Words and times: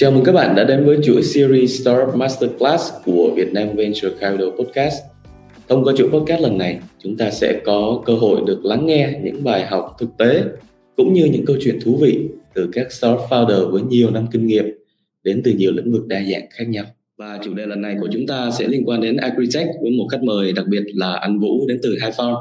Chào 0.00 0.10
mừng 0.10 0.24
các 0.24 0.32
bạn 0.32 0.56
đã 0.56 0.64
đến 0.64 0.84
với 0.84 0.98
chuỗi 1.02 1.22
series 1.22 1.80
Startup 1.80 2.16
Masterclass 2.16 2.92
của 3.04 3.32
Vietnam 3.36 3.76
Venture 3.76 4.08
Capital 4.20 4.48
Podcast. 4.58 4.94
Thông 5.68 5.84
qua 5.84 5.94
chuỗi 5.96 6.08
podcast 6.10 6.42
lần 6.42 6.58
này, 6.58 6.80
chúng 6.98 7.16
ta 7.16 7.30
sẽ 7.30 7.60
có 7.64 8.02
cơ 8.06 8.14
hội 8.14 8.40
được 8.46 8.64
lắng 8.64 8.86
nghe 8.86 9.20
những 9.22 9.44
bài 9.44 9.66
học 9.66 9.96
thực 9.98 10.08
tế 10.18 10.42
cũng 10.96 11.12
như 11.12 11.24
những 11.24 11.44
câu 11.46 11.56
chuyện 11.60 11.78
thú 11.82 11.98
vị 12.00 12.28
từ 12.54 12.68
các 12.72 12.92
startup 12.92 13.20
founder 13.30 13.70
với 13.70 13.82
nhiều 13.82 14.10
năm 14.10 14.26
kinh 14.32 14.46
nghiệm 14.46 14.64
đến 15.24 15.40
từ 15.44 15.52
nhiều 15.52 15.72
lĩnh 15.72 15.92
vực 15.92 16.06
đa 16.06 16.22
dạng 16.32 16.46
khác 16.50 16.64
nhau. 16.68 16.84
Và 17.18 17.38
chủ 17.44 17.54
đề 17.54 17.66
lần 17.66 17.82
này 17.82 17.96
của 18.00 18.08
chúng 18.12 18.26
ta 18.26 18.50
sẽ 18.50 18.68
liên 18.68 18.88
quan 18.88 19.00
đến 19.00 19.16
agritech 19.16 19.68
với 19.82 19.90
một 19.90 20.06
khách 20.10 20.22
mời 20.22 20.52
đặc 20.52 20.66
biệt 20.68 20.82
là 20.94 21.12
anh 21.12 21.38
Vũ 21.38 21.66
đến 21.68 21.78
từ 21.82 21.96
Hai 22.00 22.10
Farm. 22.10 22.36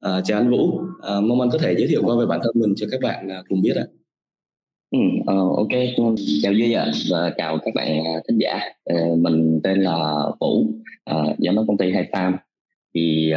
À, 0.00 0.20
chào 0.24 0.40
anh 0.40 0.50
Vũ, 0.50 0.80
à, 1.02 1.20
mong 1.20 1.40
anh 1.40 1.50
có 1.50 1.58
thể 1.58 1.74
giới 1.78 1.88
thiệu 1.88 2.02
qua 2.04 2.16
về 2.20 2.26
bản 2.26 2.40
thân 2.42 2.52
mình 2.54 2.74
cho 2.76 2.86
các 2.90 3.00
bạn 3.00 3.28
à, 3.28 3.42
cùng 3.48 3.62
biết 3.62 3.76
ạ. 3.76 3.84
À. 3.86 3.97
Ừ, 4.90 4.98
ờ, 5.26 5.34
ok, 5.56 5.68
chào 6.42 6.52
Duy 6.52 6.72
ạ 6.72 6.86
và 7.10 7.30
chào 7.36 7.58
các 7.64 7.74
bạn 7.74 7.86
khán 8.04 8.22
thính 8.28 8.38
giả. 8.38 8.60
Ờ, 8.84 8.94
mình 9.16 9.60
tên 9.64 9.82
là 9.82 10.22
Vũ, 10.40 10.66
ờ, 11.04 11.34
giám 11.38 11.56
đốc 11.56 11.64
công 11.68 11.78
ty 11.78 11.92
Hai 11.92 12.08
Farm. 12.12 12.32
Thì 12.94 13.32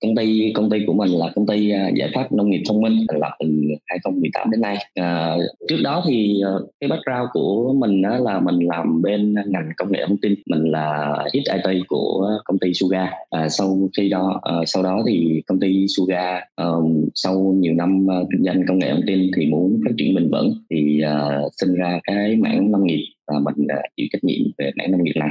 công 0.00 0.16
ty 0.16 0.52
công 0.54 0.70
ty 0.70 0.78
của 0.86 0.92
mình 0.92 1.10
là 1.10 1.32
công 1.34 1.46
ty 1.46 1.70
à, 1.70 1.90
giải 1.94 2.10
pháp 2.14 2.32
nông 2.32 2.50
nghiệp 2.50 2.62
thông 2.68 2.80
minh 2.80 2.96
thành 3.08 3.20
lập 3.20 3.30
từ 3.38 3.46
2018 3.86 4.50
đến 4.50 4.60
nay. 4.60 4.76
à, 4.94 5.36
trước 5.68 5.76
đó 5.82 6.04
thì 6.08 6.40
à, 6.44 6.52
cái 6.80 6.88
background 6.88 7.28
của 7.32 7.74
mình 7.78 8.02
đó 8.02 8.18
là 8.18 8.40
mình 8.40 8.58
làm 8.58 9.02
bên 9.02 9.34
ngành 9.34 9.70
công 9.76 9.92
nghệ 9.92 10.04
thông 10.08 10.16
tin, 10.16 10.34
mình 10.46 10.64
là 10.64 11.16
hit 11.34 11.42
IT 11.64 11.82
của 11.88 12.30
công 12.44 12.58
ty 12.58 12.74
Suga. 12.74 13.10
à, 13.30 13.48
sau 13.48 13.88
khi 13.96 14.08
đó 14.08 14.40
à, 14.42 14.54
sau 14.66 14.82
đó 14.82 15.02
thì 15.06 15.42
công 15.46 15.60
ty 15.60 15.86
Suga 15.88 16.40
à, 16.56 16.66
sau 17.14 17.54
nhiều 17.58 17.74
năm 17.74 18.10
à, 18.10 18.16
kinh 18.32 18.44
doanh 18.44 18.62
công 18.68 18.78
nghệ 18.78 18.90
thông 18.90 19.06
tin 19.06 19.30
thì 19.36 19.46
muốn 19.46 19.80
phát 19.84 19.94
triển 19.98 20.14
bền 20.14 20.30
vững 20.30 20.54
thì 20.70 21.00
à, 21.00 21.40
sinh 21.56 21.74
ra 21.74 22.00
cái 22.04 22.36
mảng 22.36 22.72
nông 22.72 22.86
nghiệp 22.86 23.04
và 23.26 23.38
mình 23.38 23.66
chịu 23.96 24.06
trách 24.12 24.24
nhiệm 24.24 24.40
về 24.58 24.70
mảng 24.76 24.90
nông 24.90 25.04
nghiệp 25.04 25.16
này. 25.16 25.30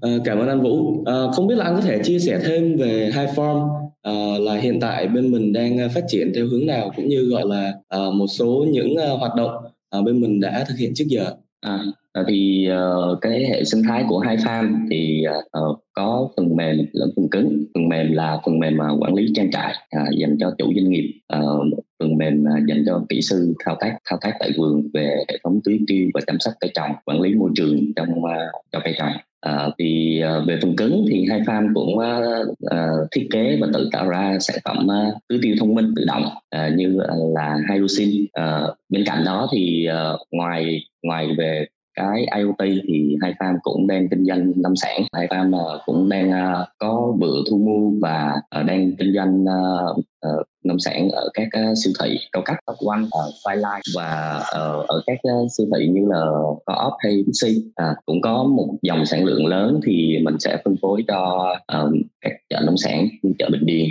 À, 0.00 0.10
cảm 0.24 0.38
ơn 0.38 0.48
anh 0.48 0.62
Vũ. 0.62 1.04
À, 1.04 1.14
không 1.32 1.46
biết 1.46 1.54
là 1.58 1.64
anh 1.64 1.74
có 1.74 1.80
thể 1.80 2.02
chia 2.02 2.18
sẻ 2.18 2.40
thêm 2.44 2.76
về 2.76 3.10
hai 3.14 3.26
form 3.26 3.68
à, 4.02 4.12
là 4.40 4.54
hiện 4.54 4.80
tại 4.80 5.08
bên 5.08 5.30
mình 5.30 5.52
đang 5.52 5.88
phát 5.94 6.04
triển 6.08 6.32
theo 6.34 6.46
hướng 6.46 6.66
nào 6.66 6.92
cũng 6.96 7.08
như 7.08 7.22
gọi 7.22 7.42
là 7.46 7.72
à, 7.88 7.98
một 8.14 8.26
số 8.26 8.66
những 8.70 8.92
uh, 8.92 9.20
hoạt 9.20 9.34
động 9.34 9.50
à, 9.90 10.00
bên 10.00 10.20
mình 10.20 10.40
đã 10.40 10.64
thực 10.68 10.78
hiện 10.78 10.92
trước 10.94 11.04
giờ. 11.08 11.24
À, 11.60 11.84
thì 12.28 12.68
uh, 13.12 13.18
cái 13.20 13.44
hệ 13.44 13.64
sinh 13.64 13.82
thái 13.88 14.04
của 14.08 14.18
hai 14.18 14.36
farm 14.36 14.86
thì 14.90 15.24
uh, 15.58 15.78
có 15.92 16.28
phần 16.36 16.56
mềm 16.56 16.76
lẫn 16.92 17.10
phần 17.16 17.28
cứng. 17.28 17.64
Phần 17.74 17.88
mềm 17.88 18.12
là 18.12 18.40
phần 18.44 18.58
mềm 18.58 18.78
uh, 18.92 19.02
quản 19.02 19.14
lý 19.14 19.26
trang 19.34 19.50
trại 19.50 19.74
uh, 19.96 20.18
dành 20.18 20.36
cho 20.40 20.54
chủ 20.58 20.72
doanh 20.76 20.90
nghiệp. 20.90 21.20
Uh, 21.36 21.78
phần 21.98 22.16
mềm 22.16 22.42
uh, 22.42 22.66
dành 22.68 22.82
cho 22.86 23.02
kỹ 23.08 23.20
sư 23.22 23.54
thao 23.64 23.76
tác 23.80 23.98
thao 24.04 24.18
tác 24.22 24.32
tại 24.40 24.50
vườn 24.56 24.88
về 24.94 25.16
hệ 25.28 25.38
thống 25.44 25.60
tưới 25.64 25.78
tiêu 25.86 26.08
và 26.14 26.20
chăm 26.26 26.36
sóc 26.40 26.54
cây 26.60 26.70
trồng, 26.74 26.90
quản 27.04 27.20
lý 27.20 27.34
môi 27.34 27.50
trường 27.54 27.92
trong 27.96 28.24
uh, 28.24 28.30
cho 28.72 28.80
cây 28.84 28.94
trồng. 28.98 29.12
À, 29.40 29.68
thì 29.78 30.22
uh, 30.24 30.48
về 30.48 30.58
phần 30.62 30.76
cứng 30.76 31.04
thì 31.10 31.26
hai 31.30 31.40
farm 31.40 31.74
cũng 31.74 31.94
uh, 31.94 32.48
uh, 32.48 33.08
thiết 33.10 33.28
kế 33.30 33.58
và 33.60 33.66
tự 33.74 33.88
tạo 33.92 34.08
ra 34.08 34.36
sản 34.40 34.56
phẩm 34.64 34.86
uh, 34.86 35.14
tưới 35.28 35.38
tiêu 35.42 35.54
thông 35.60 35.74
minh 35.74 35.92
tự 35.96 36.04
động 36.06 36.24
uh, 36.56 36.74
như 36.76 37.00
là 37.34 37.58
Hydrosin. 37.70 38.26
Uh, 38.40 38.76
bên 38.88 39.04
cạnh 39.06 39.24
đó 39.24 39.48
thì 39.52 39.88
uh, 39.90 40.20
ngoài 40.30 40.80
ngoài 41.02 41.28
về 41.38 41.66
cái 41.94 42.26
IoT 42.36 42.82
thì 42.88 43.16
hai 43.22 43.34
farm 43.38 43.56
cũng 43.62 43.86
đang 43.86 44.08
kinh 44.08 44.24
doanh 44.24 44.52
nông 44.56 44.76
sản 44.76 45.02
hai 45.12 45.26
farm 45.26 45.56
uh, 45.56 45.80
cũng 45.86 46.08
đang 46.08 46.30
uh, 46.30 46.68
có 46.78 47.14
bữa 47.18 47.42
thu 47.50 47.58
mua 47.58 47.90
và 48.00 48.32
uh, 48.60 48.66
đang 48.66 48.96
kinh 48.96 49.14
doanh 49.14 49.44
uh, 49.44 50.04
uh, 50.26 50.46
nông 50.64 50.78
sản 50.78 51.10
ở 51.10 51.28
các 51.34 51.48
uh, 51.70 51.78
siêu 51.84 51.92
thị 52.02 52.18
cao 52.32 52.42
cấp 52.46 52.56
top 52.66 52.76
one 52.88 53.00
ờ, 53.10 53.20
uh, 53.28 53.34
Fireline 53.44 53.80
và 53.96 54.40
uh, 54.40 54.86
ở 54.88 55.02
các 55.06 55.18
uh, 55.32 55.50
siêu 55.56 55.66
thị 55.76 55.88
như 55.88 56.06
là 56.08 56.24
Co-op 56.66 56.92
hay 56.98 57.22
Bixi. 57.26 57.62
Uh, 57.66 57.96
cũng 58.06 58.20
có 58.20 58.44
một 58.44 58.74
dòng 58.82 59.06
sản 59.06 59.24
lượng 59.24 59.46
lớn 59.46 59.80
thì 59.86 60.18
mình 60.22 60.38
sẽ 60.38 60.58
phân 60.64 60.76
phối 60.82 61.04
cho 61.08 61.50
uh, 61.84 61.92
các 62.20 62.32
chợ 62.50 62.60
nông 62.66 62.76
sản 62.76 63.08
như 63.22 63.32
chợ 63.38 63.48
Bình 63.52 63.66
Điền. 63.66 63.88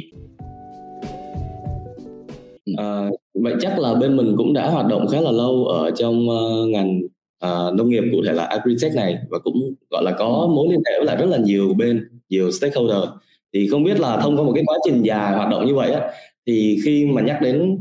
À, 2.78 3.10
vậy 3.34 3.56
chắc 3.60 3.80
là 3.80 3.94
bên 3.94 4.18
mình 4.18 4.34
cũng 4.38 4.54
đã 4.54 4.70
hoạt 4.70 4.88
động 4.88 5.08
khá 5.08 5.22
là 5.22 5.32
lâu 5.32 5.66
ở 5.66 5.92
trong 5.92 6.30
uh, 6.30 6.70
ngành 6.70 7.00
uh, 7.46 7.76
nông 7.76 7.90
nghiệp 7.90 8.04
cụ 8.12 8.18
thể 8.26 8.34
là 8.34 8.44
agritech 8.44 8.96
này 8.96 9.18
và 9.30 9.40
cũng 9.40 9.74
gọi 9.90 10.04
là 10.04 10.12
có 10.20 10.50
mối 10.56 10.68
liên 10.70 10.82
hệ 10.86 10.98
với 10.98 11.06
lại 11.06 11.16
rất 11.16 11.26
là 11.26 11.38
nhiều 11.38 11.74
bên 11.78 12.10
nhiều 12.30 12.52
stakeholder 12.52 13.10
thì 13.54 13.68
không 13.68 13.84
biết 13.84 14.00
là 14.00 14.18
thông 14.18 14.38
qua 14.38 14.44
một 14.44 14.52
cái 14.56 14.64
quá 14.68 14.78
trình 14.86 15.04
dài 15.04 15.36
hoạt 15.36 15.50
động 15.50 15.66
như 15.66 15.76
vậy 15.76 15.92
á 15.92 16.02
thì 16.48 16.78
khi 16.86 17.06
mà 17.06 17.22
nhắc 17.22 17.42
đến 17.42 17.74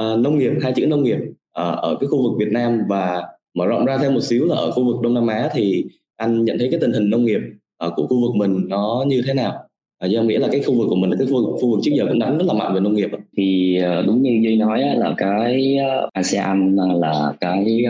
uh, 0.00 0.18
nông 0.18 0.38
nghiệp 0.38 0.52
hai 0.62 0.72
chữ 0.72 0.86
nông 0.86 1.02
nghiệp 1.02 1.18
uh, 1.60 1.78
ở 1.78 1.96
cái 2.00 2.08
khu 2.08 2.22
vực 2.22 2.32
Việt 2.38 2.52
Nam 2.52 2.82
và 2.88 3.22
mở 3.54 3.66
rộng 3.66 3.84
ra 3.84 3.98
thêm 3.98 4.14
một 4.14 4.20
xíu 4.20 4.44
là 4.44 4.56
ở 4.56 4.70
khu 4.70 4.84
vực 4.84 5.02
Đông 5.02 5.14
Nam 5.14 5.26
Á 5.26 5.48
thì 5.52 5.84
anh 6.16 6.44
nhận 6.44 6.58
thấy 6.58 6.68
cái 6.70 6.80
tình 6.80 6.92
hình 6.92 7.10
nông 7.10 7.24
nghiệp 7.24 7.40
uh, 7.86 7.92
của 7.96 8.06
khu 8.06 8.20
vực 8.20 8.34
mình 8.34 8.68
nó 8.68 9.04
như 9.06 9.22
thế 9.26 9.34
nào? 9.34 9.52
À, 9.98 10.06
do 10.06 10.22
nghĩa 10.22 10.38
là 10.38 10.48
cái 10.52 10.62
khu 10.62 10.74
vực 10.74 10.86
của 10.90 10.96
mình 10.96 11.10
là 11.10 11.16
cái 11.18 11.26
khu 11.26 11.46
vực, 11.46 11.60
khu 11.60 11.70
vực 11.70 11.80
trước 11.82 11.92
giờ 11.96 12.04
cũng 12.08 12.18
đánh 12.18 12.38
rất 12.38 12.44
là 12.46 12.52
mạnh 12.54 12.74
về 12.74 12.80
nông 12.80 12.94
nghiệp 12.94 13.10
thì 13.36 13.78
đúng 14.06 14.22
như 14.22 14.40
duy 14.42 14.56
nói 14.56 14.80
là 14.80 15.14
cái 15.16 15.78
ASEAN 16.12 16.76
là 16.76 17.32
cái 17.40 17.84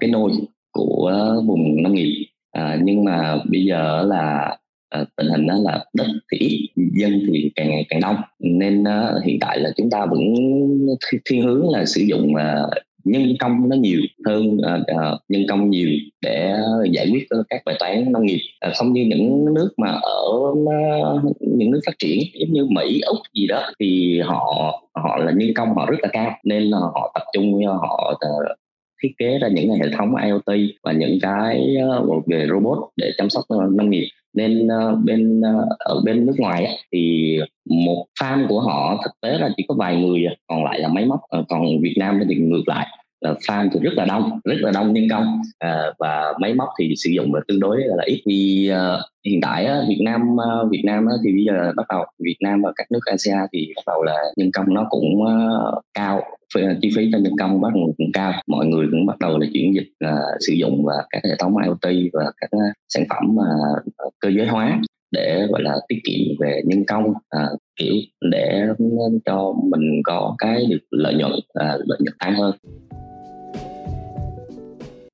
cái 0.00 0.10
nôi 0.10 0.32
của 0.72 1.34
vùng 1.46 1.82
nông 1.82 1.94
nghiệp 1.94 2.26
à, 2.52 2.78
nhưng 2.82 3.04
mà 3.04 3.38
bây 3.50 3.64
giờ 3.64 4.02
là 4.02 4.56
à, 4.90 5.04
tình 5.16 5.26
hình 5.26 5.46
đó 5.46 5.54
là 5.62 5.84
đất 5.94 6.06
thì 6.32 6.38
ít 6.38 6.68
dân 6.76 7.22
thì 7.32 7.50
càng 7.56 7.70
ngày 7.70 7.86
càng 7.88 8.00
đông. 8.00 8.16
Nên 8.38 8.84
à, 8.84 9.12
hiện 9.24 9.38
tại 9.40 9.58
là 9.58 9.70
chúng 9.76 9.90
ta 9.90 10.06
vẫn 10.06 10.20
thiên 11.24 11.42
hướng 11.42 11.70
là 11.70 11.84
sử 11.84 12.00
dụng 12.00 12.34
à, 12.34 12.66
nhân 13.04 13.36
công 13.38 13.68
nó 13.68 13.76
nhiều 13.76 14.00
hơn 14.26 14.56
uh, 14.56 15.20
nhân 15.28 15.42
công 15.48 15.70
nhiều 15.70 15.88
để 16.22 16.54
giải 16.90 17.08
quyết 17.12 17.26
các 17.48 17.62
bài 17.66 17.76
toán 17.78 18.12
nông 18.12 18.26
nghiệp. 18.26 18.40
Uh, 18.68 18.76
không 18.76 18.92
như 18.92 19.04
những 19.04 19.54
nước 19.54 19.70
mà 19.76 19.88
ở 20.02 20.28
uh, 20.52 21.36
những 21.40 21.70
nước 21.70 21.80
phát 21.86 21.98
triển 21.98 22.18
giống 22.34 22.52
như 22.52 22.66
Mỹ 22.70 23.00
úc 23.00 23.18
gì 23.34 23.46
đó 23.46 23.62
thì 23.80 24.20
họ 24.20 24.72
họ 24.94 25.16
là 25.16 25.32
nhân 25.36 25.48
công 25.54 25.74
họ 25.74 25.86
rất 25.90 25.96
là 26.02 26.08
cao. 26.12 26.32
Nên 26.44 26.62
là 26.62 26.78
họ 26.78 27.10
tập 27.14 27.22
trung 27.32 27.66
họ 27.66 28.12
uh, 28.12 28.58
thiết 29.02 29.12
kế 29.18 29.38
ra 29.38 29.48
những 29.48 29.70
hệ 29.70 29.88
thống 29.98 30.14
IoT 30.16 30.60
và 30.82 30.92
những 30.92 31.18
cái 31.22 31.76
về 32.26 32.46
robot 32.50 32.78
để 32.96 33.10
chăm 33.18 33.30
sóc 33.30 33.44
nông 33.70 33.90
nghiệp 33.90 34.08
nên 34.34 34.68
bên 35.04 35.40
ờ, 35.40 35.66
ờ, 35.78 35.94
ở 35.94 36.00
bên 36.04 36.26
nước 36.26 36.34
ngoài 36.38 36.64
ấy, 36.64 36.76
thì 36.92 37.36
một 37.64 38.06
farm 38.20 38.48
của 38.48 38.60
họ 38.60 39.00
thực 39.04 39.10
tế 39.20 39.38
là 39.38 39.50
chỉ 39.56 39.64
có 39.68 39.74
vài 39.78 39.96
người 39.96 40.24
à, 40.24 40.34
còn 40.46 40.64
lại 40.64 40.80
là 40.80 40.88
máy 40.88 41.06
móc 41.06 41.20
ờ, 41.28 41.44
còn 41.48 41.80
Việt 41.82 41.94
Nam 41.98 42.20
thì 42.28 42.34
ngược 42.34 42.62
lại 42.66 42.86
là 43.20 43.34
fan 43.48 43.68
thì 43.72 43.80
rất 43.80 43.92
là 43.94 44.04
đông 44.04 44.40
rất 44.44 44.56
là 44.60 44.70
đông 44.74 44.92
nhân 44.92 45.04
công. 45.10 45.40
À, 45.58 45.84
và 45.98 46.32
máy 46.40 46.54
móc 46.54 46.68
thì 46.78 46.94
sử 46.96 47.10
dụng 47.10 47.34
là 47.34 47.40
tương 47.48 47.60
đối 47.60 47.76
là 47.84 48.04
ít 48.06 48.22
vì 48.26 48.70
uh, 48.72 49.00
hiện 49.26 49.40
tại 49.42 49.64
uh, 49.64 49.88
Việt 49.88 50.00
Nam 50.04 50.22
uh, 50.34 50.70
Việt 50.70 50.82
Nam 50.84 51.04
uh, 51.04 51.20
thì 51.24 51.32
bây 51.32 51.44
giờ 51.44 51.72
bắt 51.76 51.86
đầu 51.88 52.04
Việt 52.18 52.36
Nam 52.40 52.62
và 52.62 52.72
các 52.76 52.86
nước 52.90 53.00
ASEAN 53.04 53.46
thì 53.52 53.72
bắt 53.76 53.82
đầu 53.86 54.02
là 54.02 54.16
nhân 54.36 54.50
công 54.52 54.74
nó 54.74 54.86
cũng 54.90 55.22
uh, 55.22 55.84
cao 55.94 56.22
chi 56.82 56.90
phí 56.96 57.08
cho 57.12 57.18
nhân 57.18 57.32
công 57.38 57.60
bắt 57.60 57.74
đầu 57.74 57.94
cũng 57.98 58.12
cao. 58.12 58.32
Mọi 58.46 58.66
người 58.66 58.86
cũng 58.90 59.06
bắt 59.06 59.18
đầu 59.18 59.38
là 59.38 59.46
chuyển 59.52 59.74
dịch 59.74 60.08
uh, 60.08 60.18
sử 60.46 60.52
dụng 60.52 60.84
và 60.84 60.94
các 61.10 61.22
hệ 61.24 61.34
thống 61.38 61.54
IoT 61.56 62.10
và 62.12 62.32
các 62.36 62.50
uh, 62.56 62.62
sản 62.88 63.04
phẩm 63.10 63.36
uh, 63.36 64.12
cơ 64.20 64.28
giới 64.28 64.46
hóa 64.46 64.80
để 65.10 65.46
gọi 65.50 65.62
là 65.62 65.76
tiết 65.88 65.98
kiệm 66.04 66.36
về 66.40 66.62
nhân 66.64 66.84
công. 66.84 67.04
Uh, 67.08 67.60
kiểu 67.76 67.94
để 68.30 68.66
cho 69.24 69.54
mình 69.70 70.02
có 70.04 70.34
cái 70.38 70.66
được 70.70 70.78
lợi 70.90 71.14
nhuận 71.14 71.32
uh, 71.32 71.80
lợi 71.86 71.98
nhuận 72.00 72.14
tăng 72.18 72.34
hơn 72.34 72.54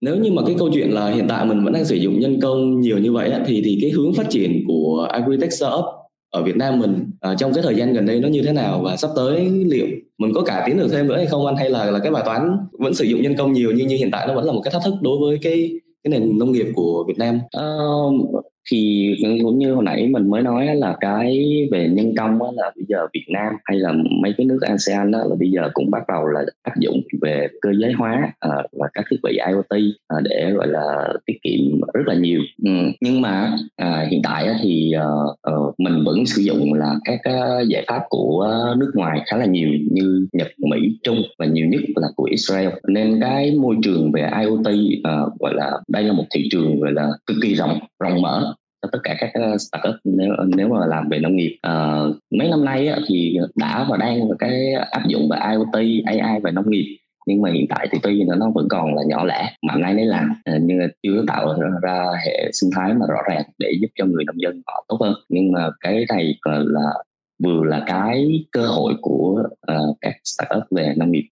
nếu 0.00 0.16
như 0.16 0.32
mà 0.32 0.42
cái 0.46 0.54
câu 0.58 0.70
chuyện 0.74 0.90
là 0.90 1.10
hiện 1.10 1.26
tại 1.28 1.46
mình 1.46 1.64
vẫn 1.64 1.72
đang 1.72 1.84
sử 1.84 1.96
dụng 1.96 2.20
nhân 2.20 2.40
công 2.40 2.80
nhiều 2.80 2.98
như 2.98 3.12
vậy 3.12 3.32
thì 3.46 3.62
thì 3.64 3.78
cái 3.80 3.90
hướng 3.90 4.14
phát 4.14 4.30
triển 4.30 4.64
của 4.66 5.08
agritech 5.10 5.52
startup 5.52 5.84
ở 6.30 6.42
Việt 6.42 6.56
Nam 6.56 6.80
mình 6.80 7.10
à, 7.20 7.34
trong 7.38 7.52
cái 7.54 7.62
thời 7.62 7.74
gian 7.74 7.92
gần 7.92 8.06
đây 8.06 8.20
nó 8.20 8.28
như 8.28 8.42
thế 8.42 8.52
nào 8.52 8.80
và 8.84 8.96
sắp 8.96 9.10
tới 9.16 9.50
liệu 9.66 9.86
mình 10.18 10.32
có 10.34 10.42
cải 10.42 10.62
tiến 10.66 10.78
được 10.78 10.88
thêm 10.92 11.08
nữa 11.08 11.16
hay 11.16 11.26
không 11.26 11.46
anh 11.46 11.56
hay 11.56 11.70
là 11.70 11.90
là 11.90 11.98
cái 11.98 12.12
bài 12.12 12.22
toán 12.26 12.56
vẫn 12.72 12.94
sử 12.94 13.04
dụng 13.04 13.22
nhân 13.22 13.36
công 13.36 13.52
nhiều 13.52 13.72
như 13.72 13.84
như 13.84 13.96
hiện 13.96 14.10
tại 14.10 14.26
nó 14.26 14.34
vẫn 14.34 14.44
là 14.44 14.52
một 14.52 14.60
cái 14.64 14.72
thách 14.72 14.82
thức 14.84 14.94
đối 15.00 15.18
với 15.18 15.38
cái 15.42 15.70
cái 16.04 16.10
nền 16.10 16.38
nông 16.38 16.52
nghiệp 16.52 16.66
của 16.74 17.04
Việt 17.08 17.18
Nam? 17.18 17.40
Uh, 17.58 18.44
thì 18.70 19.10
cũng 19.42 19.58
như 19.58 19.74
hồi 19.74 19.84
nãy 19.84 20.08
mình 20.10 20.30
mới 20.30 20.42
nói 20.42 20.76
là 20.76 20.96
cái 21.00 21.46
về 21.72 21.88
nhân 21.88 22.14
công 22.16 22.38
là 22.56 22.72
bây 22.76 22.84
giờ 22.88 23.06
Việt 23.14 23.24
Nam 23.28 23.52
hay 23.64 23.78
là 23.78 23.92
mấy 24.22 24.34
cái 24.36 24.46
nước 24.46 24.58
ASEAN 24.60 25.10
đó 25.10 25.18
là 25.18 25.36
bây 25.38 25.50
giờ 25.50 25.70
cũng 25.74 25.90
bắt 25.90 26.02
đầu 26.08 26.26
là 26.26 26.40
áp 26.62 26.72
dụng 26.80 27.00
về 27.22 27.48
cơ 27.60 27.70
giới 27.78 27.92
hóa 27.92 28.32
ờ, 28.38 28.62
và 28.72 28.88
các 28.94 29.04
thiết 29.10 29.16
bị 29.22 29.38
IoT 29.48 29.82
ờ, 30.06 30.20
để 30.24 30.50
gọi 30.50 30.68
là 30.68 31.08
tiết 31.26 31.36
kiệm 31.42 31.60
rất 31.94 32.02
là 32.06 32.14
nhiều 32.14 32.40
ừ. 32.64 32.70
nhưng 33.00 33.20
mà 33.20 33.52
à, 33.76 34.06
hiện 34.10 34.20
tại 34.24 34.48
thì 34.62 34.92
ờ, 35.42 35.72
mình 35.78 36.04
vẫn 36.04 36.26
sử 36.26 36.42
dụng 36.42 36.74
là 36.74 36.94
các 37.04 37.20
giải 37.68 37.84
pháp 37.88 38.02
của 38.08 38.48
nước 38.78 38.90
ngoài 38.94 39.20
khá 39.26 39.36
là 39.36 39.46
nhiều 39.46 39.68
như 39.90 40.26
Nhật, 40.32 40.48
Mỹ, 40.58 40.78
Trung 41.02 41.22
và 41.38 41.46
nhiều 41.46 41.66
nhất 41.66 41.80
là 41.96 42.08
của 42.16 42.24
Israel 42.24 42.68
nên 42.88 43.20
cái 43.20 43.54
môi 43.60 43.76
trường 43.82 44.12
về 44.12 44.30
IoT 44.40 44.66
gọi 45.40 45.54
là 45.54 45.72
đây 45.88 46.04
là 46.04 46.12
một 46.12 46.24
thị 46.34 46.48
trường 46.50 46.80
gọi 46.80 46.92
là 46.92 47.08
cực 47.26 47.36
kỳ 47.42 47.54
rộng 47.54 47.78
rộng 48.00 48.22
mở 48.22 48.54
cho 48.82 48.88
tất 48.92 48.98
cả 49.02 49.16
các 49.20 49.30
ờ, 49.34 49.58
startup 49.58 49.94
nếu 50.04 50.32
nếu 50.56 50.68
mà 50.68 50.86
làm 50.86 51.08
về 51.08 51.18
nông 51.18 51.36
nghiệp. 51.36 51.58
À, 51.62 52.00
mấy 52.38 52.48
năm 52.48 52.64
nay 52.64 52.88
á, 52.88 52.98
thì 53.08 53.38
đã 53.54 53.86
và 53.90 53.96
đang 53.96 54.28
cái 54.38 54.72
áp 54.72 55.02
dụng 55.08 55.28
về 55.28 55.38
IoT 55.50 56.04
AI 56.04 56.40
về 56.40 56.50
nông 56.50 56.70
nghiệp. 56.70 56.98
Nhưng 57.26 57.42
mà 57.42 57.50
hiện 57.50 57.66
tại 57.68 57.88
thì 57.92 57.98
tuy 58.02 58.14
nhiên 58.14 58.28
nó 58.38 58.50
vẫn 58.54 58.66
còn 58.70 58.94
là 58.94 59.02
nhỏ 59.06 59.24
lẻ 59.24 59.50
mạnh 59.62 59.82
ai 59.82 59.94
nấy 59.94 60.06
làm. 60.06 60.28
Ờ, 60.44 60.58
Nhưng 60.62 60.78
mà 60.78 60.86
chưa 61.02 61.24
tạo 61.26 61.58
ra 61.82 62.04
hệ 62.26 62.50
sinh 62.52 62.70
thái 62.76 62.94
mà 62.94 63.06
rõ 63.08 63.18
ràng 63.28 63.42
để 63.58 63.72
giúp 63.80 63.88
cho 63.94 64.04
người 64.04 64.24
nông 64.24 64.40
dân 64.40 64.62
họ 64.66 64.84
tốt 64.88 64.96
hơn. 65.00 65.14
Nhưng 65.28 65.52
mà 65.52 65.70
cái 65.80 66.04
này 66.08 66.34
là 66.44 66.92
vừa 67.44 67.64
là 67.64 67.82
cái 67.86 68.44
cơ 68.52 68.66
hội 68.66 68.94
của 69.00 69.42
uh, 69.72 69.96
các 70.00 70.14
startup 70.24 70.64
về 70.70 70.94
nông 70.96 71.12
nghiệp 71.12 71.28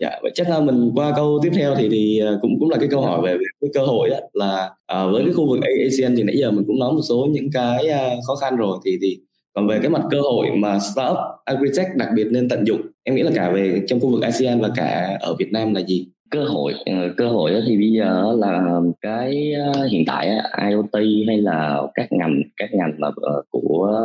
dạ 0.00 0.10
vậy 0.22 0.30
chắc 0.34 0.48
là 0.48 0.60
mình 0.60 0.92
qua 0.94 1.12
câu 1.16 1.40
tiếp 1.42 1.50
theo 1.54 1.74
thì 1.74 1.88
thì 1.88 2.20
à, 2.20 2.32
cũng 2.42 2.56
cũng 2.60 2.70
là 2.70 2.76
cái 2.80 2.88
câu 2.90 3.00
hỏi 3.00 3.20
về, 3.24 3.32
về 3.32 3.44
cái 3.60 3.70
cơ 3.74 3.80
hội 3.80 4.10
á 4.10 4.20
là 4.32 4.70
à, 4.86 5.06
với 5.06 5.24
cái 5.24 5.32
khu 5.32 5.48
vực 5.48 5.60
ASEAN 5.86 6.16
thì 6.16 6.22
nãy 6.22 6.36
giờ 6.38 6.50
mình 6.50 6.64
cũng 6.66 6.78
nói 6.78 6.92
một 6.92 7.00
số 7.08 7.28
những 7.30 7.50
cái 7.52 7.88
uh, 7.90 8.24
khó 8.26 8.34
khăn 8.34 8.56
rồi. 8.56 8.78
Thì 8.84 8.98
thì 9.02 9.18
còn 9.54 9.66
về 9.66 9.78
cái 9.82 9.90
mặt 9.90 10.02
cơ 10.10 10.20
hội 10.20 10.50
mà 10.56 10.78
startup 10.78 11.16
agritech 11.44 11.86
đặc 11.96 12.08
biệt 12.14 12.26
nên 12.30 12.48
tận 12.48 12.66
dụng 12.66 12.80
em 13.04 13.14
nghĩ 13.14 13.22
là 13.22 13.30
cả 13.34 13.50
về 13.50 13.82
trong 13.86 14.00
khu 14.00 14.10
vực 14.10 14.22
ASEAN 14.22 14.60
và 14.60 14.70
cả 14.76 15.18
ở 15.20 15.34
Việt 15.38 15.52
Nam 15.52 15.74
là 15.74 15.80
gì? 15.80 16.06
Cơ 16.30 16.44
hội 16.44 16.72
ờ, 16.86 16.92
cơ 17.16 17.28
hội 17.28 17.62
thì 17.66 17.76
bây 17.76 17.92
giờ 17.92 18.36
là 18.38 18.80
cái 19.00 19.52
à, 19.54 19.82
hiện 19.90 20.04
tại 20.06 20.30
IoT 20.70 20.94
hay 21.26 21.36
là 21.36 21.82
các 21.94 22.12
ngành 22.12 22.42
các 22.56 22.74
ngành 22.74 22.92
mà 22.98 23.08
ờ, 23.16 23.42
của 23.50 24.00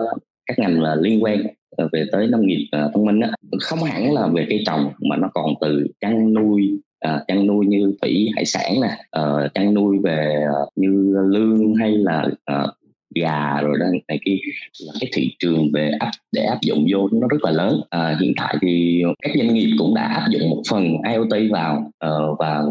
các 0.46 0.60
ngành 0.60 0.82
là 0.82 0.96
liên 0.96 1.24
quan 1.24 1.44
Ờ, 1.82 1.90
về 1.92 2.06
tới 2.12 2.28
nông 2.28 2.48
nghiệp 2.48 2.68
uh, 2.86 2.94
thông 2.94 3.06
minh 3.06 3.20
á, 3.20 3.30
không 3.60 3.84
hẳn 3.84 4.14
là 4.14 4.28
về 4.28 4.46
cây 4.50 4.64
trồng 4.66 4.92
mà 5.10 5.18
nó 5.18 5.30
còn 5.34 5.54
từ 5.62 5.88
chăn 6.00 6.34
nuôi 6.34 6.80
uh, 7.08 7.22
chăn 7.28 7.48
nuôi 7.48 7.66
như 7.66 7.94
thủy 8.02 8.30
hải 8.36 8.46
sản 8.46 8.74
nè 8.82 9.22
uh, 9.22 9.54
chăn 9.54 9.74
nuôi 9.74 9.98
về 10.04 10.44
uh, 10.64 10.70
như 10.76 11.14
lương 11.30 11.76
hay 11.76 11.92
là 11.92 12.28
uh, 12.54 12.70
gà 13.16 13.62
rồi 13.62 13.78
đó 13.80 13.86
này 14.08 14.20
kia 14.26 14.38
là 14.86 14.94
cái 15.00 15.10
thị 15.14 15.32
trường 15.40 15.72
về 15.74 15.92
áp 16.00 16.12
để 16.32 16.42
áp 16.44 16.62
dụng 16.62 16.86
vô 16.92 17.10
nó 17.12 17.28
rất 17.28 17.44
là 17.44 17.52
lớn. 17.52 17.82
À, 17.90 18.18
hiện 18.22 18.34
tại 18.38 18.56
thì 18.62 19.04
các 19.22 19.32
doanh 19.36 19.54
nghiệp 19.54 19.76
cũng 19.78 19.96
đã 19.96 20.02
áp 20.02 20.28
dụng 20.32 20.50
một 20.50 20.62
phần 20.70 20.84
IoT 21.14 21.52
vào 21.52 21.92
uh, 22.06 22.40
và 22.40 22.64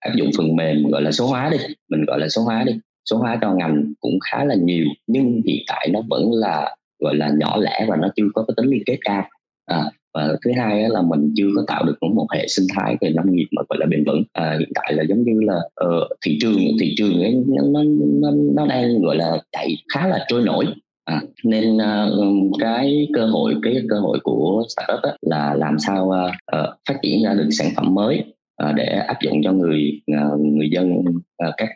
áp 0.00 0.14
dụng 0.14 0.30
phần 0.36 0.56
mềm 0.56 0.88
gọi 0.88 1.02
là 1.02 1.12
số 1.12 1.26
hóa 1.26 1.50
đi 1.50 1.58
mình 1.88 2.04
gọi 2.04 2.20
là 2.20 2.28
số 2.28 2.42
hóa 2.42 2.64
đi. 2.66 2.72
Số 3.10 3.16
hóa 3.16 3.38
cho 3.40 3.52
ngành 3.52 3.92
cũng 4.00 4.18
khá 4.20 4.44
là 4.44 4.54
nhiều 4.54 4.86
nhưng 5.06 5.42
hiện 5.46 5.62
tại 5.66 5.88
nó 5.92 6.00
vẫn 6.08 6.32
là 6.32 6.76
gọi 6.98 7.14
là 7.14 7.30
nhỏ 7.38 7.56
lẻ 7.56 7.86
và 7.88 7.96
nó 7.96 8.08
chưa 8.16 8.28
có 8.34 8.44
cái 8.48 8.54
tính 8.56 8.66
liên 8.66 8.82
kết 8.86 8.98
cao. 9.04 9.24
À, 9.66 9.84
và 10.14 10.36
thứ 10.44 10.50
hai 10.56 10.88
là 10.88 11.02
mình 11.02 11.32
chưa 11.36 11.48
có 11.56 11.62
tạo 11.66 11.84
được 11.84 12.02
một 12.02 12.26
hệ 12.34 12.46
sinh 12.48 12.66
thái 12.74 12.96
về 13.00 13.10
nông 13.10 13.32
nghiệp 13.32 13.46
mà 13.50 13.62
gọi 13.68 13.78
là 13.80 13.86
bền 13.86 14.04
vững. 14.04 14.22
À, 14.32 14.56
hiện 14.58 14.68
tại 14.74 14.92
là 14.92 15.02
giống 15.08 15.22
như 15.22 15.40
là 15.40 15.56
uh, 15.86 16.08
thị 16.26 16.38
trường 16.40 16.56
thị 16.80 16.94
trường 16.96 17.22
ấy 17.22 17.44
nó, 17.46 17.82
nó 18.20 18.30
nó 18.54 18.66
đang 18.66 19.02
gọi 19.02 19.16
là 19.16 19.38
chạy 19.52 19.76
khá 19.94 20.06
là 20.06 20.24
trôi 20.28 20.42
nổi. 20.42 20.66
À, 21.04 21.22
nên 21.44 21.76
uh, 21.76 22.60
cái 22.60 23.08
cơ 23.14 23.26
hội 23.26 23.54
cái 23.62 23.82
cơ 23.90 23.98
hội 23.98 24.18
của 24.22 24.64
startup 24.68 25.02
á, 25.02 25.10
là 25.20 25.54
làm 25.54 25.78
sao 25.78 26.04
uh, 26.04 26.58
uh, 26.60 26.74
phát 26.88 26.98
triển 27.02 27.24
ra 27.24 27.34
được 27.34 27.48
sản 27.50 27.68
phẩm 27.76 27.94
mới. 27.94 28.24
Ờ, 28.58 28.72
để 28.72 28.84
áp 28.84 29.16
dụng 29.22 29.40
cho 29.44 29.52
người 29.52 30.00
ờ, 30.16 30.36
người 30.38 30.68
dân 30.72 31.04
ờ, 31.36 31.52
các 31.56 31.68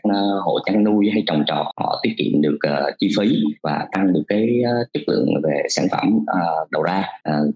hộ 0.44 0.58
chăn 0.66 0.84
nuôi 0.84 1.10
hay 1.12 1.22
trồng 1.26 1.44
trọt. 1.46 1.66
Họ 1.76 2.00
tiết 2.02 2.10
kiệm 2.18 2.42
được 2.42 2.58
chi 2.98 3.08
phí 3.18 3.42
và 3.62 3.86
tăng 3.92 4.12
được 4.12 4.22
cái 4.28 4.62
chất 4.92 5.02
lượng 5.06 5.28
về 5.42 5.62
sản 5.68 5.86
phẩm 5.90 6.18
đầu 6.70 6.82
ra 6.82 7.04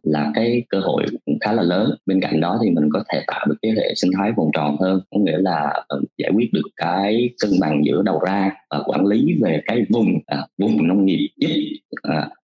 là 0.03 0.31
cái 0.35 0.63
cơ 0.69 0.81
hội 0.81 1.05
khá 1.41 1.53
là 1.53 1.63
lớn. 1.63 1.91
Bên 2.07 2.21
cạnh 2.21 2.41
đó 2.41 2.59
thì 2.63 2.71
mình 2.71 2.89
có 2.93 3.05
thể 3.13 3.21
tạo 3.27 3.47
được 3.49 3.57
cái 3.63 3.73
hệ 3.77 3.95
sinh 3.97 4.11
thái 4.17 4.33
vòng 4.37 4.51
tròn 4.55 4.77
hơn, 4.81 5.01
có 5.11 5.19
nghĩa 5.21 5.39
là 5.39 5.85
giải 6.19 6.31
quyết 6.35 6.53
được 6.53 6.69
cái 6.77 7.31
cân 7.41 7.51
bằng 7.61 7.83
giữa 7.85 8.03
đầu 8.03 8.21
ra 8.27 8.51
và 8.71 8.83
quản 8.87 9.07
lý 9.07 9.35
về 9.43 9.61
cái 9.67 9.85
vùng 9.91 10.07
vùng 10.59 10.89
nông 10.89 11.07
nghiệp 11.07 11.29
giúp 11.37 11.51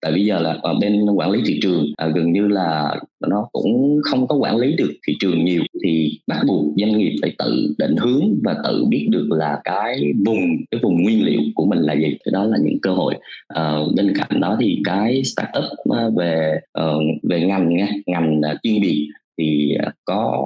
tại 0.02 0.12
bây 0.12 0.26
giờ 0.26 0.40
là 0.40 0.58
bên 0.82 1.06
quản 1.16 1.32
lý 1.32 1.42
thị 1.46 1.60
trường 1.62 1.86
gần 2.16 2.32
như 2.32 2.48
là 2.48 2.96
nó 3.28 3.48
cũng 3.52 4.00
không 4.04 4.28
có 4.28 4.36
quản 4.36 4.58
lý 4.58 4.76
được 4.76 4.92
thị 5.08 5.14
trường 5.20 5.46
nhiều 5.46 5.62
thì 5.84 6.20
bắt 6.28 6.42
buộc 6.48 6.71
doanh 6.76 6.98
nghiệp 6.98 7.16
phải 7.22 7.36
tự 7.38 7.76
định 7.78 7.96
hướng 7.98 8.40
và 8.44 8.56
tự 8.64 8.86
biết 8.90 9.08
được 9.12 9.28
là 9.30 9.62
cái 9.64 10.14
vùng 10.26 10.40
cái 10.72 10.82
vùng 10.84 11.04
nguyên 11.04 11.26
liệu 11.26 11.42
của 11.56 11.66
mình 11.66 11.80
là 11.80 11.94
gì. 11.94 12.18
Thì 12.26 12.32
đó 12.32 12.44
là 12.44 12.58
những 12.64 12.80
cơ 12.82 12.92
hội 12.92 13.16
à, 13.48 13.76
bên 13.96 14.14
cạnh 14.16 14.40
đó 14.40 14.58
thì 14.60 14.82
cái 14.84 15.24
startup 15.24 15.78
ờ, 15.90 16.12
về 16.18 16.60
ờ, 16.72 17.00
về 17.24 17.42
ngành 17.42 17.76
nha 17.76 17.88
ngành 18.06 18.42
chuyên 18.64 18.82
biệt 18.82 19.10
thì 19.38 19.78
có 20.06 20.38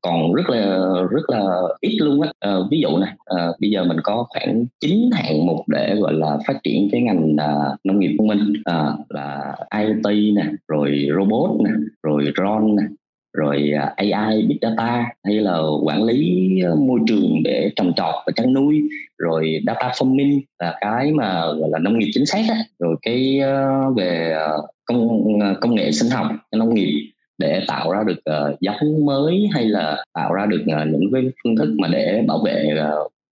còn 0.00 0.34
rất 0.34 0.50
là 0.50 0.78
rất 1.10 1.30
là 1.30 1.60
ít 1.80 1.96
luôn 2.00 2.20
á. 2.20 2.32
À, 2.40 2.56
ví 2.70 2.80
dụ 2.80 2.96
này 2.96 3.14
à, 3.24 3.46
bây 3.60 3.70
giờ 3.70 3.84
mình 3.84 3.96
có 4.02 4.26
khoảng 4.28 4.66
9 4.80 5.10
hạng 5.12 5.46
mục 5.46 5.68
để 5.68 5.94
gọi 6.00 6.12
là 6.12 6.38
phát 6.46 6.60
triển 6.64 6.88
cái 6.92 7.00
ngành 7.00 7.36
à, 7.36 7.54
nông 7.84 8.00
nghiệp 8.00 8.14
thông 8.18 8.26
minh 8.26 8.52
à, 8.64 8.92
là 9.08 9.56
IoT 9.78 10.34
nè 10.34 10.46
rồi 10.68 11.06
robot 11.18 11.60
nè 11.64 11.70
rồi 12.02 12.24
drone 12.36 12.72
nè 12.82 12.88
rồi 13.32 13.72
à, 13.78 13.94
AI, 13.96 14.42
Big 14.42 14.58
Data 14.62 15.06
hay 15.24 15.34
là 15.34 15.58
quản 15.82 16.02
lý 16.02 16.48
à, 16.64 16.70
môi 16.78 17.00
trường 17.06 17.42
để 17.44 17.70
trồng 17.76 17.92
trọt 17.96 18.14
và 18.26 18.32
chăn 18.36 18.52
nuôi. 18.52 18.80
Rồi 19.18 19.60
data 19.66 19.88
farming 19.88 20.40
là 20.58 20.78
cái 20.80 21.12
mà 21.12 21.46
gọi 21.46 21.70
là 21.70 21.78
nông 21.78 21.98
nghiệp 21.98 22.10
chính 22.14 22.26
xác 22.26 22.42
á. 22.48 22.56
rồi 22.78 22.96
cái 23.02 23.40
à, 23.40 23.80
về 23.96 24.36
công 24.84 25.38
công 25.60 25.74
nghệ 25.74 25.92
sinh 25.92 26.10
học 26.10 26.26
nông 26.56 26.74
nghiệp 26.74 27.10
để 27.38 27.64
tạo 27.68 27.92
ra 27.92 28.04
được 28.06 28.20
giống 28.60 29.06
mới 29.06 29.48
hay 29.52 29.64
là 29.64 30.04
tạo 30.12 30.32
ra 30.32 30.46
được 30.46 30.62
những 30.66 31.12
cái 31.12 31.22
phương 31.44 31.56
thức 31.56 31.74
mà 31.78 31.88
để 31.88 32.24
bảo 32.26 32.38
vệ 32.44 32.74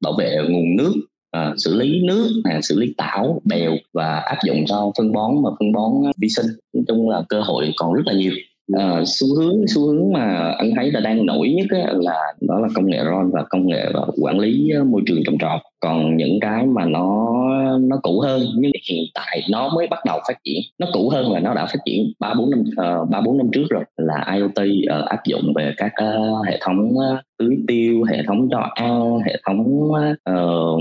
bảo 0.00 0.12
vệ 0.18 0.36
nguồn 0.48 0.76
nước 0.76 0.94
À, 1.30 1.54
xử 1.56 1.74
lý 1.74 2.00
nước 2.02 2.42
à, 2.44 2.60
xử 2.62 2.78
lý 2.78 2.94
tảo 2.96 3.40
bèo 3.44 3.76
và 3.92 4.18
áp 4.18 4.38
dụng 4.44 4.64
cho 4.66 4.92
phân 4.98 5.12
bón 5.12 5.42
mà 5.42 5.50
phân 5.58 5.72
bón 5.72 5.92
vi 6.16 6.28
sinh. 6.28 6.46
Nói 6.72 6.84
chung 6.88 7.10
là 7.10 7.22
cơ 7.28 7.40
hội 7.40 7.72
còn 7.76 7.92
rất 7.92 8.02
là 8.06 8.12
nhiều 8.12 8.32
uh, 8.76 9.06
xu 9.06 9.36
hướng 9.36 9.66
xu 9.68 9.86
hướng 9.86 10.12
mà 10.12 10.54
anh 10.58 10.70
thấy 10.76 10.92
là 10.92 11.00
đang 11.00 11.26
nổi 11.26 11.48
nhất 11.48 11.66
ấy, 11.70 11.94
là 11.94 12.16
đó 12.40 12.60
là 12.60 12.68
công 12.74 12.86
nghệ 12.86 12.98
ron 13.04 13.30
và 13.30 13.44
công 13.50 13.66
nghệ 13.66 13.86
và 13.94 14.00
quản 14.20 14.38
lý 14.38 14.70
ờ, 14.70 14.84
môi 14.84 15.02
trường 15.06 15.22
trồng 15.26 15.38
trọt 15.38 15.60
còn 15.80 16.16
những 16.16 16.38
cái 16.40 16.66
mà 16.66 16.84
nó 16.84 17.34
nó 17.80 18.00
cũ 18.02 18.20
hơn 18.20 18.42
nhưng 18.56 18.72
hiện 18.88 19.04
tại 19.14 19.42
nó 19.50 19.68
mới 19.74 19.86
bắt 19.86 20.04
đầu 20.06 20.20
phát 20.28 20.34
triển 20.44 20.62
nó 20.78 20.86
cũ 20.92 21.10
hơn 21.10 21.32
là 21.32 21.40
nó 21.40 21.54
đã 21.54 21.66
phát 21.66 21.78
triển 21.84 22.12
ba 22.18 22.34
bốn 22.34 22.50
năm 22.50 22.64
ờ, 22.76 23.04
ba 23.04 23.18
uh, 23.18 23.24
bốn 23.24 23.38
năm 23.38 23.46
trước 23.52 23.64
rồi 23.70 23.84
là 23.96 24.32
IoT 24.34 24.50
uh, 24.50 24.88
ờ, 24.88 25.04
áp 25.08 25.24
dụng 25.26 25.52
về 25.56 25.74
các 25.76 25.92
uh, 26.04 26.46
hệ 26.46 26.58
thống 26.60 26.88
uh, 26.88 27.20
tưới 27.38 27.56
tiêu 27.68 28.04
hệ 28.10 28.22
thống 28.26 28.48
cho 28.50 28.58
ăn 28.74 29.18
hệ 29.26 29.36
thống 29.46 29.90
uh, 29.90 30.80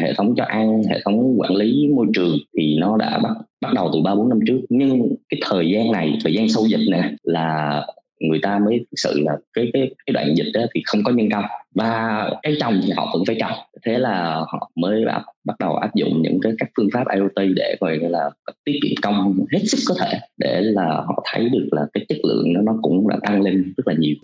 hệ 0.00 0.12
thống 0.16 0.34
cho 0.36 0.44
ăn 0.44 0.82
hệ 0.90 1.00
thống 1.04 1.34
quản 1.40 1.54
lý 1.54 1.88
môi 1.96 2.06
trường 2.14 2.36
thì 2.58 2.76
nó 2.78 2.96
đã 2.96 3.18
bắt 3.22 3.32
bắt 3.64 3.74
đầu 3.74 3.90
từ 3.92 4.00
ba 4.04 4.14
bốn 4.14 4.28
năm 4.28 4.38
trước. 4.46 4.60
Nhưng 4.68 5.16
cái 5.28 5.40
thời 5.44 5.70
gian 5.70 5.92
này 5.92 6.18
thời 6.24 6.34
gian 6.34 6.48
sâu 6.48 6.66
dịch 6.66 6.90
này 6.90 7.12
là 7.22 7.82
người 8.20 8.38
ta 8.42 8.58
mới 8.58 8.78
thực 8.78 8.96
sự 8.96 9.20
là 9.20 9.36
cái 9.52 9.70
cái 9.72 9.90
cái 10.06 10.12
đoạn 10.12 10.34
dịch 10.36 10.50
đó 10.54 10.60
thì 10.74 10.82
không 10.84 11.04
có 11.04 11.12
nhân 11.12 11.28
công. 11.32 11.44
Và 11.74 12.30
cái 12.42 12.56
trồng 12.60 12.80
thì 12.84 12.90
họ 12.96 13.10
vẫn 13.12 13.22
phải 13.26 13.36
trồng 13.40 13.52
thế 13.86 13.98
là 13.98 14.44
họ 14.48 14.70
mới 14.76 15.04
bắt, 15.04 15.22
bắt 15.44 15.54
đầu 15.58 15.76
áp 15.76 15.94
dụng 15.94 16.22
những 16.22 16.40
cái 16.42 16.52
các 16.58 16.68
phương 16.76 16.88
pháp 16.92 17.04
IoT 17.14 17.54
để 17.56 17.76
gọi 17.80 17.98
là 17.98 18.30
tiết 18.64 18.78
kiệm 18.82 18.94
công 19.02 19.34
hết 19.52 19.60
sức 19.66 19.78
có 19.88 19.94
thể 20.00 20.18
để 20.38 20.60
là 20.60 21.02
họ 21.06 21.24
thấy 21.32 21.48
được 21.48 21.68
là 21.70 21.86
cái 21.92 22.06
chất 22.08 22.18
lượng 22.22 22.52
nó 22.52 22.60
nó 22.60 22.78
cũng 22.82 23.08
đã 23.08 23.16
tăng 23.22 23.42
lên 23.42 23.72
rất 23.76 23.88
là 23.88 23.94
nhiều. 23.98 24.14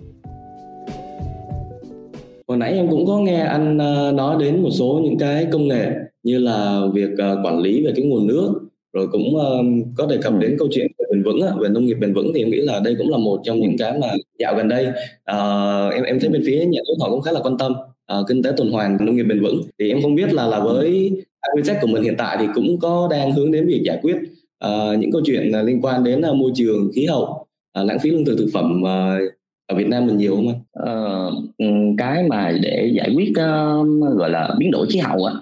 Hồi 2.48 2.56
nãy 2.56 2.72
em 2.72 2.88
cũng 2.88 3.06
có 3.06 3.18
nghe 3.18 3.40
anh 3.40 3.78
ờ, 3.78 4.12
nói 4.12 4.36
đến 4.40 4.62
một 4.62 4.70
số 4.72 5.00
những 5.04 5.18
cái 5.18 5.46
công 5.52 5.68
nghệ 5.68 5.90
như 6.22 6.38
là 6.38 6.80
việc 6.94 7.10
ờ, 7.18 7.40
quản 7.44 7.58
lý 7.58 7.86
về 7.86 7.92
cái 7.96 8.04
nguồn 8.04 8.26
nước 8.26 8.70
rồi 8.92 9.08
cũng 9.12 9.36
uh, 9.36 9.86
có 9.96 10.06
đề 10.06 10.16
cập 10.22 10.38
đến 10.38 10.56
câu 10.58 10.68
chuyện 10.72 10.86
về 10.98 11.04
bền 11.10 11.22
vững 11.22 11.40
về 11.60 11.68
nông 11.68 11.86
nghiệp 11.86 11.96
bền 12.00 12.14
vững 12.14 12.32
thì 12.34 12.42
em 12.42 12.50
nghĩ 12.50 12.60
là 12.60 12.80
đây 12.84 12.94
cũng 12.98 13.10
là 13.10 13.18
một 13.18 13.40
trong 13.44 13.60
những 13.60 13.76
cái 13.78 13.98
mà 13.98 14.08
dạo 14.38 14.54
gần 14.56 14.68
đây 14.68 14.86
uh, 15.32 15.94
em 15.94 16.04
em 16.04 16.20
thấy 16.20 16.28
bên 16.28 16.42
phía 16.46 16.64
nhà 16.64 16.80
nước 16.88 16.94
họ 17.00 17.10
cũng 17.10 17.22
khá 17.22 17.32
là 17.32 17.40
quan 17.42 17.58
tâm 17.58 17.72
uh, 18.18 18.26
kinh 18.28 18.42
tế 18.42 18.52
tuần 18.56 18.72
hoàn 18.72 18.96
nông 19.00 19.16
nghiệp 19.16 19.22
bền 19.22 19.42
vững 19.42 19.62
thì 19.78 19.88
em 19.88 20.02
không 20.02 20.14
biết 20.14 20.32
là 20.32 20.46
là 20.46 20.60
với 20.60 21.12
agritech 21.40 21.76
của 21.80 21.86
mình 21.86 22.02
hiện 22.02 22.14
tại 22.18 22.36
thì 22.40 22.46
cũng 22.54 22.78
có 22.78 23.08
đang 23.10 23.32
hướng 23.32 23.52
đến 23.52 23.66
việc 23.66 23.82
giải 23.84 23.98
quyết 24.02 24.16
uh, 24.64 24.98
những 24.98 25.12
câu 25.12 25.22
chuyện 25.24 25.52
ờ, 25.52 25.62
liên 25.62 25.80
quan 25.82 26.04
đến 26.04 26.22
uh, 26.30 26.36
môi 26.36 26.50
trường 26.54 26.90
khí 26.94 27.04
hậu 27.06 27.46
uh, 27.80 27.86
lãng 27.86 27.98
phí 27.98 28.10
lương 28.10 28.24
thực 28.24 28.38
thực 28.38 28.50
phẩm 28.52 28.82
uh, 28.82 29.32
ở 29.66 29.76
Việt 29.76 29.88
Nam 29.88 30.06
mình 30.06 30.16
nhiều 30.16 30.36
không 30.36 30.48
anh? 30.48 30.60
Ờ, 30.72 31.30
ừ, 31.58 31.66
cái 31.98 32.22
mà 32.28 32.52
để 32.62 32.90
giải 32.94 33.10
quyết 33.14 33.30
uh, 33.30 34.18
gọi 34.18 34.30
là 34.30 34.54
biến 34.58 34.70
đổi 34.70 34.86
khí 34.90 34.98
hậu 34.98 35.24
á 35.24 35.34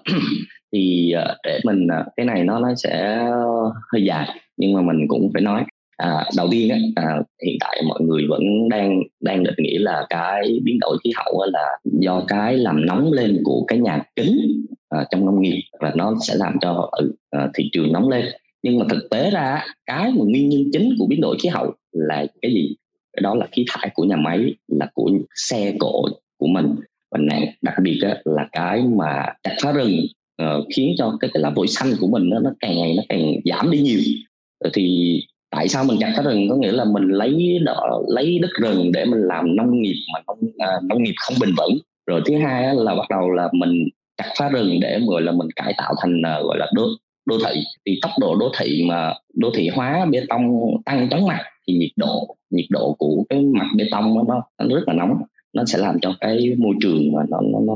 thì 0.72 1.12
uh, 1.16 1.36
để 1.44 1.60
mình 1.64 1.86
uh, 1.86 2.06
cái 2.16 2.26
này 2.26 2.44
nó 2.44 2.58
nó 2.58 2.74
sẽ 2.74 3.24
hơi 3.92 4.04
dài 4.04 4.28
nhưng 4.56 4.72
mà 4.72 4.82
mình 4.82 5.08
cũng 5.08 5.30
phải 5.32 5.42
nói 5.42 5.64
à, 5.98 6.24
đầu 6.36 6.48
tiên 6.50 6.68
á, 6.68 6.78
à, 6.96 7.22
hiện 7.46 7.56
tại 7.60 7.82
mọi 7.88 8.00
người 8.00 8.26
vẫn 8.28 8.68
đang 8.68 9.02
đang 9.20 9.44
định 9.44 9.54
nghĩa 9.58 9.78
là 9.78 10.06
cái 10.10 10.60
biến 10.62 10.78
đổi 10.80 10.98
khí 11.04 11.12
hậu 11.16 11.44
là 11.52 11.78
do 11.84 12.24
cái 12.28 12.56
làm 12.56 12.86
nóng 12.86 13.12
lên 13.12 13.40
của 13.44 13.64
cái 13.68 13.78
nhà 13.78 14.02
kính 14.16 14.64
à, 14.88 15.04
trong 15.10 15.26
nông 15.26 15.42
nghiệp 15.42 15.60
và 15.80 15.92
nó 15.96 16.14
sẽ 16.28 16.34
làm 16.36 16.56
cho 16.60 16.88
ừ, 16.92 17.12
à, 17.30 17.48
thị 17.54 17.70
trường 17.72 17.92
nóng 17.92 18.08
lên. 18.08 18.24
Nhưng 18.62 18.78
mà 18.78 18.86
thực 18.88 19.08
tế 19.10 19.30
ra 19.30 19.66
cái 19.86 20.12
mà 20.12 20.24
nguyên 20.24 20.48
nhân 20.48 20.62
chính 20.72 20.94
của 20.98 21.06
biến 21.06 21.20
đổi 21.20 21.36
khí 21.42 21.48
hậu 21.48 21.74
là 21.92 22.26
cái 22.42 22.52
gì? 22.52 22.74
Đó 23.22 23.34
là 23.34 23.46
khí 23.52 23.64
thải 23.68 23.90
của 23.94 24.04
nhà 24.04 24.16
máy 24.16 24.54
là 24.68 24.86
của 24.94 25.10
xe 25.34 25.74
cộ 25.78 26.04
của 26.38 26.46
mình. 26.46 26.74
Và 27.10 27.18
đặc 27.62 27.74
biệt 27.82 28.00
là 28.24 28.48
cái 28.52 28.82
mà 28.82 29.26
chặt 29.42 29.56
phá 29.62 29.72
rừng 29.72 30.06
uh, 30.42 30.66
khiến 30.76 30.94
cho 30.98 31.16
cái, 31.20 31.30
cái 31.34 31.42
lá 31.42 31.52
phổi 31.56 31.68
xanh 31.68 31.92
của 32.00 32.06
mình 32.06 32.30
nó, 32.30 32.40
nó 32.40 32.50
càng 32.60 32.76
ngày 32.76 32.94
nó 32.96 33.02
càng 33.08 33.32
giảm 33.44 33.70
đi 33.70 33.78
nhiều. 33.78 34.00
Ờ, 34.58 34.70
thì 34.74 35.20
tại 35.50 35.68
sao 35.68 35.84
mình 35.84 35.96
chặt 36.00 36.12
phá 36.16 36.22
rừng? 36.22 36.48
Có 36.50 36.56
nghĩa 36.56 36.72
là 36.72 36.84
mình 36.84 37.08
lấy 37.08 37.58
đỏ, 37.64 38.02
lấy 38.06 38.38
đất 38.38 38.50
rừng 38.60 38.92
để 38.92 39.04
mình 39.04 39.20
làm 39.20 39.56
nông 39.56 39.80
nghiệp 39.80 39.96
mà 40.12 40.20
nông, 40.26 40.38
à, 40.58 40.68
nông 40.82 41.02
nghiệp 41.02 41.14
không 41.16 41.36
bền 41.40 41.50
vững. 41.56 41.78
Rồi 42.06 42.22
thứ 42.26 42.36
hai 42.36 42.74
là 42.76 42.94
bắt 42.94 43.06
đầu 43.10 43.30
là 43.30 43.48
mình 43.52 43.88
chặt 44.16 44.32
phá 44.38 44.48
rừng 44.48 44.80
để 44.80 45.00
gọi 45.06 45.22
là 45.22 45.32
mình 45.32 45.48
cải 45.56 45.74
tạo 45.78 45.94
thành 46.00 46.18
uh, 46.18 46.46
gọi 46.46 46.58
là 46.58 46.66
đô 46.74 46.82
đô 47.26 47.38
thị. 47.38 47.60
Thì 47.86 47.98
tốc 48.02 48.10
độ 48.20 48.36
đô 48.36 48.50
thị 48.58 48.84
mà 48.88 49.14
đô 49.34 49.50
thị 49.54 49.68
hóa 49.68 50.06
bê 50.10 50.22
tông 50.28 50.60
tăng 50.84 51.08
chóng 51.10 51.26
mặt 51.26 51.42
thì 51.66 51.74
nhiệt 51.74 51.90
độ 51.96 52.36
nhiệt 52.50 52.66
độ 52.70 52.96
của 52.98 53.24
cái 53.28 53.42
mặt 53.42 53.66
bê 53.76 53.84
tông 53.90 54.14
nó, 54.28 54.42
nó 54.58 54.76
rất 54.76 54.82
là 54.86 54.94
nóng. 54.94 55.22
Nó 55.52 55.64
sẽ 55.66 55.78
làm 55.78 56.00
cho 56.00 56.14
cái 56.20 56.54
môi 56.58 56.74
trường 56.80 57.12
mà 57.12 57.22
nó 57.28 57.40
nó 57.40 57.58
nó, 57.66 57.74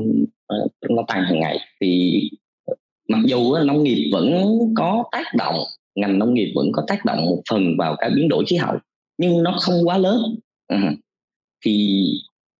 nó 0.89 1.03
tăng 1.07 1.23
hàng 1.23 1.39
ngày. 1.39 1.59
Thì 1.81 2.21
ờ, 2.65 2.75
mặc 3.09 3.19
dù 3.25 3.55
nông 3.65 3.83
nghiệp 3.83 4.09
vẫn 4.13 4.33
có 4.75 5.03
tác 5.11 5.25
động 5.37 5.55
ngành 5.95 6.19
nông 6.19 6.33
nghiệp 6.33 6.51
vẫn 6.55 6.71
có 6.71 6.83
tác 6.87 7.05
động 7.05 7.25
một 7.25 7.41
phần 7.49 7.77
vào 7.77 7.95
cái 7.99 8.09
biến 8.15 8.29
đổi 8.29 8.45
khí 8.47 8.55
hậu 8.55 8.75
nhưng 9.17 9.43
nó 9.43 9.57
không 9.61 9.87
quá 9.87 9.97
lớn. 9.97 10.21
Ừ. 10.67 10.77
thì 11.65 12.05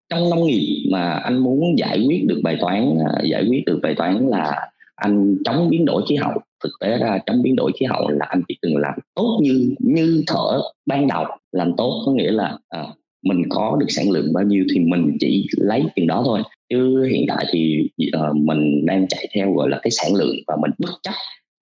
trong 0.10 0.30
nông 0.30 0.46
nghiệp 0.46 0.88
mà 0.92 1.12
anh 1.12 1.38
muốn 1.38 1.78
giải 1.78 2.06
quyết 2.08 2.26
được 2.28 2.40
bài 2.44 2.58
toán 2.62 2.98
à, 3.00 3.22
giải 3.32 3.46
quyết 3.50 3.66
được 3.66 3.80
bài 3.84 3.94
toán 3.98 4.28
là 4.28 4.70
anh 4.96 5.38
chống 5.46 5.70
biến 5.70 5.86
đổi 5.86 6.04
khí 6.10 6.16
hậu. 6.16 6.34
Thực 6.64 6.72
tế 6.80 6.98
ra 6.98 7.20
chống 7.26 7.42
biến 7.42 7.56
đổi 7.56 7.72
khí 7.80 7.86
hậu 7.86 8.10
là 8.10 8.26
anh 8.30 8.42
chỉ 8.48 8.58
cần 8.62 8.78
làm 8.78 8.94
tốt 9.16 9.40
như 9.42 9.76
như 9.80 10.24
thở 10.28 10.62
ban 10.86 11.08
đầu 11.08 11.26
làm 11.52 11.72
tốt 11.78 12.04
có 12.06 12.12
nghĩa 12.12 12.32
là 12.32 12.58
à, 12.70 12.86
mình 13.24 13.44
có 13.50 13.78
được 13.80 13.86
sản 13.90 14.12
lượng 14.12 14.34
bao 14.34 14.44
nhiêu 14.44 14.66
thì 14.74 14.80
mình 14.80 15.18
chỉ 15.20 15.48
lấy 15.58 15.84
chừng 15.96 16.08
đó 16.08 16.22
thôi. 16.26 16.42
Chứ 16.70 17.04
hiện 17.12 17.26
tại 17.28 17.46
thì 17.52 17.90
uh, 18.18 18.36
mình 18.36 18.86
đang 18.86 19.08
chạy 19.08 19.28
theo 19.36 19.54
gọi 19.54 19.70
là 19.70 19.80
cái 19.82 19.92
sản 19.92 20.16
lượng 20.16 20.36
và 20.48 20.56
mình 20.62 20.72
bất 20.78 20.92
chấp 21.04 21.14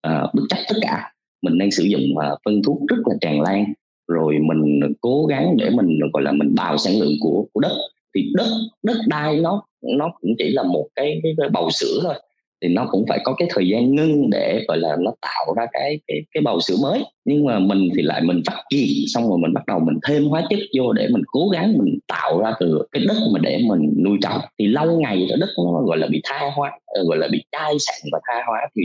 uh, 0.08 0.34
bất 0.34 0.42
chấp 0.48 0.56
tất 0.68 0.76
cả 0.82 1.12
mình 1.42 1.58
đang 1.58 1.70
sử 1.70 1.84
dụng 1.84 2.02
phân 2.44 2.62
thuốc 2.62 2.78
rất 2.88 2.96
là 3.06 3.14
tràn 3.20 3.40
lan. 3.40 3.64
Rồi 4.08 4.38
mình 4.42 4.80
cố 5.00 5.26
gắng 5.26 5.56
để 5.56 5.70
mình 5.70 5.98
gọi 6.12 6.22
là 6.22 6.32
mình 6.32 6.54
bào 6.54 6.78
sản 6.78 7.00
lượng 7.00 7.14
của 7.20 7.46
của 7.52 7.60
đất. 7.60 7.76
Thì 8.14 8.32
đất 8.34 8.48
đất 8.82 8.96
đai 9.06 9.40
nó 9.40 9.62
nó 9.82 10.10
cũng 10.20 10.34
chỉ 10.38 10.50
là 10.50 10.62
một 10.62 10.88
cái, 10.94 11.20
cái, 11.22 11.32
cái 11.38 11.48
bầu 11.48 11.70
sữa 11.70 12.00
thôi. 12.02 12.14
Thì 12.62 12.68
nó 12.68 12.86
cũng 12.90 13.04
phải 13.08 13.18
có 13.24 13.34
cái 13.38 13.48
thời 13.50 13.68
gian 13.68 13.94
ngưng 13.94 14.30
để 14.30 14.64
gọi 14.68 14.78
là 14.78 14.96
nó 15.00 15.12
tạo 15.20 15.54
ra 15.56 15.66
cái 15.72 16.00
cái 16.06 16.22
cái 16.34 16.42
bầu 16.42 16.60
sữa 16.60 16.74
mới. 16.82 17.04
Nhưng 17.24 17.44
mà 17.44 17.58
mình 17.58 17.88
thì 17.96 18.02
lại 18.02 18.22
mình 18.22 18.42
phát 18.46 18.62
triển 18.70 18.88
xong 19.06 19.28
rồi 19.28 19.38
mình 19.38 19.52
bắt 19.54 19.66
đầu 19.66 19.78
mình 19.78 19.98
thêm 20.08 20.24
hóa 20.24 20.42
chất 20.50 20.58
vô 20.78 20.92
để 20.92 21.08
mình 21.12 21.22
cố 21.26 21.48
gắng 21.48 21.78
mình 21.78 21.98
tạo 22.08 22.40
ra 22.40 22.52
từ 22.60 22.82
cái 22.92 23.04
đất 23.08 23.16
mà 23.32 23.40
để 23.42 23.60
mình 23.68 23.94
nuôi 24.04 24.18
trồng. 24.22 24.40
Thì 24.58 24.66
lâu 24.66 25.00
ngày 25.00 25.26
cái 25.28 25.38
đất 25.40 25.48
nó 25.56 25.82
gọi 25.82 25.98
là 25.98 26.06
bị 26.06 26.20
tha 26.24 26.50
hóa 26.54 26.70
ờ, 26.86 27.04
gọi 27.04 27.18
là 27.18 27.28
bị 27.32 27.44
chai 27.52 27.74
sạn 27.78 28.08
và 28.12 28.20
tha 28.28 28.42
hóa 28.46 28.60
thì 28.76 28.82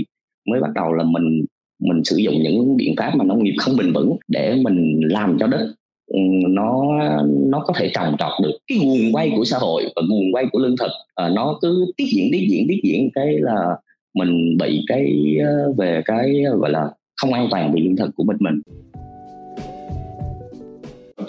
mới 0.49 0.59
bắt 0.59 0.71
đầu 0.75 0.93
là 0.93 1.03
mình 1.03 1.45
mình 1.79 2.03
sử 2.03 2.17
dụng 2.17 2.43
những 2.43 2.77
biện 2.77 2.95
pháp 2.97 3.15
mà 3.15 3.25
nông 3.25 3.43
nghiệp 3.43 3.55
không 3.57 3.77
bền 3.77 3.93
vững 3.93 4.15
để 4.27 4.55
mình 4.55 4.99
làm 5.09 5.37
cho 5.39 5.47
đất 5.47 5.73
ừ, 6.07 6.19
nó 6.49 6.83
nó 7.47 7.59
có 7.59 7.73
thể 7.77 7.91
trồng 7.93 8.15
trọt 8.19 8.31
được. 8.43 8.57
Cái 8.67 8.77
nguồn 8.77 9.11
quay 9.15 9.31
của 9.35 9.45
xã 9.45 9.57
hội 9.57 9.83
và 9.95 10.01
nguồn 10.09 10.31
quay 10.33 10.45
của 10.51 10.59
lương 10.59 10.77
thực 10.77 10.91
à, 11.15 11.29
nó 11.29 11.59
cứ 11.61 11.85
tiếp 11.97 12.05
diễn 12.13 12.29
tiếp 12.31 12.47
diễn 12.49 12.65
tiếp 12.69 12.79
diễn 12.83 13.09
cái 13.15 13.35
là 13.39 13.77
mình 14.13 14.57
bị 14.57 14.81
cái 14.87 15.35
ờ, 15.45 15.73
về 15.77 16.01
cái 16.05 16.43
gọi 16.59 16.71
là 16.71 16.89
không 17.21 17.33
an 17.33 17.47
toàn 17.51 17.73
về 17.73 17.81
lương 17.81 17.95
thực 17.95 18.09
của 18.15 18.23
mình 18.23 18.37
mình. 18.39 18.61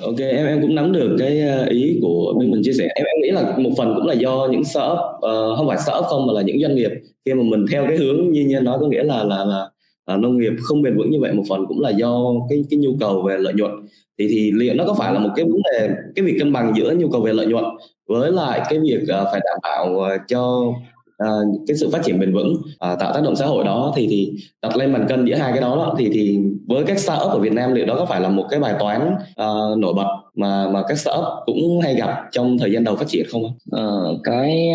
Ok 0.03 0.19
em 0.19 0.47
em 0.47 0.61
cũng 0.61 0.75
nắm 0.75 0.93
được 0.93 1.17
cái 1.19 1.41
ờ, 1.41 1.65
ý 1.65 1.99
của 2.03 2.35
bên 2.39 2.51
mình 2.51 2.63
chia 2.65 2.73
sẻ. 2.73 2.89
Em 2.95 3.07
em 3.07 3.23
nghĩ 3.23 3.31
là 3.31 3.59
một 3.59 3.71
phần 3.77 3.95
cũng 3.97 4.07
là 4.07 4.15
do 4.15 4.49
những 4.51 4.65
startup 4.65 4.99
uh, 5.17 5.57
không 5.57 5.69
phải 5.69 5.79
startup 5.79 6.05
không 6.05 6.27
mà 6.27 6.33
là 6.33 6.43
những 6.43 6.61
doanh 6.63 6.75
nghiệp 6.75 6.91
khi 7.25 7.35
mà 7.35 7.43
mình 7.43 7.65
theo 7.73 7.85
cái 7.89 7.97
hướng 7.97 8.33
như 8.33 8.45
nhân 8.47 8.65
nói 8.65 8.79
có 8.81 8.87
nghĩa 8.87 9.03
là 9.03 9.25
là 9.25 9.45
là 9.45 9.71
à, 10.07 10.17
nông 10.17 10.39
nghiệp 10.39 10.53
không 10.63 10.83
bền 10.83 10.97
vững 10.97 11.11
như 11.11 11.21
vậy 11.21 11.33
một 11.33 11.43
phần 11.49 11.65
cũng 11.69 11.81
là 11.81 11.91
do 11.91 12.33
cái 12.49 12.65
cái 12.71 12.79
nhu 12.79 12.97
cầu 13.01 13.23
về 13.23 13.37
lợi 13.39 13.55
nhuận 13.55 13.71
thì 14.19 14.29
thì 14.29 14.53
liệu 14.53 14.75
nó 14.75 14.85
có 14.87 14.95
phải 14.95 15.13
là 15.13 15.19
một 15.19 15.31
cái 15.37 15.45
vấn 15.45 15.61
đề 15.73 15.91
cái 16.15 16.25
việc 16.25 16.37
cân 16.39 16.53
bằng 16.53 16.73
giữa 16.77 16.95
nhu 16.95 17.09
cầu 17.09 17.21
về 17.21 17.33
lợi 17.33 17.47
nhuận 17.47 17.65
với 18.09 18.33
lại 18.33 18.61
cái 18.69 18.79
việc 18.79 19.03
uh, 19.03 19.27
phải 19.33 19.41
đảm 19.45 19.59
bảo 19.63 19.95
uh, 19.95 20.21
cho 20.29 20.73
uh, 21.25 21.61
cái 21.67 21.77
sự 21.77 21.91
phát 21.93 22.05
triển 22.05 22.21
bền 22.21 22.35
vững 22.35 22.55
uh, 22.55 22.71
tạo 22.79 23.15
tác 23.15 23.21
động 23.25 23.37
xã 23.37 23.47
hội 23.47 23.65
đó 23.65 23.93
thì 23.97 24.07
thì 24.11 24.33
đặt 24.63 24.77
lên 24.77 24.93
bàn 24.93 25.07
cân 25.09 25.25
giữa 25.25 25.35
hai 25.35 25.53
cái 25.53 25.61
đó, 25.61 25.77
đó 25.77 25.95
thì 25.99 26.11
thì 26.13 26.39
với 26.69 26.85
các 26.85 26.99
startup 26.99 27.31
ở 27.31 27.39
Việt 27.39 27.53
Nam 27.53 27.73
liệu 27.73 27.87
đó 27.87 27.95
có 27.99 28.07
phải 28.07 28.21
là 28.21 28.29
một 28.29 28.47
cái 28.51 28.61
bài 28.61 28.75
toán 28.79 29.15
uh, 29.15 29.79
nổi 29.79 29.95
bật 29.95 30.09
mà 30.35 30.69
mà 30.69 30.83
các 30.89 30.99
startup 30.99 31.25
cũng 31.47 31.81
hay 31.81 31.95
gặp 31.95 32.25
trong 32.33 32.59
thời 32.59 32.73
gian 32.73 32.85
đầu 32.85 32.97
phát 32.97 33.09
triển 33.09 33.27
không? 33.31 33.45
Uh, 33.45 34.21
cái 34.25 34.69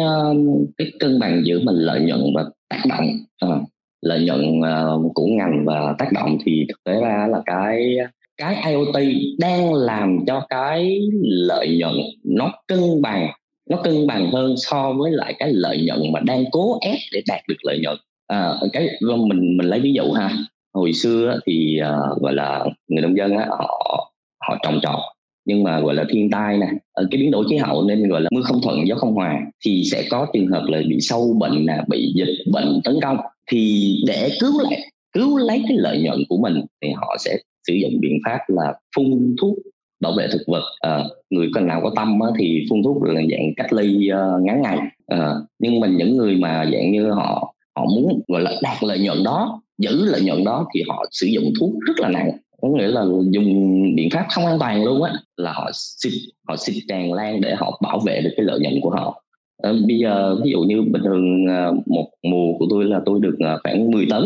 cái 0.78 0.92
cân 1.00 1.20
bằng 1.20 1.42
giữa 1.46 1.60
mình 1.64 1.76
lợi 1.76 2.02
nhuận 2.02 2.22
và 2.36 2.44
tác 2.70 2.84
động 2.90 3.08
uh, 3.46 3.62
lợi 4.02 4.24
nhuận 4.26 4.60
uh, 4.60 5.12
của 5.16 5.26
ngành 5.26 5.66
và 5.66 5.96
tác 5.98 6.12
động 6.14 6.38
thì 6.46 6.66
thực 6.70 6.84
tế 6.84 7.02
ra 7.02 7.28
là 7.30 7.42
cái 7.46 7.98
cái 8.38 8.64
IoT 8.72 8.96
đang 9.40 9.74
làm 9.74 10.18
cho 10.28 10.46
cái 10.50 11.00
lợi 11.22 11.78
nhuận 11.80 11.96
nó 12.24 12.52
cân 12.68 13.02
bằng 13.02 13.32
nó 13.70 13.78
cân 13.84 14.08
bằng 14.08 14.32
hơn 14.32 14.54
so 14.58 14.94
với 14.94 15.12
lại 15.12 15.36
cái 15.40 15.54
lợi 15.54 15.84
nhuận 15.88 16.14
mà 16.14 16.20
đang 16.20 16.44
cố 16.52 16.80
ép 16.82 16.98
để 17.14 17.22
đạt 17.28 17.42
được 17.48 17.56
lợi 17.64 17.80
nhuận. 17.84 17.98
À, 18.28 18.54
cái 18.74 18.88
vâng, 19.08 19.28
mình 19.28 19.58
mình 19.58 19.68
lấy 19.68 19.80
ví 19.80 19.94
dụ 19.94 20.12
ha. 20.12 20.30
Hồi 20.74 20.94
xưa 20.94 21.40
thì 21.46 21.80
uh, 21.82 22.22
gọi 22.22 22.34
là 22.34 22.66
người 22.88 23.02
nông 23.02 23.18
dân 23.18 23.38
á, 23.38 23.46
họ 23.50 24.14
họ 24.48 24.58
trồng 24.64 24.80
trọt 24.82 25.00
nhưng 25.46 25.64
mà 25.64 25.80
gọi 25.80 25.96
là 25.96 26.06
thiên 26.10 26.30
tai 26.32 26.58
nè 26.58 26.68
cái 26.96 27.22
biến 27.22 27.32
đổi 27.32 27.46
khí 27.50 27.58
hậu 27.58 27.84
nên 27.84 28.10
gọi 28.10 28.22
là 28.22 28.30
mưa 28.32 28.42
không 28.42 28.62
thuận 28.64 28.88
gió 28.88 28.96
không 28.96 29.14
hòa 29.14 29.40
thì 29.66 29.84
sẽ 29.92 30.04
có 30.10 30.28
trường 30.34 30.48
hợp 30.48 30.64
là 30.68 30.82
bị 30.90 30.98
sâu 31.00 31.36
bệnh 31.40 31.66
là 31.66 31.84
bị 31.88 32.14
dịch 32.16 32.36
bệnh 32.54 32.82
tấn 32.84 32.96
công 33.02 33.18
thì 33.52 33.96
để 34.08 34.30
cứu 34.40 34.62
lại 34.62 34.82
cứu 35.14 35.38
lấy 35.38 35.64
cái 35.68 35.78
lợi 35.78 36.02
nhuận 36.02 36.24
của 36.30 36.38
mình 36.38 36.62
thì 36.82 36.90
họ 36.96 37.16
sẽ 37.20 37.38
sử 37.68 37.74
dụng 37.74 38.00
biện 38.00 38.20
pháp 38.26 38.40
là 38.48 38.74
phun 38.96 39.36
thuốc 39.42 39.56
bảo 40.02 40.14
vệ 40.18 40.28
thực 40.32 40.42
vật. 40.48 40.64
À, 40.80 41.04
người 41.30 41.50
cần 41.54 41.68
nào 41.68 41.82
có 41.84 41.92
tâm 41.96 42.20
á, 42.20 42.28
thì 42.40 42.66
phun 42.70 42.84
thuốc 42.84 43.04
là 43.04 43.22
dạng 43.32 43.54
cách 43.58 43.74
ly 43.74 44.10
uh, 44.12 44.42
ngắn 44.44 44.62
ngày. 44.62 44.78
À, 45.08 45.34
nhưng 45.60 45.80
mình 45.80 45.98
những 45.98 46.18
người 46.18 46.36
mà 46.36 46.66
dạng 46.74 46.92
như 46.92 47.12
họ 47.12 47.54
họ 47.76 47.86
muốn 47.86 48.22
gọi 48.28 48.42
là 48.42 48.52
đạt 48.62 48.84
lợi 48.84 49.00
nhuận 49.00 49.24
đó 49.24 49.62
giữ 49.78 50.06
lợi 50.06 50.22
nhuận 50.22 50.44
đó 50.44 50.68
thì 50.76 50.84
họ 50.88 51.06
sử 51.12 51.28
dụng 51.28 51.54
thuốc 51.60 51.72
rất 51.88 51.94
là 52.00 52.10
nặng. 52.10 52.32
Có 52.62 52.68
nghĩa 52.68 52.88
là 52.88 53.06
dùng 53.30 53.82
biện 53.96 54.10
pháp 54.10 54.26
không 54.30 54.46
an 54.46 54.60
toàn 54.60 54.84
luôn 54.84 55.04
á 55.04 55.14
là 55.38 55.52
họ 55.54 55.70
xịt 55.74 56.14
họ 56.48 56.56
xịt 56.58 56.76
tràn 56.88 57.14
lan 57.14 57.42
để 57.42 57.56
họ 57.56 57.80
bảo 57.84 58.00
vệ 58.00 58.22
được 58.22 58.32
cái 58.38 58.46
lợi 58.46 58.60
nhuận 58.60 58.82
của 58.82 58.90
họ 58.90 59.21
à, 59.62 59.74
bây 59.88 59.98
giờ 59.98 60.36
ví 60.44 60.52
dụ 60.52 60.62
như 60.62 60.82
bình 60.82 61.02
thường 61.04 61.46
ờ, 61.48 61.74
một 61.86 62.10
mùa 62.24 62.58
của 62.60 62.66
tôi 62.70 62.86
là 62.86 63.02
tôi 63.06 63.20
được 63.20 63.36
ờ, 63.40 63.60
khoảng 63.64 63.92
10 63.92 64.06
tấn 64.10 64.24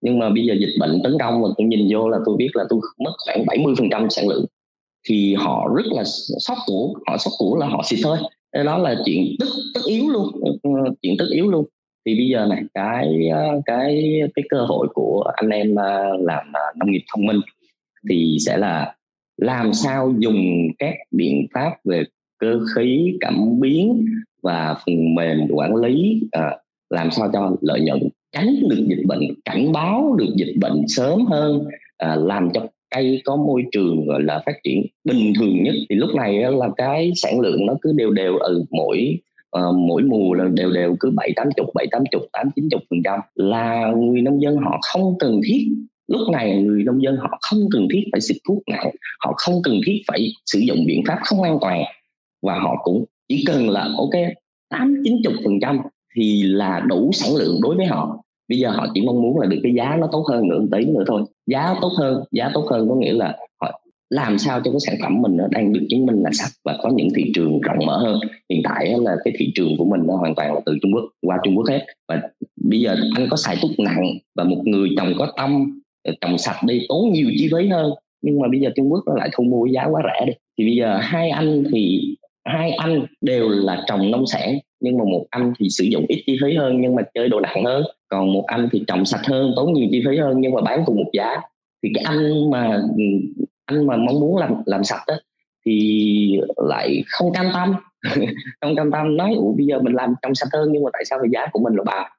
nhưng 0.00 0.18
mà 0.18 0.30
bây 0.30 0.44
giờ 0.46 0.54
dịch 0.60 0.74
bệnh 0.80 1.00
tấn 1.04 1.16
công 1.20 1.42
và 1.42 1.48
tôi 1.58 1.66
nhìn 1.66 1.88
vô 1.90 2.08
là 2.08 2.18
tôi 2.26 2.36
biết 2.36 2.50
là 2.54 2.64
tôi 2.68 2.80
mất 2.98 3.12
khoảng 3.26 3.46
70 3.46 3.74
phần 3.78 3.88
trăm 3.90 4.10
sản 4.10 4.28
lượng. 4.28 4.44
Thì 5.08 5.34
họ 5.34 5.68
rất 5.76 5.86
là 5.86 6.02
sót 6.38 6.54
củ 6.66 6.96
họ 7.06 7.16
sót 7.18 7.30
củ 7.38 7.56
là 7.56 7.66
họ 7.66 7.82
xịt 7.84 7.98
thôi. 8.02 8.18
Đó 8.64 8.78
là 8.78 8.96
chuyện 9.04 9.36
tất 9.40 9.46
tất 9.74 9.80
yếu 9.86 10.08
luôn 10.08 10.26
chuyện 11.02 11.14
tất 11.18 11.26
yếu 11.30 11.50
luôn. 11.50 11.64
Thì 12.06 12.14
bây 12.14 12.28
giờ 12.28 12.46
này 12.46 12.62
cái 12.74 13.28
cái 13.66 14.20
cái 14.34 14.44
cơ 14.48 14.64
hội 14.64 14.88
của 14.94 15.24
anh 15.34 15.50
em 15.50 15.76
làm 16.20 16.52
nông 16.76 16.92
nghiệp 16.92 17.02
thông 17.14 17.26
minh 17.26 17.40
thì 18.08 18.36
sẽ 18.46 18.56
là 18.56 18.94
làm 19.36 19.72
sao 19.72 20.14
dùng 20.18 20.68
các 20.78 20.94
biện 21.10 21.46
pháp 21.54 21.70
về 21.84 22.04
cơ 22.38 22.60
khí 22.74 23.16
cảm 23.20 23.60
biến 23.60 24.04
và 24.42 24.76
phần 24.86 25.14
mềm 25.14 25.38
quản 25.50 25.76
lý 25.76 26.20
à, 26.32 26.56
làm 26.90 27.10
sao 27.10 27.30
cho 27.32 27.56
lợi 27.60 27.80
nhuận 27.80 28.08
tránh 28.32 28.54
được 28.68 28.86
dịch 28.88 29.06
bệnh 29.06 29.20
cảnh 29.44 29.72
báo 29.72 30.14
được 30.18 30.34
dịch 30.36 30.54
bệnh 30.60 30.84
sớm 30.88 31.26
hơn 31.26 31.64
à, 31.98 32.16
làm 32.16 32.48
cho 32.54 32.66
cây 32.94 33.22
có 33.24 33.36
môi 33.36 33.64
trường 33.72 34.06
gọi 34.06 34.22
là 34.22 34.42
phát 34.46 34.52
triển 34.64 34.86
bình 35.04 35.32
thường 35.38 35.62
nhất. 35.62 35.74
Thì 35.90 35.96
lúc 35.96 36.10
này 36.14 36.52
là 36.52 36.68
cái 36.76 37.12
sản 37.16 37.40
lượng 37.40 37.66
nó 37.66 37.74
cứ 37.82 37.92
đều 37.92 38.10
đều 38.10 38.36
ở 38.36 38.62
mỗi 38.70 39.18
uh, 39.58 39.74
mỗi 39.76 40.02
mùa 40.02 40.34
là 40.34 40.44
đều 40.54 40.70
đều 40.70 40.96
cứ 41.00 41.10
bảy 41.10 41.32
tám 41.36 41.48
chục 41.56 41.66
bảy 41.74 41.86
tám 41.90 42.02
chục 42.10 42.22
tám 42.32 42.50
chín 42.56 42.68
chục 42.70 42.80
phần 42.90 43.02
trăm 43.04 43.20
là 43.34 43.92
người 43.96 44.22
nông 44.22 44.42
dân 44.42 44.56
họ 44.56 44.78
không 44.92 45.14
cần 45.18 45.40
thiết. 45.48 45.68
Lúc 46.08 46.20
này 46.32 46.62
người 46.62 46.82
nông 46.84 47.02
dân 47.02 47.16
họ 47.16 47.38
không 47.40 47.60
cần 47.72 47.88
thiết 47.92 48.02
phải 48.12 48.20
xịt 48.20 48.36
thuốc 48.48 48.62
nặng 48.70 48.90
họ 49.24 49.34
không 49.36 49.54
cần 49.64 49.80
thiết 49.86 50.02
phải 50.08 50.28
sử 50.46 50.58
dụng 50.58 50.84
biện 50.86 51.02
pháp 51.06 51.18
không 51.24 51.42
an 51.42 51.58
toàn 51.60 51.82
và 52.44 52.58
họ 52.58 52.80
cũng 52.82 53.04
chỉ 53.28 53.44
cần 53.46 53.70
là, 53.70 53.88
ok, 53.96 54.10
tám, 54.70 55.02
chín 55.04 55.16
chục 55.24 55.32
phần 55.44 55.60
trăm 55.60 55.80
thì 56.16 56.42
là 56.42 56.80
đủ 56.88 57.10
sản 57.12 57.36
lượng 57.36 57.60
đối 57.62 57.76
với 57.76 57.86
họ. 57.86 58.18
Bây 58.48 58.58
giờ 58.58 58.70
họ 58.70 58.86
chỉ 58.94 59.02
mong 59.06 59.22
muốn 59.22 59.40
là 59.40 59.46
được 59.46 59.60
cái 59.62 59.74
giá 59.74 59.96
nó 60.00 60.08
tốt 60.12 60.24
hơn 60.28 60.48
nữa 60.48 60.60
một 60.60 60.66
tí 60.72 60.84
nữa 60.84 61.04
thôi. 61.06 61.22
Giá 61.46 61.74
tốt 61.80 61.92
hơn, 61.98 62.24
giá 62.32 62.50
tốt 62.54 62.66
hơn 62.70 62.88
có 62.88 62.94
nghĩa 62.94 63.12
là 63.12 63.36
họ 63.60 63.80
làm 64.10 64.38
sao 64.38 64.60
cho 64.64 64.70
cái 64.70 64.80
sản 64.80 64.96
phẩm 65.02 65.22
mình 65.22 65.36
nó 65.36 65.44
đang 65.50 65.72
được 65.72 65.86
chứng 65.90 66.06
minh 66.06 66.22
là 66.22 66.30
sạch 66.32 66.50
và 66.64 66.78
có 66.82 66.90
những 66.94 67.08
thị 67.16 67.32
trường 67.34 67.60
rộng 67.60 67.86
mở 67.86 67.98
hơn. 67.98 68.20
Hiện 68.50 68.60
tại 68.64 68.94
là 68.98 69.16
cái 69.24 69.34
thị 69.38 69.52
trường 69.54 69.76
của 69.78 69.84
mình 69.84 70.00
nó 70.06 70.16
hoàn 70.16 70.34
toàn 70.34 70.54
là 70.54 70.60
từ 70.66 70.76
Trung 70.82 70.92
Quốc, 70.94 71.04
qua 71.22 71.38
Trung 71.44 71.56
Quốc 71.56 71.66
hết. 71.68 71.86
Và 72.08 72.22
bây 72.70 72.80
giờ 72.80 72.96
anh 73.16 73.26
có 73.30 73.36
xài 73.36 73.56
thuốc 73.62 73.70
nặng 73.78 74.04
và 74.34 74.44
một 74.44 74.62
người 74.64 74.88
trồng 74.96 75.12
có 75.18 75.32
tâm 75.36 75.80
ờ, 76.04 76.12
trồng 76.20 76.38
sạch 76.38 76.60
đi, 76.66 76.86
tốn 76.88 77.12
nhiều 77.12 77.30
chi 77.38 77.48
phí 77.52 77.68
hơn. 77.68 77.90
Nhưng 78.22 78.40
mà 78.40 78.48
bây 78.48 78.60
giờ 78.60 78.70
Trung 78.76 78.92
Quốc 78.92 79.02
nó 79.06 79.14
lại 79.14 79.28
thu 79.32 79.44
mua 79.44 79.66
giá 79.66 79.84
quá 79.84 80.02
rẻ 80.04 80.26
đi. 80.26 80.32
Thì 80.58 80.64
bây 80.64 80.76
giờ 80.76 80.98
hai 81.02 81.30
anh 81.30 81.64
thì 81.72 82.14
hai 82.44 82.72
anh 82.72 83.06
đều 83.20 83.48
là 83.48 83.84
trồng 83.86 84.10
nông 84.10 84.26
sản, 84.26 84.58
nhưng 84.80 84.98
mà 84.98 85.04
một 85.04 85.26
anh 85.30 85.52
thì 85.58 85.68
sử 85.70 85.84
dụng 85.84 86.04
ít 86.08 86.22
chi 86.26 86.36
phí 86.42 86.56
hơn, 86.56 86.80
nhưng 86.80 86.94
mà 86.94 87.02
chơi 87.14 87.28
đồ 87.28 87.40
nặng 87.40 87.64
hơn. 87.64 87.84
Còn 88.08 88.32
một 88.32 88.44
anh 88.46 88.68
thì 88.72 88.84
trồng 88.86 89.04
sạch 89.04 89.26
hơn, 89.26 89.52
tốn 89.56 89.72
nhiều 89.72 89.88
chi 89.90 90.02
phí 90.06 90.16
hơn, 90.18 90.40
nhưng 90.40 90.52
mà 90.52 90.60
bán 90.60 90.82
cùng 90.86 90.96
một 90.96 91.10
giá. 91.12 91.36
Thì 91.82 91.88
cái 91.94 92.04
anh 92.04 92.50
mà 92.50 92.82
anh 93.66 93.86
mà 93.86 93.96
mong 93.96 94.20
muốn 94.20 94.36
làm 94.36 94.54
làm 94.66 94.84
sạch 94.84 95.02
đó 95.06 95.14
thì 95.66 96.40
lại 96.56 97.04
không 97.06 97.32
cam 97.32 97.50
tâm. 97.54 97.74
Không 98.60 98.76
cam 98.76 98.90
tâm, 98.90 99.16
nói, 99.16 99.34
ủa, 99.36 99.52
bây 99.52 99.66
giờ 99.66 99.80
mình 99.80 99.92
làm 99.92 100.14
trong 100.22 100.34
sạch 100.34 100.48
hơn, 100.52 100.72
nhưng 100.72 100.82
mà 100.84 100.90
tại 100.92 101.04
sao 101.04 101.18
cái 101.18 101.28
giá 101.32 101.46
của 101.52 101.60
mình 101.60 101.74
là 101.74 101.82
ba 101.86 102.10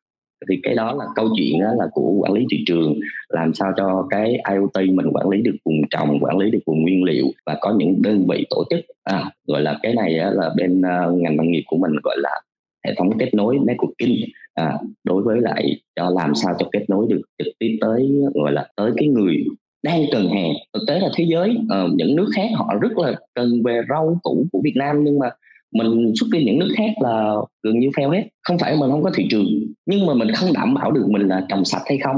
thì 0.50 0.60
cái 0.63 0.75
đó 0.75 0.94
là 0.94 1.06
câu 1.15 1.30
chuyện 1.38 1.60
đó 1.60 1.68
là 1.77 1.86
của 1.92 2.12
quản 2.20 2.34
lý 2.34 2.46
thị 2.51 2.63
trường 2.68 3.00
làm 3.30 3.54
sao 3.54 3.74
cho 3.77 4.08
cái 4.10 4.38
IoT 4.51 4.89
mình 4.94 5.12
quản 5.12 5.30
lý 5.30 5.42
được 5.42 5.56
vùng 5.65 5.82
trồng 5.89 6.18
quản 6.22 6.38
lý 6.38 6.51
được 6.51 6.60
vùng 6.65 6.82
nguyên 6.82 7.04
liệu 7.04 7.25
và 7.46 7.58
có 7.62 7.74
những 7.77 8.01
đơn 8.01 8.27
vị 8.27 8.46
tổ 8.50 8.63
chức. 8.70 8.80
À, 9.04 9.32
gọi 9.48 9.62
là 9.62 9.80
cái 9.84 9.94
này 9.94 10.12
là 10.12 10.50
bên 10.58 10.80
uh, 10.80 11.22
ngành 11.22 11.38
nông 11.38 11.51
nghiệp 11.51 11.63
của 11.68 11.77
mình 11.77 11.92
gọi 12.04 12.15
là 12.20 12.42
hệ 12.86 12.94
thống 12.98 13.18
kết 13.18 13.34
nối 13.34 13.58
networking. 13.58 14.25
À, 14.54 14.77
đối 15.04 15.24
với 15.24 15.42
lại 15.42 15.80
cho 15.96 16.10
làm 16.10 16.36
sao 16.36 16.56
cho 16.60 16.70
kết 16.72 16.86
nối 16.88 17.06
được 17.10 17.22
trực 17.38 17.54
tiếp 17.60 17.77
tới 17.82 18.12
gọi 18.34 18.51
là 18.51 18.68
tới 18.75 18.92
cái 18.98 19.08
người 19.08 19.46
đang 19.84 20.01
cần 20.12 20.30
hàng. 20.30 20.51
Thực 20.74 20.84
tế 20.88 21.00
là 21.00 21.10
thế 21.15 21.25
giới 21.27 21.50
uh, 21.50 21.92
những 21.96 22.15
nước 22.15 22.27
khác 22.36 22.48
họ 22.56 22.74
rất 22.82 22.98
là 22.98 23.13
cần 23.34 23.63
về 23.63 23.82
rau 23.89 24.20
củ 24.24 24.46
của 24.51 24.62
Việt 24.63 24.75
Nam 24.75 25.04
nhưng 25.04 25.20
mà 25.20 25.30
mình 25.75 26.13
xuất 26.15 26.27
đi 26.32 26.44
những 26.46 26.60
nước 26.60 26.70
khác 26.77 26.91
là 27.00 27.36
gần 27.63 27.79
như 27.79 27.89
fail 27.89 28.10
hết. 28.10 28.24
Không 28.48 28.58
phải 28.58 28.77
mình 28.79 28.91
không 28.91 29.03
có 29.03 29.12
thị 29.15 29.27
trường 29.29 29.46
nhưng 29.86 30.05
mà 30.05 30.13
mình 30.13 30.27
không 30.36 30.53
đảm 30.53 30.74
bảo 30.74 30.91
được 30.91 31.05
mình 31.10 31.27
là 31.27 31.46
trồng 31.50 31.65
sạch 31.65 31.82
hay 31.86 31.98
không. 31.98 32.15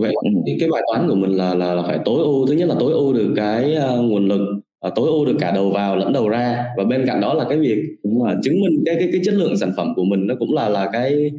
Vậy 0.00 0.14
cái 0.60 0.68
bài 0.72 0.82
toán 0.86 1.08
của 1.08 1.14
mình 1.14 1.30
là 1.30 1.54
là, 1.54 1.74
là 1.74 1.82
phải 1.82 1.98
tối 2.04 2.22
ưu. 2.22 2.46
Thứ 2.46 2.52
nhất 2.52 2.68
là 2.68 2.74
tối 2.80 2.92
ưu 2.92 3.12
được 3.12 3.32
cái 3.36 3.76
uh, 3.76 4.04
nguồn 4.04 4.28
lực 4.28 4.40
uh, 4.86 4.92
tối 4.94 5.08
ưu 5.08 5.24
được 5.24 5.36
cả 5.40 5.50
đầu 5.50 5.70
vào 5.70 5.96
lẫn 5.96 6.12
đầu 6.12 6.28
ra. 6.28 6.64
Và 6.76 6.84
bên 6.84 7.06
cạnh 7.06 7.20
đó 7.20 7.34
là 7.34 7.44
cái 7.48 7.58
việc 7.58 7.82
là 8.02 8.34
chứng 8.42 8.60
minh 8.60 8.82
cái 8.86 8.96
cái 8.98 9.08
cái 9.12 9.20
chất 9.24 9.34
lượng 9.34 9.56
sản 9.56 9.72
phẩm 9.76 9.92
của 9.96 10.04
mình 10.04 10.26
nó 10.26 10.34
cũng 10.38 10.54
là 10.54 10.68
là 10.68 10.90
cái 10.92 11.30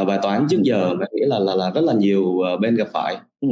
uh, 0.00 0.06
bài 0.06 0.18
toán 0.22 0.46
trước 0.50 0.62
giờ 0.62 0.94
mà 0.94 1.06
nghĩ 1.12 1.22
là 1.26 1.38
là 1.38 1.54
là 1.54 1.70
rất 1.74 1.84
là 1.84 1.92
nhiều 1.92 2.22
uh, 2.22 2.60
bên 2.60 2.74
gặp 2.74 2.88
phải 2.92 3.16
ừ. 3.40 3.48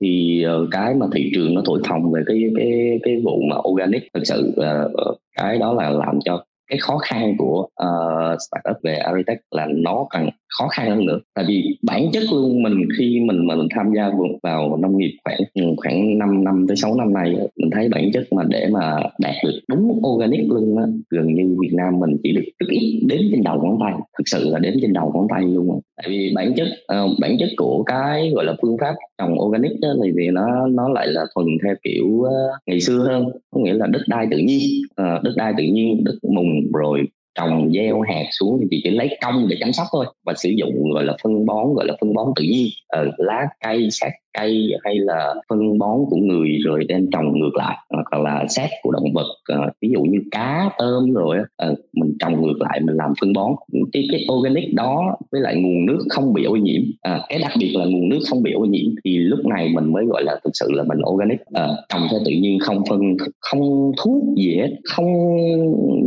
thì 0.00 0.44
uh, 0.46 0.68
cái 0.70 0.94
mà 0.94 1.06
thị 1.14 1.30
trường 1.34 1.54
nó 1.54 1.62
thổi 1.64 1.80
phồng 1.88 2.12
về 2.12 2.22
cái 2.26 2.42
cái 2.56 3.00
cái 3.02 3.20
vụ 3.24 3.40
mà 3.50 3.56
organic 3.68 4.02
thực 4.14 4.26
sự 4.26 4.52
uh, 4.60 5.18
cái 5.36 5.58
đó 5.58 5.72
là 5.72 5.90
làm 5.90 6.18
cho 6.24 6.44
cái 6.70 6.78
khó 6.78 6.98
khăn 6.98 7.34
của 7.38 7.68
uh, 7.82 8.38
startup 8.40 8.82
về 8.82 8.94
agritech 8.96 9.38
là 9.50 9.66
nó 9.70 10.06
càng 10.10 10.30
khó 10.58 10.68
khăn 10.68 10.90
hơn 10.90 11.06
nữa 11.06 11.18
tại 11.34 11.44
vì 11.48 11.78
bản 11.82 12.10
chất 12.12 12.22
luôn 12.32 12.62
mình 12.62 12.88
khi 12.98 13.20
mình 13.20 13.46
mình 13.46 13.68
tham 13.70 13.92
gia 13.96 14.10
vào 14.42 14.76
nông 14.76 14.98
nghiệp 14.98 15.16
khoảng 15.24 15.76
khoảng 15.76 16.18
5 16.18 16.44
năm 16.44 16.66
tới 16.68 16.76
6 16.76 16.94
năm 16.94 17.12
nay 17.12 17.36
mình 17.66 17.70
thấy 17.74 17.88
bản 17.88 18.10
chất 18.12 18.32
mà 18.32 18.42
để 18.48 18.68
mà 18.72 18.96
đạt 19.18 19.34
được 19.44 19.60
đúng 19.68 20.00
organic 20.06 20.50
luôn 20.50 20.78
á 20.78 20.84
gần 21.10 21.34
như 21.34 21.56
Việt 21.60 21.72
Nam 21.72 22.00
mình 22.00 22.16
chỉ 22.22 22.32
được 22.32 22.44
rất 22.58 22.66
ít 22.70 23.02
đến 23.08 23.20
trên 23.32 23.42
đầu 23.42 23.62
ngón 23.62 23.78
tay 23.80 23.92
thực 24.18 24.24
sự 24.26 24.50
là 24.50 24.58
đến 24.58 24.74
trên 24.82 24.92
đầu 24.92 25.12
ngón 25.14 25.26
tay 25.30 25.42
luôn 25.42 25.80
tại 25.96 26.06
vì 26.08 26.32
bản 26.34 26.52
chất 26.56 26.68
uh, 26.68 27.10
bản 27.20 27.36
chất 27.38 27.48
của 27.56 27.82
cái 27.82 28.30
gọi 28.34 28.44
là 28.44 28.54
phương 28.62 28.76
pháp 28.80 28.94
trồng 29.18 29.40
organic 29.40 29.80
đó 29.80 29.88
thì 30.04 30.10
vì 30.16 30.28
nó 30.32 30.66
nó 30.66 30.88
lại 30.88 31.06
là 31.06 31.24
thuần 31.34 31.46
theo 31.64 31.74
kiểu 31.84 32.06
uh, 32.06 32.28
ngày 32.66 32.80
xưa 32.80 32.98
hơn. 32.98 33.24
Có 33.50 33.60
nghĩa 33.60 33.74
là 33.74 33.86
đất 33.86 34.02
đai 34.08 34.26
tự 34.30 34.38
nhiên 34.38 34.60
uh, 35.02 35.22
đất 35.22 35.32
đai 35.36 35.52
tự 35.58 35.64
nhiên 35.64 36.04
đất 36.04 36.14
mùng 36.22 36.72
rồi 36.74 37.00
trồng 37.36 37.72
gieo 37.72 38.00
hạt 38.00 38.24
xuống 38.30 38.60
thì 38.70 38.80
chỉ 38.84 38.90
lấy 38.90 39.18
công 39.24 39.48
để 39.48 39.56
chăm 39.60 39.72
sóc 39.72 39.86
thôi 39.92 40.06
và 40.26 40.34
sử 40.36 40.48
dụng 40.48 40.92
gọi 40.92 41.04
là 41.04 41.16
phân 41.22 41.46
bón 41.46 41.74
gọi 41.74 41.86
là 41.86 41.94
phân 42.00 42.14
bón 42.14 42.26
tự 42.36 42.42
nhiên 42.42 42.68
ở 42.88 43.04
ờ, 43.04 43.10
lá 43.18 43.46
cây 43.60 43.88
sát 43.90 44.10
cây 44.38 44.72
hay 44.84 44.94
là 44.98 45.34
phân 45.48 45.78
bón 45.78 45.98
của 46.10 46.16
người 46.16 46.58
rồi 46.64 46.84
đem 46.88 47.10
trồng 47.12 47.38
ngược 47.38 47.54
lại 47.54 47.76
hoặc 47.90 48.20
là 48.20 48.44
sát 48.48 48.68
của 48.82 48.92
động 48.92 49.12
vật 49.14 49.26
uh, 49.52 49.72
ví 49.80 49.88
dụ 49.92 50.02
như 50.02 50.18
cá 50.30 50.70
tôm 50.78 51.12
rồi 51.12 51.36
uh, 51.70 51.78
mình 51.92 52.16
trồng 52.20 52.42
ngược 52.42 52.60
lại 52.60 52.80
mình 52.80 52.96
làm 52.96 53.12
phân 53.20 53.32
bón. 53.32 53.52
Cái, 53.92 54.08
cái 54.12 54.26
organic 54.32 54.74
đó 54.74 55.16
với 55.32 55.40
lại 55.40 55.56
nguồn 55.56 55.86
nước 55.86 55.98
không 56.08 56.32
bị 56.34 56.44
ô 56.44 56.56
nhiễm 56.56 56.82
uh, 56.82 57.20
cái 57.28 57.38
đặc 57.38 57.52
biệt 57.60 57.72
là 57.74 57.84
nguồn 57.84 58.08
nước 58.08 58.18
không 58.30 58.42
bị 58.42 58.52
ô 58.52 58.64
nhiễm 58.64 58.86
thì 59.04 59.18
lúc 59.18 59.46
này 59.46 59.68
mình 59.74 59.92
mới 59.92 60.04
gọi 60.04 60.22
là 60.24 60.40
thực 60.44 60.50
sự 60.54 60.66
là 60.72 60.82
mình 60.82 60.98
organic 61.06 61.40
uh, 61.40 61.78
trồng 61.88 62.02
theo 62.10 62.20
tự 62.24 62.32
nhiên 62.32 62.58
không 62.58 62.82
phân 62.90 63.00
không 63.40 63.92
thuốc 63.98 64.22
gì 64.36 64.56
hết 64.56 64.70
không 64.84 65.06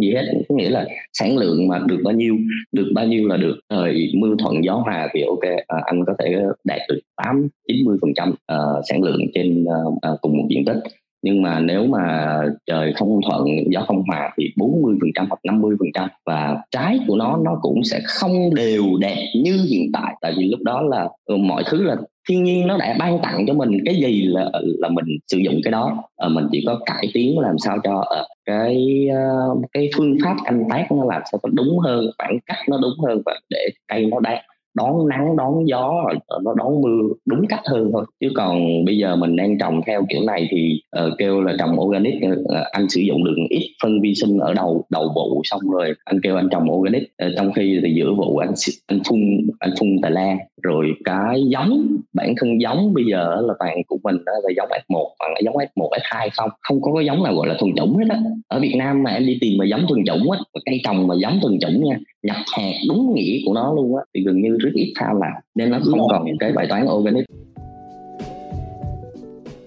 gì 0.02 0.14
hết. 0.14 0.26
Có 0.50 0.56
nghĩa 0.56 0.70
là 0.70 0.86
sản 1.20 1.38
lượng 1.38 1.68
mà 1.68 1.80
được 1.88 2.00
bao 2.04 2.14
nhiêu 2.14 2.38
được 2.72 2.92
bao 2.96 3.08
nhiêu 3.08 3.28
là 3.28 3.38
được. 3.38 3.60
Ờ, 3.68 3.80
Thời 3.80 4.12
mưa 4.16 4.36
thuận 4.40 4.64
gió 4.64 4.74
hòa 4.74 5.10
thì 5.14 5.22
ok. 5.22 5.44
À, 5.68 5.78
anh 5.86 6.06
có 6.06 6.14
thể 6.20 6.36
đạt 6.64 6.80
được 6.90 7.00
tám 7.16 7.48
chín 7.68 7.86
mươi 7.86 7.98
phần 8.02 8.12
trăm 8.16 8.34
ờ, 8.46 8.82
sản 8.90 9.04
lượng 9.04 9.22
trên 9.34 9.66
à, 10.02 10.10
cùng 10.22 10.38
một 10.38 10.46
diện 10.50 10.66
tích 10.66 10.78
nhưng 11.22 11.42
mà 11.42 11.60
nếu 11.60 11.86
mà 11.86 12.38
trời 12.66 12.94
không 12.94 13.20
thuận 13.30 13.46
gió 13.72 13.82
không 13.88 14.04
hòa 14.08 14.34
thì 14.38 14.54
40 14.58 14.96
phần 15.02 15.10
trăm 15.16 15.26
hoặc 15.30 15.40
50 15.44 15.76
phần 15.80 15.88
trăm 15.94 16.10
và 16.26 16.58
trái 16.72 17.00
của 17.08 17.16
nó 17.16 17.38
nó 17.44 17.60
cũng 17.62 17.84
sẽ 17.84 18.02
không 18.06 18.56
đều 18.56 18.84
đẹp 19.00 19.26
như 19.36 19.66
hiện 19.70 19.92
tại. 19.94 20.16
Tại 20.22 20.34
vì 20.38 20.46
lúc 20.46 20.60
đó 20.64 20.82
là 20.82 21.08
ừ, 21.26 21.38
mọi 21.38 21.64
thứ 21.70 21.84
là 21.84 21.96
thiên 22.30 22.44
nhiên 22.44 22.68
nó 22.68 22.78
đã 22.78 22.96
ban 23.00 23.20
tặng 23.24 23.46
cho 23.48 23.54
mình 23.54 23.72
cái 23.86 23.96
gì 23.96 24.22
là 24.22 24.52
là 24.54 24.90
mình 24.90 25.06
sử 25.28 25.38
dụng 25.38 25.60
cái 25.64 25.72
đó. 25.72 26.04
À, 26.18 26.28
mình 26.28 26.48
chỉ 26.52 26.64
có 26.66 26.80
cải 26.86 27.10
tiến 27.14 27.40
làm 27.40 27.58
sao 27.58 27.78
cho 27.84 27.96
uh, 28.00 28.28
cái 28.46 29.08
uh, 29.12 29.62
cái 29.74 29.90
phương 29.98 30.18
pháp 30.24 30.36
canh 30.46 30.64
tác 30.70 30.92
nó 30.92 31.06
làm 31.06 31.22
sao 31.32 31.40
nó 31.44 31.50
đúng 31.54 31.80
hơn 31.80 32.06
khoảng 32.18 32.40
cách 32.46 32.70
nó 32.70 32.78
đúng 32.82 33.06
hơn 33.08 33.22
và 33.26 33.40
để 33.50 33.70
cây 33.88 34.06
nó 34.06 34.20
đạt 34.20 34.40
đón 34.76 35.08
nắng 35.08 35.36
đón 35.38 35.68
gió 35.68 35.94
ờ, 36.28 36.40
nó 36.44 36.54
đón 36.58 36.82
mưa 36.82 37.08
đúng 37.26 37.48
cách 37.50 37.62
hơn 37.66 37.90
thôi. 37.94 38.06
Chứ 38.20 38.30
còn 38.36 38.86
bây 38.86 38.98
giờ 38.98 39.16
mình 39.16 39.36
đang 39.36 39.58
trồng 39.58 39.82
theo 39.86 40.06
kiểu 40.10 40.22
này 40.28 40.48
thì 40.52 40.82
uh, 41.06 41.14
kêu 41.18 41.42
là 41.42 41.54
trồng 41.60 41.80
organic 41.80 42.16
uh, 42.16 42.48
anh 42.72 42.90
sử 42.90 43.02
dụng 43.02 43.24
được 43.24 43.36
ít 43.50 43.76
phân 43.84 44.02
vi 44.02 44.16
sinh 44.16 44.38
ở 44.38 44.54
đầu 44.54 44.86
đầu 44.90 45.12
vụ 45.16 45.42
xong 45.44 45.62
rồi 45.72 45.94
anh 46.06 46.20
kêu 46.24 46.36
anh 46.36 46.50
trồng 46.52 46.72
organic. 46.72 47.04
Uh, 47.04 47.32
trong 47.38 47.54
khi 47.54 47.80
thì 47.84 47.94
giữa 47.94 48.14
vụ 48.14 48.38
anh 48.38 48.54
anh 48.88 49.00
phun 49.10 49.20
anh 49.60 49.72
phun 49.80 49.90
tài 50.02 50.12
la 50.12 50.38
rồi 50.64 50.94
cái 51.04 51.44
giống 51.48 51.98
bản 52.14 52.34
thân 52.38 52.62
giống 52.62 52.94
bây 52.94 53.04
giờ 53.12 53.42
là 53.48 53.54
toàn 53.60 53.82
của 53.88 53.98
mình 54.04 54.16
đó 54.26 54.32
là 54.44 54.50
giống 54.58 54.70
F1 54.70 55.08
hoặc 55.20 55.30
là 55.34 55.40
giống 55.44 55.56
F1 55.56 55.90
F2 55.90 56.30
không 56.38 56.50
không 56.62 56.82
có 56.82 56.94
cái 56.96 57.06
giống 57.06 57.24
nào 57.24 57.36
gọi 57.36 57.48
là 57.48 57.56
thuần 57.60 57.76
chủng 57.76 57.98
hết 57.98 58.06
á. 58.10 58.20
Ở 58.48 58.60
Việt 58.60 58.76
Nam 58.78 59.04
mà 59.04 59.12
em 59.12 59.26
đi 59.26 59.38
tìm 59.42 59.58
mà 59.58 59.66
giống 59.66 59.82
thuần 59.90 60.06
chủng 60.06 60.32
á 60.32 60.40
cây 60.66 60.82
trồng 60.84 61.08
mà 61.08 61.16
giống 61.16 61.40
thuần 61.42 61.60
chủng 61.60 61.84
nha 61.84 62.00
nhập 62.24 62.36
hạt 62.58 62.72
đúng 62.90 63.14
nghĩa 63.16 63.40
của 63.46 63.54
nó 63.54 63.74
luôn 63.74 63.96
á 63.96 64.04
thì 64.16 64.24
gần 64.24 64.42
như 64.42 64.58
rất 64.60 64.70
ít 64.74 64.94
tham 65.00 65.22
làm 65.22 65.32
nên 65.56 65.72
nó 65.72 65.80
không 65.84 66.08
còn 66.10 66.26
cái 66.40 66.52
bài 66.52 66.66
toán 66.70 66.86
organic. 66.94 67.26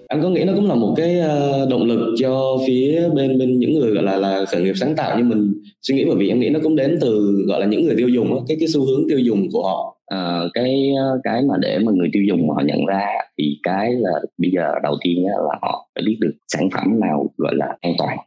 Anh 0.08 0.22
có 0.22 0.28
nghĩ 0.28 0.44
nó 0.44 0.52
cũng 0.56 0.68
là 0.68 0.74
một 0.74 0.94
cái 0.96 1.18
ờ, 1.18 1.66
động 1.70 1.84
lực 1.84 2.14
cho 2.18 2.58
phía 2.66 3.08
bên 3.14 3.38
bên 3.38 3.58
những 3.58 3.78
người 3.78 3.94
gọi 3.94 4.04
là 4.04 4.16
là 4.16 4.44
khởi 4.44 4.62
nghiệp 4.62 4.72
sáng 4.76 4.96
tạo? 4.96 5.18
Như 5.18 5.24
mình 5.24 5.52
suy 5.82 5.94
nghĩ 5.94 6.04
bởi 6.04 6.16
vì 6.16 6.28
em 6.28 6.40
nghĩ 6.40 6.48
nó 6.48 6.60
cũng 6.62 6.76
đến 6.76 6.98
từ 7.00 7.44
gọi 7.48 7.60
là 7.60 7.66
những 7.66 7.84
người 7.84 7.96
tiêu 7.96 8.08
dùng 8.08 8.44
cái 8.48 8.56
cái 8.60 8.68
xu 8.68 8.86
hướng 8.86 9.08
tiêu 9.08 9.18
dùng 9.18 9.48
của 9.52 9.62
họ. 9.62 9.96
À, 10.06 10.40
cái 10.54 10.92
cái 11.24 11.42
mà 11.42 11.54
để 11.60 11.78
mà 11.78 11.92
người 11.92 12.08
tiêu 12.12 12.22
dùng 12.28 12.50
họ 12.50 12.62
nhận 12.64 12.86
ra 12.86 13.06
thì 13.38 13.58
cái 13.62 13.92
là 13.92 14.10
bây 14.38 14.50
giờ 14.50 14.74
đầu 14.82 14.94
tiên 15.04 15.26
là 15.26 15.58
họ 15.62 15.88
phải 15.94 16.04
biết 16.06 16.16
được 16.20 16.32
sản 16.48 16.68
phẩm 16.74 17.00
nào 17.00 17.26
gọi 17.36 17.54
là 17.54 17.76
an 17.80 17.92
toàn 17.98 18.18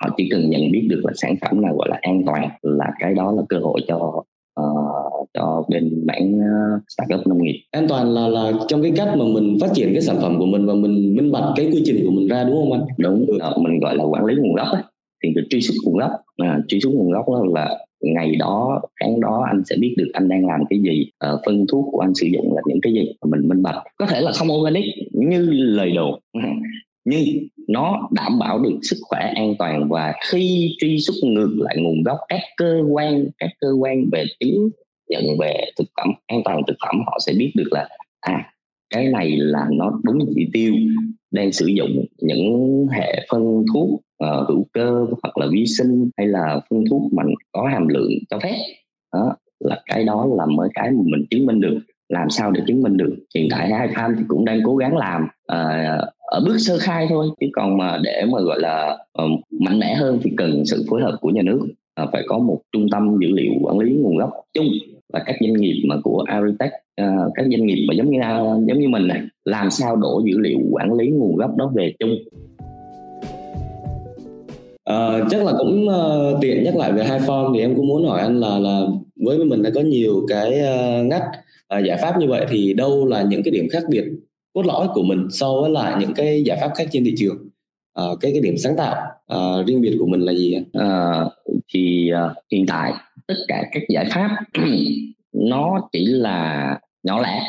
họ 0.00 0.14
chỉ 0.16 0.28
cần 0.30 0.50
nhận 0.50 0.72
biết 0.72 0.86
được 0.90 1.00
là 1.04 1.12
sản 1.16 1.34
phẩm 1.40 1.62
nào 1.62 1.74
gọi 1.76 1.88
là 1.88 1.98
an 2.02 2.22
toàn 2.26 2.48
là 2.62 2.86
cái 2.98 3.14
đó 3.14 3.32
là 3.32 3.42
cơ 3.48 3.58
hội 3.58 3.80
cho 3.88 4.22
cho 5.34 5.64
bên 5.68 6.06
mảng 6.06 6.34
uh, 6.34 6.82
startup 6.88 7.26
nông 7.26 7.42
nghiệp. 7.42 7.62
An 7.70 7.88
toàn 7.88 8.14
là 8.14 8.28
là 8.28 8.52
trong 8.68 8.82
cái 8.82 8.92
cách 8.96 9.08
mà 9.16 9.24
mình 9.24 9.58
phát 9.60 9.70
triển 9.74 9.92
cái 9.92 10.02
sản 10.02 10.16
phẩm 10.20 10.38
của 10.38 10.46
mình 10.46 10.66
và 10.66 10.74
mình 10.74 11.16
minh 11.16 11.32
bạch 11.32 11.44
cái 11.56 11.66
quy 11.66 11.82
trình 11.84 12.04
của 12.06 12.10
mình 12.10 12.28
ra 12.28 12.44
đúng 12.44 12.56
không 12.56 12.72
anh? 12.72 12.82
Đúng 12.98 13.22
uh, 13.22 13.62
mình 13.62 13.80
gọi 13.80 13.96
là 13.96 14.04
quản 14.04 14.24
lý 14.24 14.34
nguồn 14.34 14.54
gốc 14.54 14.68
ấy. 14.72 14.82
thì 15.22 15.32
được 15.34 15.46
truy 15.50 15.60
xuất 15.60 15.74
nguồn 15.84 15.98
gốc. 15.98 16.10
À, 16.36 16.60
truy 16.68 16.80
xuất 16.80 16.90
nguồn 16.94 17.12
gốc 17.12 17.24
đó 17.28 17.44
là 17.54 17.78
ngày 18.00 18.36
đó 18.36 18.82
tháng 19.00 19.20
đó 19.20 19.44
anh 19.46 19.62
sẽ 19.64 19.76
biết 19.80 19.94
được 19.98 20.10
anh 20.12 20.28
đang 20.28 20.46
làm 20.46 20.60
cái 20.70 20.78
gì 20.80 21.10
uh, 21.32 21.40
phân 21.46 21.66
thuốc 21.66 21.88
của 21.92 22.00
anh 22.00 22.14
sử 22.14 22.26
dụng 22.26 22.54
là 22.54 22.62
những 22.66 22.80
cái 22.82 22.92
gì 22.92 23.12
mình 23.26 23.48
minh 23.48 23.62
bạch. 23.62 23.82
Có 23.98 24.06
thể 24.06 24.20
là 24.20 24.32
không 24.32 24.48
organic 24.52 24.84
như 25.12 25.46
lời 25.50 25.92
đồn 25.92 26.20
nhưng 27.04 27.24
nó 27.68 28.08
đảm 28.12 28.38
bảo 28.38 28.58
được 28.58 28.78
sức 28.82 28.96
khỏe 29.02 29.32
an 29.36 29.54
toàn 29.58 29.88
và 29.88 30.14
khi 30.30 30.76
truy 30.78 30.98
xuất 30.98 31.14
ngược 31.22 31.54
lại 31.56 31.76
nguồn 31.78 32.02
gốc 32.02 32.18
các 32.28 32.40
cơ 32.56 32.82
quan 32.90 33.26
các 33.38 33.50
cơ 33.60 33.68
quan 33.80 34.04
về 34.12 34.24
chứng 34.40 34.70
nhận 35.10 35.38
về 35.40 35.64
thực 35.78 35.88
phẩm 35.96 36.08
an 36.26 36.42
toàn 36.44 36.62
thực 36.66 36.76
phẩm 36.86 37.00
họ 37.06 37.18
sẽ 37.26 37.32
biết 37.38 37.52
được 37.56 37.68
là 37.70 37.88
à 38.20 38.52
cái 38.94 39.06
này 39.06 39.36
là 39.36 39.66
nó 39.72 40.00
đúng 40.02 40.18
chỉ 40.34 40.48
tiêu 40.52 40.74
đang 41.30 41.52
sử 41.52 41.66
dụng 41.66 42.04
những 42.18 42.86
hệ 42.92 43.26
phân 43.30 43.64
thuốc 43.74 43.90
uh, 44.24 44.48
hữu 44.48 44.66
cơ 44.72 45.06
hoặc 45.22 45.38
là 45.38 45.46
vi 45.52 45.66
sinh 45.66 46.10
hay 46.16 46.26
là 46.26 46.60
phân 46.70 46.84
thuốc 46.90 47.12
mà 47.12 47.22
có 47.52 47.68
hàm 47.72 47.88
lượng 47.88 48.10
cho 48.30 48.38
phép. 48.38 48.56
Đó 49.12 49.36
là 49.60 49.82
cái 49.86 50.04
đó 50.04 50.26
là 50.36 50.46
mới 50.46 50.68
cái 50.74 50.90
mà 50.90 51.02
mình 51.04 51.26
chứng 51.30 51.46
minh 51.46 51.60
được. 51.60 51.78
Làm 52.08 52.30
sao 52.30 52.50
để 52.50 52.62
chứng 52.66 52.82
minh 52.82 52.96
được? 52.96 53.16
Hiện 53.34 53.48
tại 53.50 53.70
hai 53.70 53.88
farm 53.88 54.14
thì 54.18 54.22
cũng 54.28 54.44
đang 54.44 54.60
cố 54.64 54.76
gắng 54.76 54.96
làm 54.96 55.22
uh, 55.52 56.08
ở 56.20 56.40
bước 56.46 56.58
sơ 56.58 56.78
khai 56.78 57.06
thôi 57.10 57.26
chứ 57.40 57.46
còn 57.52 57.76
mà 57.76 57.98
để 58.02 58.24
mà 58.32 58.40
gọi 58.40 58.60
là 58.60 58.98
uh, 59.24 59.40
mạnh 59.60 59.78
mẽ 59.78 59.94
hơn 59.94 60.18
thì 60.22 60.30
cần 60.36 60.62
sự 60.66 60.84
phối 60.90 61.02
hợp 61.02 61.18
của 61.20 61.30
nhà 61.30 61.42
nước. 61.42 61.60
Uh, 62.02 62.08
phải 62.12 62.22
có 62.26 62.38
một 62.38 62.60
trung 62.72 62.86
tâm 62.90 63.16
dữ 63.20 63.28
liệu 63.32 63.52
quản 63.62 63.78
lý 63.78 63.92
nguồn 63.92 64.16
gốc 64.16 64.30
chung 64.54 64.66
và 65.12 65.22
các 65.26 65.36
doanh 65.40 65.52
nghiệp 65.52 65.82
mà 65.88 65.96
của 66.04 66.24
Agritech 66.26 66.72
uh, 67.02 67.32
các 67.34 67.46
doanh 67.50 67.66
nghiệp 67.66 67.84
mà 67.88 67.94
giống 67.94 68.10
như 68.10 68.18
uh, 68.18 68.68
giống 68.68 68.80
như 68.80 68.88
mình 68.88 69.08
này 69.08 69.20
làm 69.44 69.70
sao 69.70 69.96
đổ 69.96 70.22
dữ 70.26 70.38
liệu 70.38 70.58
quản 70.70 70.92
lý 70.94 71.08
nguồn 71.08 71.36
gốc 71.36 71.56
đó 71.56 71.72
về 71.74 71.92
chung? 71.98 72.16
Uh, 74.90 75.30
chắc 75.30 75.44
là 75.44 75.52
cũng 75.58 75.88
uh, 75.88 76.38
tiện 76.40 76.64
nhắc 76.64 76.76
lại 76.76 76.92
về 76.92 77.04
hai 77.04 77.18
form 77.18 77.54
thì 77.54 77.60
em 77.60 77.74
cũng 77.76 77.88
muốn 77.88 78.06
hỏi 78.06 78.20
anh 78.20 78.40
là 78.40 78.58
là 78.58 78.80
với 79.16 79.44
mình 79.44 79.62
đã 79.62 79.70
có 79.74 79.80
nhiều 79.80 80.26
cái 80.28 80.50
uh, 80.50 81.06
ngách 81.06 81.24
uh, 81.78 81.84
giải 81.84 81.98
pháp 82.02 82.18
như 82.18 82.26
vậy 82.28 82.46
thì 82.50 82.74
đâu 82.74 83.06
là 83.06 83.22
những 83.22 83.42
cái 83.42 83.50
điểm 83.50 83.68
khác 83.72 83.82
biệt 83.90 84.04
cốt 84.54 84.62
lõi 84.66 84.88
của 84.94 85.02
mình 85.02 85.26
so 85.30 85.60
với 85.60 85.70
lại 85.70 85.96
những 86.00 86.14
cái 86.14 86.42
giải 86.42 86.58
pháp 86.60 86.70
khác 86.74 86.88
trên 86.92 87.04
thị 87.04 87.14
trường? 87.18 87.36
À, 87.94 88.04
cái 88.20 88.32
cái 88.32 88.40
điểm 88.40 88.54
sáng 88.58 88.76
tạo 88.76 88.94
à, 89.26 89.38
riêng 89.66 89.80
biệt 89.80 89.96
của 89.98 90.06
mình 90.06 90.20
là 90.20 90.32
gì 90.32 90.56
à, 90.72 91.24
thì 91.74 92.10
uh, 92.12 92.36
hiện 92.52 92.66
tại 92.66 92.92
tất 93.30 93.44
cả 93.48 93.64
các 93.72 93.82
giải 93.88 94.04
pháp. 94.10 94.36
Nó 95.32 95.88
chỉ 95.92 96.06
là 96.06 96.78
nhỏ 97.02 97.22
lẻ 97.22 97.42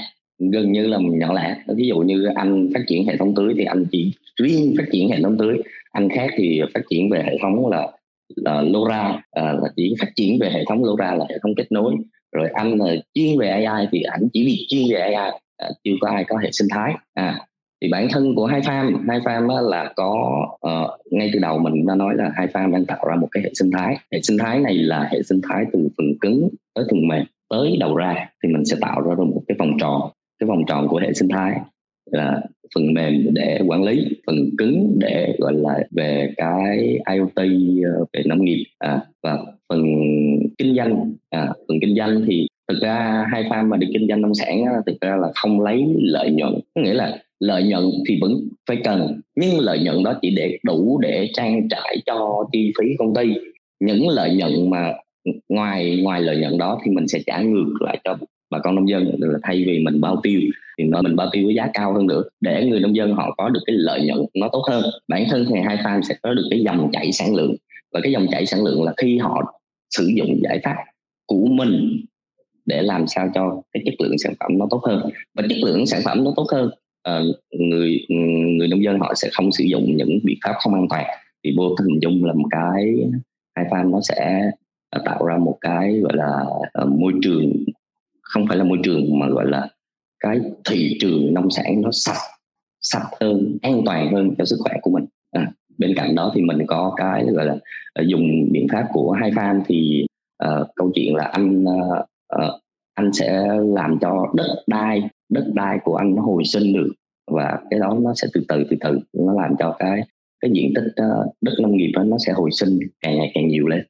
gần 0.52 0.72
như 0.72 0.88
là 0.88 0.98
nhỏ 1.02 1.34
lẻ. 1.34 1.56
Ví 1.76 1.88
dụ 1.88 2.00
như 2.00 2.26
anh 2.36 2.70
phát 2.74 2.80
triển 2.88 3.06
hệ 3.06 3.18
thống 3.18 3.36
tưới 3.36 3.54
thì 3.58 3.64
anh 3.64 3.86
chỉ 3.92 4.14
riêng 4.42 4.74
phát 4.78 4.84
triển 4.92 5.10
hệ 5.10 5.22
thống 5.24 5.38
tưới. 5.38 5.58
Anh 5.92 6.10
khác 6.10 6.30
thì 6.38 6.62
phát 6.74 6.82
triển 6.90 7.10
về 7.10 7.24
hệ 7.26 7.38
thống 7.42 7.68
là 7.68 7.88
là 8.36 8.62
LoRa 8.62 9.22
à, 9.32 9.54
là 9.54 9.70
chỉ 9.76 9.96
phát 10.00 10.10
triển 10.16 10.40
về 10.40 10.50
hệ 10.50 10.66
thống 10.70 10.84
LoRa 10.84 11.16
là 11.16 11.26
hệ 11.30 11.38
thống 11.44 11.56
kết 11.56 11.72
nối. 11.72 11.96
Rồi 12.32 12.50
anh 12.54 12.78
là 12.78 12.96
chuyên 13.14 13.38
về 13.38 13.48
AI 13.48 13.88
thì 13.92 14.02
ảnh 14.02 14.28
chỉ 14.34 14.46
việc 14.46 14.66
chuyên 14.70 14.84
về 14.94 15.00
AI 15.00 15.32
à, 15.58 15.70
chưa 15.84 15.94
có 16.02 16.10
ai 16.10 16.26
có 16.28 16.38
hệ 16.38 16.50
sinh 16.52 16.68
thái. 16.72 16.94
À 17.14 17.40
thì 17.82 17.88
bản 17.92 18.08
thân 18.12 18.36
của 18.36 18.46
hai 18.46 18.62
farm 18.62 18.98
hai 19.08 19.20
farm 19.20 19.70
là 19.70 19.94
có 19.96 20.42
uh, 20.68 21.12
ngay 21.12 21.30
từ 21.34 21.40
đầu 21.40 21.60
mình 21.60 21.86
đã 21.88 21.96
nói 21.96 22.16
là 22.18 22.32
hai 22.36 22.48
farm 22.48 22.72
đang 22.72 22.86
tạo 22.86 23.06
ra 23.10 23.16
một 23.16 23.28
cái 23.32 23.44
hệ 23.44 23.52
sinh 23.54 23.72
thái. 23.72 23.98
Hệ 24.12 24.22
sinh 24.22 24.38
thái 24.38 24.60
này 24.60 24.74
là 24.74 25.10
hệ 25.12 25.24
sinh 25.24 25.42
thái 25.50 25.66
từ 25.74 25.90
phần 25.98 26.06
cứng 26.22 26.50
tới 26.76 26.86
phần 26.92 27.08
mềm 27.08 27.26
tới 27.50 27.78
đầu 27.80 27.96
ra 27.96 28.30
thì 28.44 28.54
mình 28.54 28.66
sẽ 28.66 28.78
tạo 28.82 29.02
ra 29.02 29.16
một 29.16 29.42
cái 29.48 29.56
vòng 29.60 29.78
tròn. 29.80 30.02
Cái 30.40 30.48
vòng 30.48 30.64
tròn 30.68 30.88
của 30.88 30.98
hệ 30.98 31.14
sinh 31.14 31.30
thái 31.30 31.60
là 32.12 32.42
phần 32.76 32.94
mềm 32.94 33.28
để 33.34 33.60
quản 33.68 33.84
lý 33.84 34.06
phần 34.28 34.50
cứng 34.58 34.96
để 35.00 35.36
gọi 35.40 35.54
là 35.54 35.80
về 35.92 36.34
cái 36.38 37.00
IoT 37.12 37.36
ờ, 37.36 38.06
về 38.14 38.24
nông 38.26 38.46
nghiệp 38.46 38.64
à, 38.80 39.00
và 39.24 39.38
phần 39.70 39.84
kinh 40.58 40.76
doanh 40.76 41.14
à, 41.30 41.54
phần 41.68 41.78
kinh 41.82 41.96
doanh 41.98 42.26
thì 42.28 42.48
thực 42.68 42.82
ra 42.82 43.26
hai 43.32 43.44
farm 43.44 43.68
mà 43.68 43.78
đi 43.78 43.88
kinh 43.94 44.08
doanh 44.10 44.22
nông 44.22 44.36
sản 44.36 44.66
á, 44.66 44.72
thực 44.86 45.02
ra 45.02 45.16
là 45.16 45.28
không 45.36 45.62
lấy 45.62 45.86
lợi 45.98 46.32
nhuận. 46.32 46.54
Có 46.76 46.82
nghĩa 46.82 46.94
là 46.94 47.18
lợi 47.42 47.64
nhuận 47.64 47.92
thì 48.08 48.18
vẫn 48.22 48.40
phải 48.68 48.78
cần, 48.84 49.22
nhưng 49.36 49.60
lợi 49.60 49.80
nhuận 49.80 50.04
đó 50.04 50.14
chỉ 50.22 50.36
để 50.36 50.58
đủ 50.64 51.00
để 51.02 51.30
trang 51.34 51.70
trải 51.70 51.98
cho 52.06 52.46
chi 52.52 52.74
phí 52.80 52.86
công 53.00 53.16
ty. 53.16 53.34
Những 53.80 54.10
lợi 54.10 54.36
nhuận 54.36 54.70
mà 54.70 54.94
ngoài 55.50 56.00
ngoài 56.04 56.22
lợi 56.22 56.38
nhuận 56.38 56.58
đó 56.58 56.80
thì 56.86 56.92
mình 56.92 57.08
sẽ 57.08 57.20
trả 57.26 57.42
ngược 57.42 57.74
lại 57.80 58.00
cho 58.04 58.18
bà 58.50 58.60
con 58.60 58.76
nông 58.76 58.90
dân 58.90 59.12
là 59.20 59.40
thay 59.44 59.64
vì 59.68 59.80
mình 59.80 60.02
bao 60.02 60.20
tiêu, 60.24 60.42
thì 60.78 60.84
mình 60.84 61.16
bao 61.16 61.30
tiêu 61.32 61.46
với 61.46 61.56
giá 61.56 61.70
cao 61.74 61.94
hơn 61.94 62.08
nữa. 62.08 62.24
Để 62.42 62.66
người 62.66 62.80
nông 62.80 62.96
dân 62.96 63.14
họ 63.14 63.36
có 63.38 63.50
được 63.50 63.62
cái 63.66 63.76
lợi 63.80 64.02
nhuận 64.06 64.26
nó 64.34 64.50
tốt 64.52 64.64
hơn, 64.70 64.84
bản 65.08 65.26
thân 65.30 65.46
thì 65.50 65.56
hai 65.66 65.78
farm 65.78 66.02
sẽ 66.02 66.16
có 66.22 66.34
được 66.34 66.48
cái 66.50 66.60
dòng 66.60 66.90
chảy 66.94 67.12
sản 67.12 67.36
lượng. 67.36 67.56
Và 67.94 68.00
cái 68.04 68.12
dòng 68.12 68.28
chảy 68.32 68.46
sản 68.46 68.64
lượng 68.64 68.84
là 68.84 68.94
khi 68.98 69.18
họ 69.18 69.62
sử 69.90 70.12
dụng 70.16 70.40
giải 70.44 70.60
pháp 70.64 70.76
của 71.26 71.46
mình 71.46 72.06
để 72.66 72.82
làm 72.82 73.08
sao 73.08 73.32
cho 73.36 73.62
cái 73.72 73.84
chất 73.86 73.94
lượng 74.02 74.18
sản 74.18 74.34
phẩm 74.40 74.58
nó 74.58 74.68
tốt 74.70 74.82
hơn. 74.84 75.10
Và 75.36 75.44
chất 75.50 75.58
lượng 75.64 75.86
sản 75.86 76.02
phẩm 76.06 76.24
nó 76.24 76.34
tốt 76.36 76.48
hơn 76.52 76.70
uh, 77.10 77.36
người 77.52 78.06
người 78.58 78.68
nông 78.68 78.84
dân 78.84 79.00
họ 79.00 79.14
sẽ 79.16 79.30
không 79.34 79.52
sử 79.52 79.64
dụng 79.64 79.96
những 79.96 80.20
biện 80.24 80.38
pháp 80.44 80.54
không 80.60 80.74
an 80.74 80.88
toàn. 80.90 81.06
Thì 81.44 81.54
vô 81.58 81.76
hình 81.80 82.00
dung 82.02 82.24
là 82.24 82.34
một 82.34 82.48
cái 82.52 82.96
hai 83.56 83.66
farm 83.66 83.90
nó 83.90 84.00
sẽ 84.02 84.52
ờ, 84.90 85.02
tạo 85.06 85.26
ra 85.26 85.38
một 85.38 85.58
cái 85.62 86.00
gọi 86.00 86.14
là 86.16 86.46
uh, 86.84 87.00
môi 87.00 87.14
trường 87.22 87.52
không 88.22 88.48
phải 88.48 88.58
là 88.58 88.64
môi 88.64 88.78
trường 88.84 89.20
mà 89.20 89.28
gọi 89.30 89.46
là 89.46 89.68
cái 90.20 90.40
thị 90.70 90.98
trường 91.00 91.34
nông 91.34 91.52
sản 91.52 91.82
nó 91.82 91.90
sạch 91.92 92.22
sạch 92.82 93.08
hơn 93.22 93.58
an 93.62 93.82
toàn 93.86 94.14
hơn 94.14 94.36
cho 94.38 94.46
sức 94.46 94.58
khỏe 94.60 94.74
của 94.82 94.92
mình. 94.92 95.06
À, 95.32 95.52
bên 95.78 95.94
cạnh 95.96 96.16
đó 96.16 96.32
thì 96.36 96.42
mình 96.42 96.66
có 96.68 96.94
cái 96.98 97.26
gọi 97.26 97.46
là 97.46 97.56
dùng 98.08 98.52
biện 98.52 98.68
pháp 98.72 98.88
của 98.94 99.12
hai 99.12 99.32
farm 99.32 99.62
thì 99.66 100.06
uh, 100.46 100.68
câu 100.76 100.92
chuyện 100.96 101.16
là 101.16 101.24
anh 101.24 101.64
uh, 101.64 102.06
uh, 102.36 102.62
anh 102.94 103.14
sẽ 103.14 103.48
làm 103.76 103.98
cho 104.02 104.28
đất 104.36 104.64
đai 104.68 105.10
đất 105.32 105.46
đai 105.54 105.78
của 105.84 105.96
anh 105.96 106.16
nó 106.16 106.22
hồi 106.22 106.44
sinh 106.46 106.74
được 106.74 106.94
và 107.32 107.60
cái 107.70 107.80
đó 107.80 107.98
nó 108.02 108.14
sẽ 108.16 108.28
từ 108.34 108.42
từ 108.48 108.64
từ 108.70 108.78
từ 108.82 109.00
nó 109.14 109.34
làm 109.34 109.56
cho 109.60 109.76
cái 109.80 110.02
cái 110.42 110.52
diện 110.54 110.74
tích 110.76 110.84
uh, 110.84 111.36
đất 111.42 111.54
nông 111.62 111.78
nghiệp 111.78 111.92
đó 111.96 112.04
nó 112.04 112.18
sẽ 112.26 112.34
hồi 112.34 112.50
sinh 112.52 112.80
càng 113.02 113.18
ngày 113.18 113.32
càng 113.34 113.48
nhiều 113.48 113.68
lên. 113.68 113.84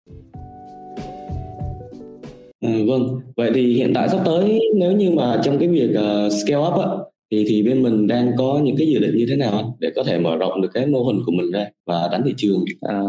À, 2.62 2.72
vâng, 2.88 3.20
vậy 3.38 3.52
thì 3.54 3.74
hiện 3.74 3.92
tại 3.94 4.10
sắp 4.10 4.22
tới 4.26 4.60
nếu 4.76 4.92
như 4.92 5.12
mà 5.12 5.42
trong 5.44 5.60
cái 5.60 5.68
việc 5.68 5.90
uh, 5.90 6.32
scale 6.32 6.68
up 6.68 6.74
á, 6.74 6.88
thì 7.32 7.46
thì 7.48 7.64
bên 7.64 7.84
mình 7.84 8.08
đang 8.08 8.32
có 8.38 8.60
những 8.64 8.76
cái 8.78 8.88
dự 8.88 9.00
định 9.00 9.18
như 9.18 9.26
thế 9.30 9.36
nào 9.36 9.78
để 9.80 9.90
có 9.96 10.04
thể 10.04 10.20
mở 10.20 10.38
rộng 10.38 10.62
được 10.62 10.70
cái 10.74 10.86
mô 10.86 11.04
hình 11.04 11.20
của 11.26 11.32
mình 11.32 11.52
ra 11.52 11.66
và 11.86 12.10
đánh 12.12 12.22
thị 12.26 12.34
trường? 12.38 12.66
À, 12.82 13.02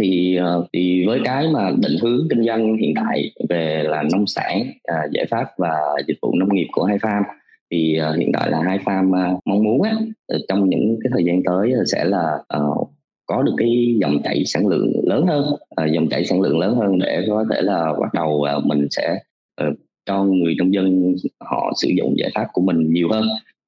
thì 0.00 0.38
thì 0.72 1.06
với 1.06 1.20
cái 1.24 1.48
mà 1.52 1.70
định 1.70 1.98
hướng 2.02 2.26
kinh 2.30 2.44
doanh 2.44 2.76
hiện 2.76 2.92
tại 2.96 3.30
về 3.48 3.82
là 3.86 4.02
nông 4.12 4.26
sản, 4.26 4.62
uh, 4.66 5.12
giải 5.12 5.26
pháp 5.30 5.44
và 5.58 5.76
dịch 6.08 6.16
vụ 6.22 6.34
nông 6.34 6.54
nghiệp 6.54 6.66
của 6.72 6.84
hai 6.84 6.98
farm 6.98 7.22
thì 7.72 7.98
uh, 8.10 8.18
hiện 8.18 8.30
tại 8.32 8.50
là 8.50 8.62
hai 8.62 8.78
farm 8.78 9.08
uh, 9.08 9.40
mong 9.44 9.64
muốn 9.64 9.82
á, 9.82 9.96
ờ, 10.26 10.38
trong 10.48 10.68
những 10.68 10.98
cái 11.02 11.10
thời 11.12 11.24
gian 11.24 11.42
tới 11.44 11.72
sẽ 11.86 12.04
là 12.04 12.38
uh, 12.58 12.88
có 13.26 13.42
được 13.42 13.54
cái 13.56 13.96
dòng 14.00 14.22
chảy 14.24 14.44
sản 14.44 14.68
lượng 14.68 14.92
lớn 15.02 15.26
hơn 15.26 15.44
uh, 15.52 15.92
dòng 15.92 16.08
chảy 16.08 16.24
sản 16.24 16.40
lượng 16.40 16.58
lớn 16.58 16.74
hơn 16.74 16.98
để 16.98 17.24
có 17.28 17.44
thể 17.50 17.62
là 17.62 17.92
bắt 18.00 18.14
đầu 18.14 18.46
uh, 18.58 18.66
mình 18.66 18.86
sẽ 18.90 19.18
uh, 19.62 19.76
cho 20.06 20.24
người 20.24 20.54
nông 20.58 20.74
dân 20.74 21.14
họ 21.40 21.72
sử 21.76 21.88
dụng 21.98 22.14
giải 22.18 22.30
pháp 22.34 22.46
của 22.52 22.62
mình 22.62 22.92
nhiều 22.92 23.08
hơn. 23.10 23.24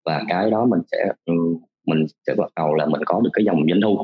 Và 0.07 0.25
cái 0.29 0.51
đó 0.51 0.67
mình 0.67 0.81
sẽ 0.93 0.99
um, 1.27 1.59
mình 1.87 2.07
sẽ 2.27 2.35
bắt 2.39 2.53
đầu 2.57 2.75
là 2.75 2.87
mình 2.87 3.01
có 3.07 3.21
được 3.21 3.31
cái 3.33 3.45
dòng 3.45 3.67
doanh 3.69 3.81
thu. 3.81 3.99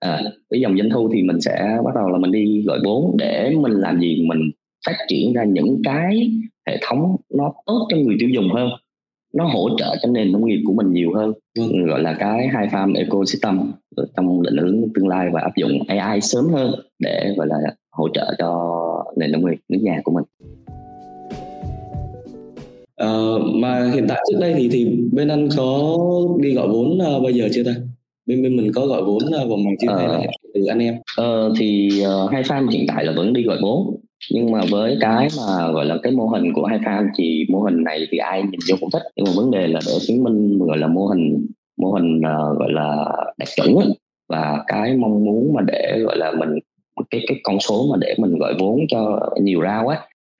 À, 0.00 0.22
cái 0.50 0.60
dòng 0.60 0.78
doanh 0.78 0.90
thu 0.90 1.10
thì 1.14 1.22
mình 1.22 1.40
sẽ 1.40 1.78
bắt 1.84 1.94
đầu 1.94 2.08
là 2.08 2.18
mình 2.18 2.32
đi 2.32 2.62
gọi 2.66 2.78
vốn 2.84 3.16
để 3.18 3.54
mình 3.60 3.72
làm 3.72 4.00
gì? 4.00 4.24
Mình 4.28 4.50
phát 4.86 4.96
triển 5.08 5.32
ra 5.32 5.44
những 5.44 5.80
cái 5.84 6.30
hệ 6.66 6.78
thống 6.82 7.16
nó 7.34 7.52
tốt 7.66 7.86
cho 7.90 7.96
người 7.96 8.16
tiêu 8.18 8.28
dùng 8.28 8.48
hơn 8.54 8.70
nó 9.34 9.44
hỗ 9.44 9.68
trợ 9.78 9.96
cho 10.02 10.08
nền 10.08 10.32
nông 10.32 10.46
nghiệp 10.46 10.62
của 10.66 10.72
mình 10.72 10.92
nhiều 10.92 11.14
hơn. 11.14 11.32
Ừ. 11.58 11.86
gọi 11.88 12.02
là 12.02 12.16
cái 12.20 12.48
hai 12.48 12.66
farm 12.66 12.96
ecosystem 12.96 13.72
trong 14.16 14.42
định 14.42 14.56
hướng 14.56 14.82
tương 14.94 15.08
lai 15.08 15.28
và 15.32 15.40
áp 15.40 15.56
dụng 15.56 15.78
AI 15.88 16.20
sớm 16.20 16.48
hơn 16.48 16.74
để 16.98 17.34
gọi 17.36 17.46
là 17.46 17.56
hỗ 17.92 18.08
trợ 18.14 18.34
cho 18.38 18.80
nền 19.16 19.32
nông 19.32 19.46
nghiệp 19.46 19.58
nước 19.68 19.78
nhà 19.82 20.00
của 20.04 20.12
mình. 20.12 20.24
Uh, 23.02 23.42
mà 23.54 23.90
hiện 23.94 24.06
tại 24.08 24.18
trước 24.30 24.38
đây 24.40 24.54
thì 24.56 24.68
thì 24.72 24.98
bên 25.12 25.28
anh 25.28 25.48
có 25.56 25.98
đi 26.40 26.54
gọi 26.54 26.68
vốn 26.68 26.98
uh, 27.16 27.22
bây 27.22 27.34
giờ 27.34 27.48
chưa 27.54 27.64
ta? 27.64 27.74
Bên 28.26 28.42
bên 28.42 28.56
mình 28.56 28.72
có 28.74 28.86
gọi 28.86 29.02
vốn 29.02 29.16
uh, 29.16 29.48
vào 29.48 29.56
màn 29.56 29.74
chưa 29.80 29.92
uh, 29.92 29.98
hay 29.98 30.08
là 30.08 30.22
từ 30.54 30.64
anh 30.64 30.78
em? 30.78 30.94
Uh, 31.20 31.52
thì 31.58 31.90
uh, 32.02 32.30
hai 32.32 32.42
farm 32.42 32.68
hiện 32.68 32.84
tại 32.88 33.04
là 33.04 33.12
vẫn 33.16 33.32
đi 33.32 33.42
gọi 33.42 33.58
vốn 33.62 33.96
nhưng 34.30 34.52
mà 34.52 34.60
với 34.70 34.96
cái 35.00 35.28
mà 35.36 35.72
gọi 35.72 35.84
là 35.84 35.96
cái 36.02 36.12
mô 36.12 36.26
hình 36.26 36.52
của 36.52 36.64
hai 36.64 36.78
farm 36.78 37.08
thì 37.18 37.46
mô 37.48 37.60
hình 37.60 37.84
này 37.84 38.06
thì 38.10 38.18
ai 38.18 38.42
nhìn 38.42 38.60
vô 38.70 38.76
cũng 38.80 38.90
thích. 38.90 39.02
Nhưng 39.16 39.26
mà 39.26 39.32
vấn 39.36 39.50
đề 39.50 39.66
là 39.66 39.80
để 39.86 39.92
chứng 40.06 40.24
minh 40.24 40.58
gọi 40.58 40.78
là 40.78 40.86
mô 40.86 41.06
hình 41.06 41.46
mô 41.76 41.92
hình 41.92 42.18
uh, 42.18 42.58
gọi 42.58 42.72
là 42.72 43.04
đạt 43.38 43.48
chuẩn 43.56 43.92
và 44.28 44.64
cái 44.66 44.96
mong 44.96 45.24
muốn 45.24 45.54
mà 45.54 45.62
để 45.66 45.98
gọi 46.04 46.16
là 46.16 46.32
mình 46.38 46.58
cái 47.10 47.24
cái 47.26 47.40
con 47.42 47.60
số 47.60 47.86
mà 47.90 47.96
để 48.00 48.14
mình 48.18 48.38
gọi 48.38 48.54
vốn 48.58 48.80
cho 48.88 49.30
nhiều 49.40 49.62
rau 49.62 49.88
á 49.88 49.98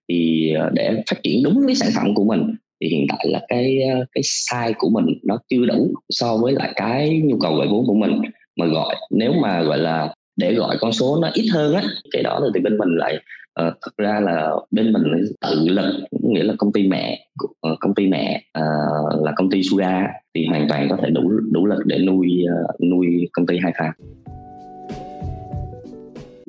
thì 0.09 0.53
ờ, 0.53 0.71
để 0.73 1.03
phát 1.11 1.23
triển 1.23 1.43
đúng 1.43 1.63
cái 1.67 1.75
sản 1.75 1.89
phẩm 1.97 2.15
của 2.15 2.25
mình 2.25 2.55
thì 2.81 2.89
hiện 2.89 3.07
tại 3.09 3.27
là 3.29 3.41
cái 3.49 3.79
ờ, 3.95 4.05
cái 4.13 4.23
size 4.23 4.73
của 4.79 4.89
mình 4.89 5.07
nó 5.25 5.39
chưa 5.49 5.67
đủ 5.67 5.95
so 6.11 6.37
với 6.37 6.53
lại 6.53 6.73
cái 6.77 7.21
nhu 7.25 7.39
cầu 7.39 7.55
gọi 7.55 7.69
vốn 7.69 7.87
của 7.87 7.95
mình. 7.95 8.21
Mà 8.57 8.67
gọi 8.67 8.97
nếu 9.11 9.33
mà 9.43 9.63
gọi 9.63 9.79
là 9.79 10.15
để 10.37 10.55
gọi 10.55 10.77
con 10.81 10.93
số 10.93 11.19
nó 11.23 11.31
ít 11.35 11.47
hơn 11.53 11.75
á 11.75 11.83
cái 12.11 12.23
đó 12.23 12.41
thì 12.55 12.61
bên 12.61 12.79
mình 12.79 12.89
lại 12.97 13.19
uh, 13.61 13.75
thực 13.85 13.97
ra 13.97 14.21
là 14.21 14.51
bên 14.71 14.93
mình 14.93 15.03
tự 15.41 15.69
lực 15.69 16.05
nghĩa 16.23 16.43
là 16.43 16.55
công 16.59 16.73
ty 16.73 16.89
mẹ 16.89 17.29
uh, 17.73 17.79
công 17.81 17.95
ty 17.95 18.07
mẹ 18.07 18.43
uh, 18.59 19.25
là 19.25 19.33
công 19.37 19.51
ty 19.51 19.63
Suga 19.63 20.07
thì 20.35 20.47
hoàn 20.47 20.69
toàn 20.69 20.89
có 20.91 20.97
thể 21.03 21.11
đủ 21.11 21.31
đủ 21.53 21.67
lực 21.67 21.87
để 21.87 21.99
nuôi 21.99 22.45
uh, 22.45 22.81
nuôi 22.91 23.29
công 23.33 23.47
ty 23.47 23.59
hai 23.63 23.73
pha 23.79 23.93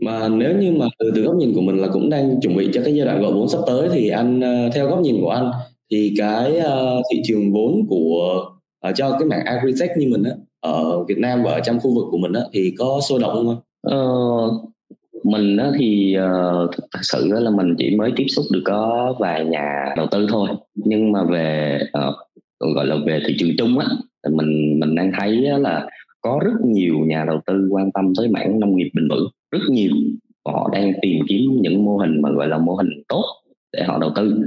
mà 0.02 0.28
nếu 0.28 0.58
như 0.58 0.72
mà 0.72 0.86
từ 1.00 1.12
từ 1.16 1.22
góc 1.22 1.36
nhìn 1.36 1.54
của 1.56 1.62
mình 1.62 1.78
là 1.78 1.88
cũng 1.94 2.10
đang 2.10 2.42
chuẩn 2.42 2.56
bị 2.56 2.70
cho 2.74 2.82
cái 2.86 2.96
giai 2.96 3.06
đoạn 3.06 3.22
gọi 3.22 3.34
vốn 3.34 3.50
sắp 3.50 3.60
tới 3.68 3.90
thì 3.92 4.10
anh 4.10 4.40
uh, 4.40 4.74
theo 4.74 4.88
góc 4.88 5.00
nhìn 5.00 5.22
của 5.22 5.30
anh 5.30 5.52
thì 5.92 6.14
cái 6.18 6.62
thị 7.12 7.22
trường 7.26 7.54
vốn 7.54 7.88
của 7.90 8.46
cho 8.96 9.12
cái 9.12 9.26
mảng 9.26 9.46
agritech 9.46 9.98
như 9.98 10.08
mình 10.10 10.24
á 10.24 10.32
ở 10.60 11.04
Việt 11.04 11.18
Nam 11.18 11.44
và 11.44 11.52
ở 11.52 11.60
trong 11.60 11.80
khu 11.80 11.96
vực 11.96 12.06
của 12.12 12.18
mình 12.18 12.34
á 12.34 12.42
thì 12.54 12.74
có 12.78 13.00
sôi 13.10 13.20
động 13.20 13.34
không? 13.34 13.62
Uh, 13.96 14.75
mình 15.26 15.58
đó 15.58 15.72
thì 15.80 16.18
uh, 16.18 16.72
thật 16.92 17.00
sự 17.02 17.28
là 17.32 17.52
mình 17.52 17.76
chỉ 17.78 17.96
mới 17.96 18.12
tiếp 18.16 18.26
xúc 18.28 18.46
được 18.52 18.62
có 18.66 19.16
vài 19.20 19.46
nhà 19.46 19.94
đầu 19.98 20.08
tư 20.12 20.28
thôi. 20.30 20.50
Nhưng 20.76 21.12
mà 21.12 21.24
về 21.24 21.80
uh, 21.98 22.16
gọi 22.76 22.86
là 22.86 22.96
về 23.06 23.22
thị 23.28 23.36
trường 23.40 23.52
chung 23.58 23.80
á 23.80 23.88
mình 24.32 24.80
mình 24.80 24.96
đang 24.96 25.12
thấy 25.20 25.32
là 25.38 25.88
có 26.22 26.40
rất 26.46 26.54
nhiều 26.66 26.96
nhà 27.00 27.26
đầu 27.28 27.42
tư 27.46 27.68
quan 27.72 27.92
tâm 27.92 28.14
tới 28.18 28.28
mảng 28.28 28.60
nông 28.60 28.76
nghiệp 28.76 28.90
bền 28.94 29.08
vững. 29.10 29.28
Rất 29.52 29.62
nhiều. 29.70 29.92
Họ 30.46 30.70
đang 30.74 30.94
tìm 31.02 31.20
kiếm 31.28 31.52
những 31.62 31.86
mô 31.86 31.98
hình 31.98 32.22
mà 32.22 32.30
gọi 32.30 32.48
là 32.48 32.58
mô 32.58 32.76
hình 32.76 33.04
tốt 33.08 33.26
để 33.72 33.84
họ 33.84 33.98
đầu 33.98 34.12
tư. 34.16 34.42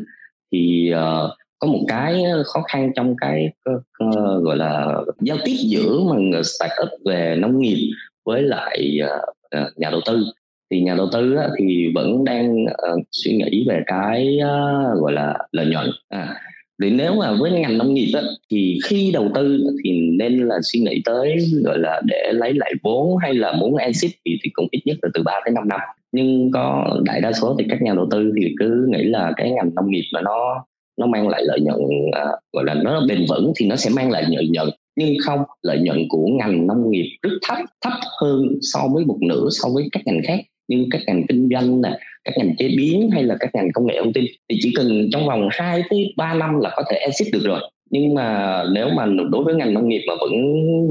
Thì 0.52 0.92
uh, 0.94 1.30
có 1.58 1.68
một 1.68 1.80
cái 1.88 2.24
khó 2.44 2.62
khăn 2.68 2.92
trong 2.94 3.14
cái 3.20 3.52
uh, 3.70 4.44
gọi 4.44 4.56
là 4.56 4.96
giao 5.20 5.36
tiếp 5.44 5.56
giữa 5.58 6.00
mà 6.00 6.42
startup 6.42 6.98
về 7.04 7.36
nông 7.38 7.58
nghiệp 7.58 7.90
với 8.24 8.42
lại 8.42 8.98
uh, 9.04 9.78
nhà 9.78 9.90
đầu 9.90 10.00
tư 10.06 10.24
thì 10.70 10.80
nhà 10.80 10.94
đầu 10.94 11.08
tư 11.12 11.34
á, 11.34 11.48
thì 11.58 11.92
vẫn 11.94 12.24
đang 12.24 12.64
uh, 12.64 13.02
suy 13.12 13.32
nghĩ 13.32 13.64
về 13.68 13.82
cái 13.86 14.38
uh, 14.38 15.02
gọi 15.02 15.12
là 15.12 15.38
lợi 15.52 15.66
nhuận. 15.66 15.90
À, 16.08 16.34
thì 16.82 16.90
nếu 16.90 17.14
mà 17.14 17.36
với 17.40 17.50
ngành 17.50 17.78
nông 17.78 17.94
nghiệp 17.94 18.10
á, 18.14 18.22
thì 18.50 18.78
khi 18.84 19.10
đầu 19.12 19.30
tư 19.34 19.64
thì 19.84 20.00
nên 20.18 20.48
là 20.48 20.56
suy 20.62 20.80
nghĩ 20.80 21.02
tới 21.04 21.36
gọi 21.64 21.78
là 21.78 22.00
để 22.04 22.32
lấy 22.32 22.52
lại 22.54 22.72
vốn 22.82 23.16
hay 23.16 23.34
là 23.34 23.52
muốn 23.52 23.76
exit 23.76 24.10
thì, 24.24 24.38
thì 24.44 24.50
cũng 24.52 24.68
ít 24.70 24.80
nhất 24.84 24.96
là 25.02 25.08
từ 25.14 25.22
3 25.22 25.32
đến 25.44 25.54
5 25.54 25.68
năm. 25.68 25.80
Nhưng 26.12 26.50
có 26.50 26.96
đại 27.04 27.20
đa 27.20 27.32
số 27.32 27.56
thì 27.58 27.64
các 27.70 27.82
nhà 27.82 27.94
đầu 27.94 28.08
tư 28.10 28.32
thì 28.40 28.54
cứ 28.58 28.86
nghĩ 28.88 29.04
là 29.04 29.32
cái 29.36 29.50
ngành 29.50 29.70
nông 29.74 29.90
nghiệp 29.90 30.04
mà 30.12 30.20
nó 30.20 30.64
nó 31.00 31.06
mang 31.06 31.28
lại 31.28 31.42
lợi 31.44 31.60
nhuận 31.60 31.78
à, 32.12 32.24
gọi 32.52 32.64
là 32.64 32.74
nó 32.74 33.06
bền 33.08 33.24
vững 33.28 33.52
thì 33.56 33.66
nó 33.66 33.76
sẽ 33.76 33.90
mang 33.96 34.10
lại 34.10 34.24
lợi 34.28 34.48
nhuận. 34.48 34.68
Nhưng 34.96 35.14
không 35.24 35.38
lợi 35.62 35.78
nhuận 35.78 35.98
của 36.08 36.26
ngành 36.26 36.66
nông 36.66 36.90
nghiệp 36.90 37.16
rất 37.22 37.30
thấp 37.48 37.58
thấp 37.84 37.92
hơn 38.20 38.58
so 38.60 38.80
với 38.94 39.04
một 39.04 39.18
nửa 39.28 39.48
so 39.50 39.68
với 39.74 39.88
các 39.92 40.02
ngành 40.06 40.20
khác 40.26 40.40
như 40.68 40.86
các 40.90 41.00
ngành 41.06 41.26
kinh 41.28 41.48
doanh 41.52 41.82
nè 41.82 41.98
các 42.24 42.34
ngành 42.38 42.56
chế 42.56 42.68
biến 42.76 43.10
hay 43.10 43.22
là 43.22 43.36
các 43.40 43.50
ngành 43.54 43.72
công 43.72 43.86
nghệ 43.86 43.94
thông 43.98 44.12
tin 44.12 44.24
thì 44.48 44.58
chỉ 44.60 44.72
cần 44.76 45.08
trong 45.12 45.26
vòng 45.26 45.48
2 45.52 45.82
tới 45.90 46.14
3 46.16 46.34
năm 46.34 46.60
là 46.60 46.70
có 46.76 46.82
thể 46.90 46.96
exit 46.96 47.28
được 47.32 47.42
rồi. 47.44 47.60
Nhưng 47.90 48.14
mà 48.14 48.62
nếu 48.72 48.88
mà 48.88 49.06
đối 49.30 49.44
với 49.44 49.54
ngành 49.54 49.74
nông 49.74 49.88
nghiệp 49.88 50.04
mà 50.08 50.14
vẫn 50.20 50.32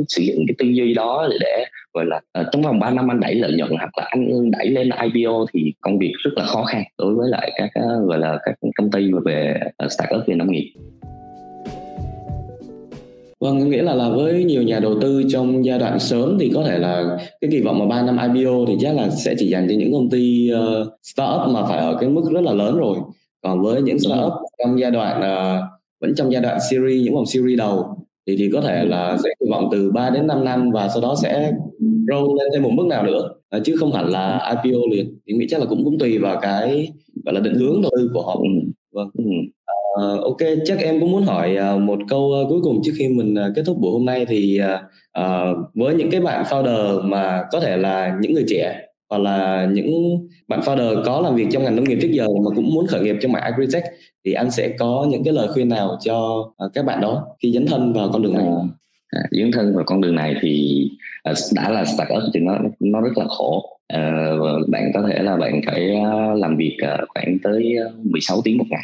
sử 0.07 0.23
dụng 0.23 0.45
cái 0.47 0.55
tư 0.57 0.65
duy 0.65 0.93
đó 0.93 1.27
để, 1.31 1.37
để 1.41 1.65
gọi 1.93 2.05
là 2.05 2.21
uh, 2.41 2.47
trong 2.51 2.61
vòng 2.61 2.79
3 2.79 2.89
năm 2.89 3.11
anh 3.11 3.19
đẩy 3.19 3.35
lợi 3.35 3.51
nhuận 3.57 3.71
hoặc 3.77 3.97
là 3.97 4.03
anh 4.09 4.51
đẩy 4.51 4.69
lên 4.69 4.89
IPO 5.13 5.45
thì 5.53 5.73
công 5.81 5.99
việc 5.99 6.13
rất 6.23 6.31
là 6.35 6.43
khó 6.45 6.63
khăn 6.63 6.83
đối 6.97 7.15
với 7.15 7.29
lại 7.29 7.51
các 7.57 7.69
uh, 7.79 8.09
gọi 8.09 8.19
là 8.19 8.39
các 8.45 8.55
công 8.75 8.91
ty 8.91 9.11
về 9.25 9.59
uh, 9.85 9.91
startup 9.91 10.27
về 10.27 10.35
nông 10.35 10.51
nghiệp. 10.51 10.73
Vâng, 13.39 13.69
nghĩa 13.69 13.81
là 13.81 13.95
là 13.95 14.09
với 14.09 14.43
nhiều 14.43 14.63
nhà 14.63 14.79
đầu 14.79 14.95
tư 15.01 15.23
trong 15.29 15.65
giai 15.65 15.79
đoạn 15.79 15.99
sớm 15.99 16.37
thì 16.39 16.51
có 16.55 16.63
thể 16.63 16.79
là 16.79 17.17
cái 17.41 17.51
kỳ 17.51 17.61
vọng 17.61 17.79
mà 17.79 17.85
3 17.85 18.01
năm 18.01 18.33
IPO 18.33 18.65
thì 18.67 18.75
chắc 18.79 18.95
là 18.95 19.09
sẽ 19.09 19.35
chỉ 19.39 19.47
dành 19.47 19.67
cho 19.69 19.75
những 19.77 19.93
công 19.93 20.09
ty 20.09 20.51
uh, 20.53 20.87
startup 21.03 21.53
mà 21.53 21.63
phải 21.63 21.79
ở 21.79 21.97
cái 21.99 22.09
mức 22.09 22.21
rất 22.31 22.41
là 22.41 22.53
lớn 22.53 22.77
rồi. 22.77 22.97
Còn 23.43 23.61
với 23.61 23.81
những 23.81 23.99
startup 23.99 24.33
trong 24.59 24.79
giai 24.79 24.91
đoạn 24.91 25.19
uh, 25.19 25.63
vẫn 26.01 26.15
trong 26.15 26.31
giai 26.31 26.41
đoạn 26.41 26.59
series 26.69 27.03
những 27.03 27.15
vòng 27.15 27.25
series 27.25 27.59
đầu 27.59 27.85
thì 28.27 28.35
thì 28.37 28.49
có 28.53 28.61
thể 28.61 28.85
là 28.85 29.17
sẽ 29.23 29.29
kỳ 29.39 29.45
vọng 29.51 29.69
từ 29.71 29.91
3 29.91 30.09
đến 30.09 30.27
5 30.27 30.45
năm 30.45 30.71
và 30.71 30.87
sau 30.87 31.01
đó 31.01 31.15
sẽ 31.21 31.51
grow 31.79 32.35
lên 32.37 32.47
thêm 32.53 32.63
một 32.63 32.71
mức 32.73 32.85
nào 32.85 33.03
nữa 33.03 33.29
uh, 33.57 33.63
chứ 33.63 33.75
không 33.79 33.91
hẳn 33.91 34.09
là 34.09 34.55
IPO 34.63 34.79
liền. 34.91 35.19
Thì 35.27 35.33
nghĩ 35.33 35.45
chắc 35.49 35.59
là 35.59 35.65
cũng 35.65 35.83
cũng 35.83 35.99
tùy 35.99 36.17
vào 36.17 36.39
cái 36.41 36.91
gọi 37.25 37.35
là 37.35 37.39
định 37.39 37.55
hướng 37.55 37.81
đầu 37.81 37.91
tư 37.97 38.11
của 38.13 38.21
họ. 38.21 38.41
Vâng. 38.91 39.09
Uh, 39.97 40.23
ok, 40.23 40.37
chắc 40.65 40.79
em 40.79 40.99
cũng 40.99 41.11
muốn 41.11 41.23
hỏi 41.23 41.57
uh, 41.75 41.81
một 41.81 41.99
câu 42.07 42.21
uh, 42.21 42.49
cuối 42.49 42.59
cùng 42.63 42.81
trước 42.83 42.91
khi 42.97 43.07
mình 43.07 43.33
uh, 43.33 43.55
kết 43.55 43.63
thúc 43.65 43.77
buổi 43.79 43.91
hôm 43.91 44.05
nay 44.05 44.25
thì 44.25 44.59
uh, 45.19 45.57
với 45.73 45.95
những 45.95 46.11
cái 46.11 46.21
bạn 46.21 46.43
founder 46.43 47.01
mà 47.01 47.43
có 47.51 47.59
thể 47.59 47.77
là 47.77 48.17
những 48.21 48.33
người 48.33 48.45
trẻ 48.47 48.81
hoặc 49.09 49.17
là 49.17 49.67
những 49.71 50.17
bạn 50.47 50.59
founder 50.59 51.03
có 51.05 51.21
làm 51.21 51.35
việc 51.35 51.47
trong 51.51 51.63
ngành 51.63 51.75
nông 51.75 51.85
nghiệp 51.89 51.97
trước 52.01 52.11
giờ 52.11 52.27
mà 52.27 52.55
cũng 52.55 52.73
muốn 52.73 52.87
khởi 52.87 53.01
nghiệp 53.01 53.15
trong 53.21 53.31
mảng 53.31 53.43
agritech 53.43 53.83
thì 54.25 54.33
anh 54.33 54.51
sẽ 54.51 54.69
có 54.79 55.07
những 55.09 55.23
cái 55.23 55.33
lời 55.33 55.47
khuyên 55.47 55.69
nào 55.69 55.97
cho 56.01 56.17
uh, 56.65 56.73
các 56.73 56.85
bạn 56.85 57.01
đó 57.01 57.25
khi 57.43 57.51
dấn 57.51 57.65
thân 57.67 57.93
vào 57.93 58.09
con 58.13 58.21
đường 58.21 58.33
này? 58.33 58.45
À, 58.45 59.21
à 59.21 59.21
dấn 59.31 59.51
thân 59.51 59.75
vào 59.75 59.83
con 59.87 60.01
đường 60.01 60.15
này 60.15 60.35
thì 60.41 60.81
uh, 61.29 61.37
đã 61.55 61.69
là 61.69 61.85
startup 61.85 62.23
thì 62.33 62.39
nó 62.39 62.57
nó 62.79 63.01
rất 63.01 63.17
là 63.17 63.25
khổ. 63.27 63.79
Uh, 63.93 64.69
bạn 64.69 64.91
có 64.93 65.03
thể 65.09 65.23
là 65.23 65.37
bạn 65.37 65.61
phải 65.65 65.95
uh, 66.01 66.39
làm 66.39 66.57
việc 66.57 66.77
uh, 66.83 67.09
khoảng 67.13 67.37
tới 67.43 67.75
16 68.03 68.41
tiếng 68.43 68.57
một 68.57 68.65
ngày 68.69 68.83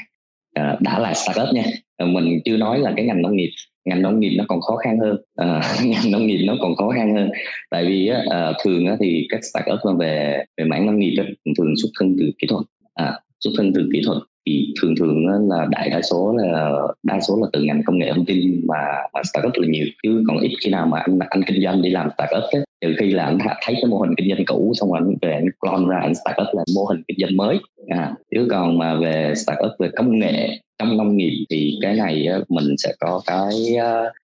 à, 0.53 0.77
đã 0.81 0.99
là 0.99 1.13
startup 1.13 1.53
nha. 1.53 1.63
À, 1.97 2.05
mình 2.05 2.39
chưa 2.45 2.57
nói 2.57 2.79
là 2.79 2.93
cái 2.95 3.05
ngành 3.05 3.21
nông 3.21 3.35
nghiệp. 3.35 3.49
Ngành 3.85 4.01
nông 4.01 4.19
nghiệp 4.19 4.35
nó 4.37 4.45
còn 4.47 4.61
khó 4.61 4.75
khăn 4.75 4.99
hơn. 4.99 5.17
À, 5.35 5.61
ngành 5.85 6.11
nông 6.11 6.27
nghiệp 6.27 6.43
nó 6.45 6.55
còn 6.61 6.75
khó 6.75 6.89
khăn 6.89 7.15
hơn. 7.15 7.29
Tại 7.69 7.85
vì 7.85 8.11
à, 8.29 8.53
thường 8.63 8.85
á, 8.87 8.97
thì 8.99 9.27
các 9.29 9.39
startup 9.43 9.99
về 9.99 10.43
về 10.57 10.65
mảng 10.65 10.85
nông 10.85 10.99
nghiệp 10.99 11.15
á, 11.17 11.23
thường 11.57 11.73
xuất 11.81 11.89
thân 11.99 12.15
từ 12.19 12.31
kỹ 12.39 12.47
thuật. 12.47 12.65
À, 12.93 13.19
xuất 13.39 13.51
thân 13.57 13.73
từ 13.75 13.89
kỹ 13.93 14.01
thuật 14.05 14.17
thì 14.45 14.73
thường 14.81 14.95
thường 14.95 15.27
là 15.49 15.67
đại 15.69 15.89
đa 15.89 16.01
số 16.01 16.35
là 16.37 16.71
đa 17.03 17.19
số 17.19 17.37
là 17.41 17.47
từ 17.53 17.61
ngành 17.61 17.81
công 17.85 17.97
nghệ 17.97 18.11
thông 18.15 18.25
tin 18.25 18.61
mà 18.67 18.77
mà 19.13 19.21
startup 19.23 19.53
là 19.55 19.67
nhiều. 19.67 19.85
Chứ 20.03 20.23
còn 20.27 20.39
ít 20.39 20.51
khi 20.63 20.69
nào 20.69 20.87
mà 20.87 20.99
anh 20.99 21.19
anh 21.29 21.41
kinh 21.47 21.63
doanh 21.63 21.81
đi 21.81 21.89
làm 21.89 22.09
startup 22.17 22.49
ấy, 22.51 22.65
trừ 22.81 22.95
khi 22.99 23.11
là 23.11 23.25
anh 23.25 23.37
thấy 23.41 23.75
cái 23.75 23.85
mô 23.89 23.97
hình 23.97 24.15
kinh 24.17 24.29
doanh 24.29 24.45
cũ 24.45 24.73
xong 24.75 24.91
rồi 24.91 24.99
anh 25.03 25.15
về 25.21 25.33
anh 25.33 25.45
clone 25.59 25.85
ra 25.89 25.99
anh 25.99 26.15
startup 26.15 26.47
là 26.53 26.63
mô 26.75 26.85
hình 26.85 27.01
kinh 27.07 27.17
doanh 27.19 27.37
mới. 27.37 27.57
À, 27.87 28.13
chứ 28.35 28.47
còn 28.49 28.77
mà 28.77 28.95
về 28.99 29.33
startup 29.35 29.71
về 29.79 29.89
công 29.95 30.19
nghệ 30.19 30.59
trong 30.79 30.97
nông 30.97 31.17
nghiệp 31.17 31.45
thì 31.49 31.77
cái 31.81 31.95
này 31.95 32.27
mình 32.49 32.77
sẽ 32.77 32.93
có 32.99 33.21
cái 33.25 33.51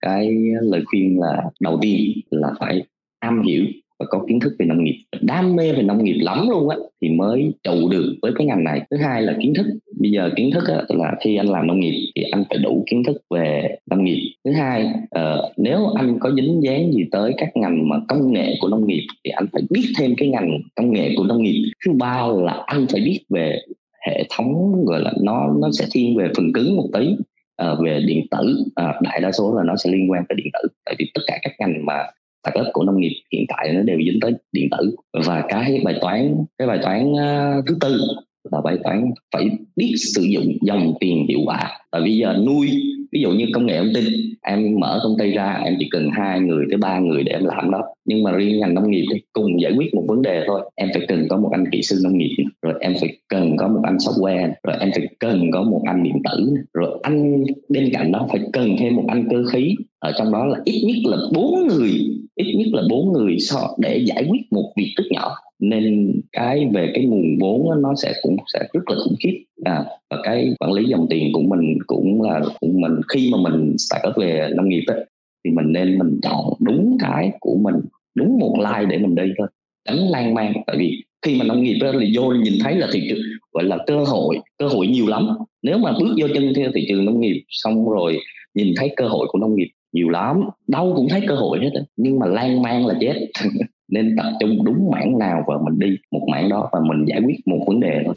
cái 0.01 0.37
lời 0.61 0.81
khuyên 0.85 1.19
là 1.19 1.43
đầu 1.59 1.79
tiên 1.81 2.21
là 2.29 2.49
phải 2.59 2.83
am 3.19 3.43
hiểu 3.43 3.65
và 3.99 4.05
có 4.09 4.25
kiến 4.27 4.39
thức 4.39 4.55
về 4.59 4.65
nông 4.65 4.83
nghiệp. 4.83 5.03
Đam 5.21 5.55
mê 5.55 5.73
về 5.73 5.81
nông 5.81 6.03
nghiệp 6.03 6.17
lắm 6.21 6.49
luôn 6.49 6.69
á 6.69 6.77
thì 7.01 7.09
mới 7.09 7.51
trụ 7.63 7.89
được 7.89 8.15
với 8.21 8.31
cái 8.35 8.47
ngành 8.47 8.63
này. 8.63 8.81
Thứ 8.91 8.97
hai 8.97 9.21
là 9.21 9.35
kiến 9.41 9.53
thức. 9.53 9.65
Bây 9.99 10.11
giờ 10.11 10.29
kiến 10.35 10.51
thức 10.53 10.63
á, 10.67 10.83
là 10.89 11.15
khi 11.21 11.35
anh 11.35 11.49
làm 11.49 11.67
nông 11.67 11.79
nghiệp 11.79 12.11
thì 12.15 12.23
anh 12.31 12.43
phải 12.49 12.57
đủ 12.57 12.83
kiến 12.89 13.03
thức 13.03 13.17
về 13.29 13.75
nông 13.89 14.03
nghiệp. 14.03 14.33
Thứ 14.45 14.51
hai 14.51 14.85
uh, 15.03 15.51
nếu 15.57 15.87
anh 15.95 16.17
có 16.19 16.31
dính 16.35 16.63
dáng 16.63 16.93
gì 16.93 17.05
tới 17.11 17.33
các 17.37 17.49
ngành 17.55 17.89
mà 17.89 17.95
công 18.07 18.33
nghệ 18.33 18.55
của 18.61 18.67
nông 18.67 18.87
nghiệp 18.87 19.07
thì 19.25 19.31
anh 19.31 19.45
phải 19.51 19.61
biết 19.69 19.85
thêm 19.99 20.15
cái 20.17 20.29
ngành 20.29 20.59
công 20.75 20.93
nghệ 20.93 21.13
của 21.17 21.23
nông 21.23 21.43
nghiệp. 21.43 21.71
Thứ 21.85 21.91
ba 21.93 22.27
là 22.27 22.63
anh 22.65 22.85
phải 22.91 23.01
biết 23.01 23.19
về 23.29 23.59
hệ 24.07 24.23
thống 24.37 24.85
gọi 24.85 25.01
là 25.01 25.13
nó 25.21 25.53
nó 25.61 25.69
sẽ 25.71 25.85
thiên 25.91 26.17
về 26.17 26.27
phần 26.35 26.53
cứng 26.53 26.75
một 26.75 26.89
tí 26.93 27.15
À, 27.59 27.75
về 27.83 28.01
điện 28.07 28.25
tử. 28.31 28.65
À, 28.75 28.99
đại 29.01 29.21
đa 29.21 29.31
số 29.31 29.55
là 29.57 29.63
nó 29.63 29.75
sẽ 29.75 29.91
liên 29.91 30.11
quan 30.11 30.23
tới 30.29 30.35
điện 30.35 30.47
tử. 30.53 30.67
Tại 30.85 30.95
vì 30.99 31.11
tất 31.13 31.21
cả 31.27 31.39
các 31.41 31.51
ngành 31.59 31.85
mà 31.85 31.93
startup 32.43 32.73
của 32.73 32.83
nông 32.83 32.99
nghiệp 32.99 33.21
hiện 33.31 33.45
tại 33.47 33.73
nó 33.73 33.81
đều 33.81 33.97
dính 33.97 34.19
tới 34.21 34.33
điện 34.51 34.69
tử. 34.77 34.95
Và 35.25 35.45
cái 35.49 35.81
bài 35.85 35.95
toán, 36.01 36.35
cái 36.57 36.67
bài 36.67 36.79
toán 36.81 37.13
ờ, 37.13 37.61
thứ 37.67 37.77
tư 37.81 38.01
là 38.51 38.61
bài 38.63 38.77
toán 38.83 39.11
phải 39.33 39.49
biết 39.75 39.93
sử 40.15 40.21
dụng 40.21 40.57
dòng 40.61 40.93
tiền 40.99 41.25
hiệu 41.29 41.39
quả. 41.45 41.71
Tại 41.91 42.01
bây 42.01 42.17
giờ 42.17 42.35
nuôi, 42.45 42.69
ví 43.11 43.21
dụ 43.21 43.31
như 43.31 43.45
công 43.53 43.65
nghệ 43.65 43.77
thông 43.77 43.93
tin, 43.93 44.05
em 44.41 44.79
mở 44.79 44.99
công 45.03 45.17
ty 45.19 45.31
ra, 45.31 45.61
em 45.65 45.75
chỉ 45.79 45.87
cần 45.91 46.09
hai 46.13 46.39
người 46.39 46.65
tới 46.69 46.77
ba 46.77 46.99
người 46.99 47.23
để 47.23 47.31
em 47.31 47.45
làm 47.45 47.71
đó. 47.71 47.81
Nhưng 48.05 48.23
mà 48.23 48.31
riêng 48.31 48.59
ngành 48.59 48.73
nông 48.73 48.91
nghiệp 48.91 49.05
thì 49.13 49.21
cùng 49.33 49.61
giải 49.61 49.71
quyết 49.77 49.93
một 49.93 50.03
vấn 50.07 50.21
đề 50.21 50.43
thôi. 50.47 50.71
Em 50.75 50.89
phải 50.93 51.05
cần 51.07 51.27
có 51.29 51.37
một 51.37 51.49
anh 51.51 51.63
kỹ 51.71 51.81
sư 51.81 51.99
nông 52.03 52.17
nghiệp, 52.17 52.35
rồi 52.61 52.73
em 52.79 52.93
phải 52.99 53.17
cần 53.27 53.57
có 53.57 53.67
một 53.67 53.81
anh 53.83 53.97
software, 53.97 54.51
rồi 54.63 54.77
em 54.79 54.91
phải 54.95 55.07
cần 55.19 55.51
có 55.51 55.63
một 55.63 55.81
anh 55.85 56.03
điện 56.03 56.15
tử. 56.31 56.55
Rồi 56.73 56.99
anh 57.03 57.43
bên 57.69 57.89
cạnh 57.93 58.11
đó 58.11 58.27
phải 58.31 58.41
cần 58.53 58.75
thêm 58.79 58.95
một 58.95 59.05
anh 59.07 59.27
cơ 59.29 59.43
khí. 59.51 59.75
Ở 59.99 60.11
trong 60.17 60.31
đó 60.31 60.45
là 60.45 60.59
ít 60.65 60.83
nhất 60.85 61.11
là 61.11 61.17
bốn 61.33 61.67
người, 61.67 61.91
ít 62.35 62.53
nhất 62.57 62.67
là 62.71 62.83
bốn 62.89 63.13
người 63.13 63.39
so, 63.39 63.59
để 63.77 63.97
giải 64.05 64.25
quyết 64.29 64.41
một 64.51 64.73
việc 64.77 64.93
rất 64.95 65.03
nhỏ 65.09 65.35
nên 65.59 66.13
cái 66.31 66.67
về 66.73 66.91
cái 66.93 67.05
nguồn 67.05 67.37
vốn 67.39 67.81
nó 67.81 67.95
sẽ 67.95 68.13
cũng 68.21 68.37
sẽ 68.53 68.59
rất 68.73 68.89
là 68.89 68.95
khủng 69.03 69.15
khiếp. 69.23 69.43
À, 69.65 69.85
và 70.09 70.17
cái 70.23 70.53
quản 70.59 70.71
lý 70.71 70.85
dòng 70.85 71.07
tiền 71.09 71.33
của 71.33 71.41
mình 71.41 71.77
cũng 71.87 72.21
là 72.21 72.41
cũng 72.59 72.81
mình. 72.81 72.91
Khi 73.13 73.31
mà 73.31 73.37
mình 73.49 73.75
start 73.77 74.01
up 74.07 74.15
về 74.17 74.49
nông 74.55 74.69
nghiệp 74.69 74.83
ấy, 74.87 75.05
thì 75.45 75.51
mình 75.51 75.71
nên 75.71 75.97
mình 75.97 76.19
chọn 76.23 76.53
đúng 76.59 76.97
cái 76.99 77.31
của 77.39 77.55
mình 77.55 77.75
đúng 78.15 78.39
một 78.39 78.55
like 78.57 78.85
để 78.89 78.97
mình 78.97 79.15
đi 79.15 79.33
thôi. 79.37 79.47
Tránh 79.87 79.97
lan 79.97 80.33
man. 80.33 80.53
Tại 80.67 80.75
vì 80.79 81.03
khi 81.25 81.35
mà 81.39 81.45
nông 81.45 81.63
nghiệp 81.63 81.77
đó 81.81 81.91
thì 81.99 82.17
vô 82.17 82.31
nhìn 82.31 82.53
thấy 82.63 82.75
là 82.75 82.87
thị 82.91 83.07
trường 83.09 83.19
gọi 83.51 83.63
là 83.63 83.77
cơ 83.87 84.03
hội 84.03 84.39
cơ 84.57 84.67
hội 84.67 84.87
nhiều 84.87 85.07
lắm. 85.07 85.27
Nếu 85.61 85.77
mà 85.77 85.91
bước 85.99 86.15
vô 86.21 86.27
chân 86.33 86.53
theo 86.55 86.71
thị 86.75 86.85
trường 86.89 87.05
nông 87.05 87.19
nghiệp 87.19 87.43
xong 87.49 87.89
rồi 87.89 88.17
nhìn 88.53 88.73
thấy 88.77 88.93
cơ 88.95 89.07
hội 89.07 89.27
của 89.29 89.39
nông 89.39 89.55
nghiệp 89.55 89.69
nhiều 89.91 90.09
lắm 90.09 90.41
đâu 90.67 90.93
cũng 90.95 91.07
thấy 91.09 91.21
cơ 91.27 91.35
hội 91.35 91.59
hết 91.59 91.69
nhưng 91.95 92.19
mà 92.19 92.25
lan 92.25 92.61
man 92.61 92.85
là 92.85 92.95
chết. 93.01 93.27
nên 93.89 94.15
tập 94.17 94.31
trung 94.39 94.65
đúng 94.65 94.91
mảng 94.91 95.17
nào 95.17 95.43
và 95.47 95.57
mình 95.63 95.79
đi 95.79 95.97
một 96.11 96.27
mảng 96.31 96.49
đó 96.49 96.69
và 96.71 96.79
mình 96.79 97.05
giải 97.05 97.21
quyết 97.25 97.35
một 97.45 97.63
vấn 97.67 97.79
đề 97.79 98.03
thôi. 98.05 98.15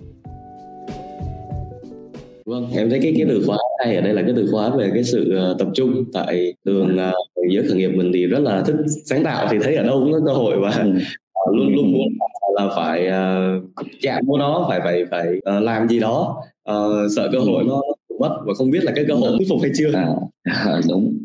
Vâng, 2.47 2.69
em 2.77 2.91
thấy 2.91 3.01
cái 3.03 3.15
cái 3.17 3.27
từ 3.29 3.43
khóa 3.47 3.59
hay 3.85 3.97
ở 3.97 4.03
đây 4.03 4.15
là 4.15 4.23
cái 4.23 4.33
từ 4.37 4.49
khóa 4.53 4.71
về 4.71 4.91
cái 4.95 5.05
sự 5.05 5.39
uh, 5.53 5.59
tập 5.59 5.69
trung 5.75 6.05
tại 6.13 6.55
thường 6.67 6.97
uh, 6.97 7.51
giới 7.51 7.69
khởi 7.69 7.77
nghiệp 7.77 7.89
mình 7.89 8.11
thì 8.15 8.27
rất 8.27 8.39
là 8.39 8.63
thích 8.67 8.77
sáng 9.05 9.25
tạo 9.25 9.47
thì 9.51 9.59
thấy 9.63 9.77
ở 9.77 9.85
đâu 9.85 10.01
cũng 10.01 10.13
có 10.13 10.21
cơ 10.27 10.33
hội 10.33 10.61
và 10.61 10.69
uh, 10.69 11.57
luôn 11.57 11.75
luôn 11.75 11.93
muốn 11.93 12.09
là 12.57 12.69
phải 12.77 13.09
uh, 13.09 13.87
chạm 14.03 14.21
vô 14.27 14.39
nó 14.39 14.67
phải 14.69 14.81
phải 14.85 15.05
phải 15.11 15.29
uh, 15.37 15.63
làm 15.63 15.89
gì 15.89 16.01
đó 16.01 16.43
uh, 16.71 17.11
sợ 17.17 17.29
cơ 17.33 17.39
hội 17.39 17.65
nó 17.65 17.83
mất 18.19 18.37
và 18.47 18.55
không 18.55 18.71
biết 18.71 18.85
là 18.85 18.93
cái 18.97 19.05
cơ 19.09 19.15
hội 19.15 19.31
thuyết 19.39 19.49
phục 19.49 19.59
hay 19.63 19.71
chưa. 19.79 19.93
À, 19.95 20.81
đúng 20.89 21.19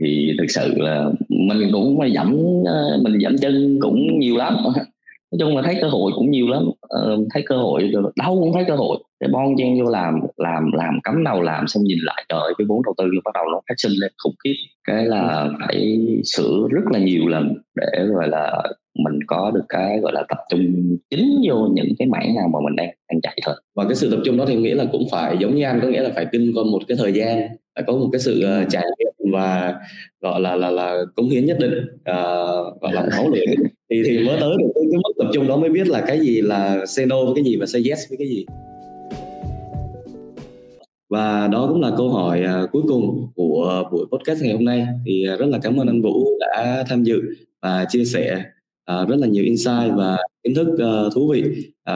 thì 0.00 0.32
thực 0.38 0.46
sự 0.48 0.74
là 0.76 1.10
mình 1.28 1.70
cũng 1.72 1.98
dẫm 2.12 2.36
ờ, 2.66 2.98
mình 3.02 3.18
dẫm 3.18 3.38
chân 3.38 3.78
cũng 3.80 4.18
nhiều 4.18 4.36
lắm. 4.36 4.56
Nói 5.32 5.38
chung 5.38 5.56
là 5.56 5.62
thấy 5.62 5.78
cơ 5.80 5.88
hội 5.88 6.12
cũng 6.14 6.30
nhiều 6.30 6.48
lắm. 6.48 6.62
Ờ, 6.80 7.18
thấy 7.34 7.42
cơ 7.46 7.56
hội 7.56 7.92
đâu 8.16 8.40
cũng 8.40 8.52
thấy 8.52 8.64
cơ 8.68 8.76
hội. 8.76 8.98
Để 9.20 9.28
bon 9.32 9.56
chen 9.58 9.82
vô 9.82 9.90
làm 9.90 10.20
làm 10.36 10.72
làm 10.72 11.00
cắm 11.04 11.24
đầu 11.24 11.42
làm 11.42 11.66
xong 11.66 11.84
nhìn 11.84 11.98
lại 12.02 12.24
trời 12.28 12.54
cái 12.58 12.66
vốn 12.68 12.82
đầu 12.84 12.94
tư 12.98 13.04
bắt 13.24 13.30
đầu 13.34 13.44
nó 13.52 13.60
phát 13.68 13.74
sinh 13.76 13.92
lên 13.92 14.12
khủng 14.22 14.34
khiếp. 14.44 14.54
Cái 14.84 15.06
là 15.06 15.48
phải 15.60 15.98
sửa 16.24 16.68
rất 16.70 16.82
là 16.92 16.98
nhiều 16.98 17.28
lần 17.28 17.54
để 17.74 18.04
gọi 18.14 18.28
là 18.28 18.62
mình 18.98 19.18
có 19.26 19.50
được 19.54 19.64
cái 19.68 19.98
gọi 20.00 20.12
là 20.12 20.24
tập 20.28 20.38
trung 20.50 20.98
chính 21.10 21.40
vô 21.48 21.68
những 21.74 21.92
cái 21.98 22.08
mảng 22.08 22.34
nào 22.34 22.48
mà 22.52 22.58
mình 22.64 22.76
đang 22.76 22.90
đang 23.12 23.20
chạy 23.20 23.38
thôi. 23.46 23.54
Và 23.76 23.84
cái 23.84 23.94
sự 23.94 24.10
tập 24.10 24.20
trung 24.24 24.36
đó 24.36 24.44
thì 24.48 24.56
nghĩa 24.56 24.74
là 24.74 24.84
cũng 24.92 25.02
phải 25.10 25.36
giống 25.40 25.54
như 25.54 25.64
anh 25.64 25.80
có 25.82 25.88
nghĩa 25.88 26.02
là 26.02 26.10
phải 26.14 26.26
kinh 26.32 26.52
qua 26.54 26.64
một 26.64 26.82
cái 26.88 26.96
thời 27.00 27.12
gian 27.12 27.48
phải 27.74 27.84
có 27.86 27.92
một 27.92 28.08
cái 28.12 28.20
sự 28.20 28.44
uh, 28.62 28.70
trải 28.70 28.84
nghiệm 28.98 29.07
và 29.30 29.74
gọi 30.20 30.40
là 30.40 30.56
là 30.56 30.70
là 30.70 30.96
cống 31.16 31.28
hiến 31.28 31.46
nhất 31.46 31.56
định 31.60 31.72
uh, 31.94 32.80
gọi 32.80 32.92
là 32.92 33.08
máu 33.10 33.30
lửa. 33.30 33.40
Thì 33.90 34.02
thì 34.06 34.26
mới 34.26 34.36
tới 34.40 34.50
được 34.58 34.70
cái, 34.74 34.84
cái 34.90 35.00
mức 35.04 35.12
tập 35.18 35.30
trung 35.34 35.48
đó 35.48 35.56
mới 35.56 35.70
biết 35.70 35.88
là 35.88 36.04
cái 36.06 36.20
gì 36.20 36.40
là 36.40 36.86
say 36.86 37.06
no 37.06 37.24
với 37.24 37.34
cái 37.34 37.44
gì 37.44 37.56
và 37.56 37.66
say 37.66 37.82
yes 37.88 37.98
với 38.08 38.18
cái 38.18 38.28
gì. 38.28 38.46
Và 41.10 41.48
đó 41.48 41.66
cũng 41.68 41.80
là 41.80 41.90
câu 41.96 42.10
hỏi 42.10 42.42
uh, 42.64 42.70
cuối 42.72 42.82
cùng 42.88 43.28
của 43.34 43.84
buổi 43.92 44.06
podcast 44.12 44.42
ngày 44.42 44.52
hôm 44.52 44.64
nay. 44.64 44.86
Thì 45.06 45.26
uh, 45.34 45.40
rất 45.40 45.46
là 45.46 45.58
cảm 45.62 45.76
ơn 45.76 45.86
anh 45.86 46.02
Vũ 46.02 46.38
đã 46.40 46.84
tham 46.88 47.04
dự 47.04 47.22
và 47.62 47.86
chia 47.88 48.04
sẻ 48.04 48.42
uh, 48.92 49.08
rất 49.08 49.16
là 49.18 49.26
nhiều 49.26 49.44
insight 49.44 49.92
và 49.96 50.16
kiến 50.42 50.54
thức 50.54 50.68
uh, 50.68 51.14
thú 51.14 51.32
vị. 51.32 51.44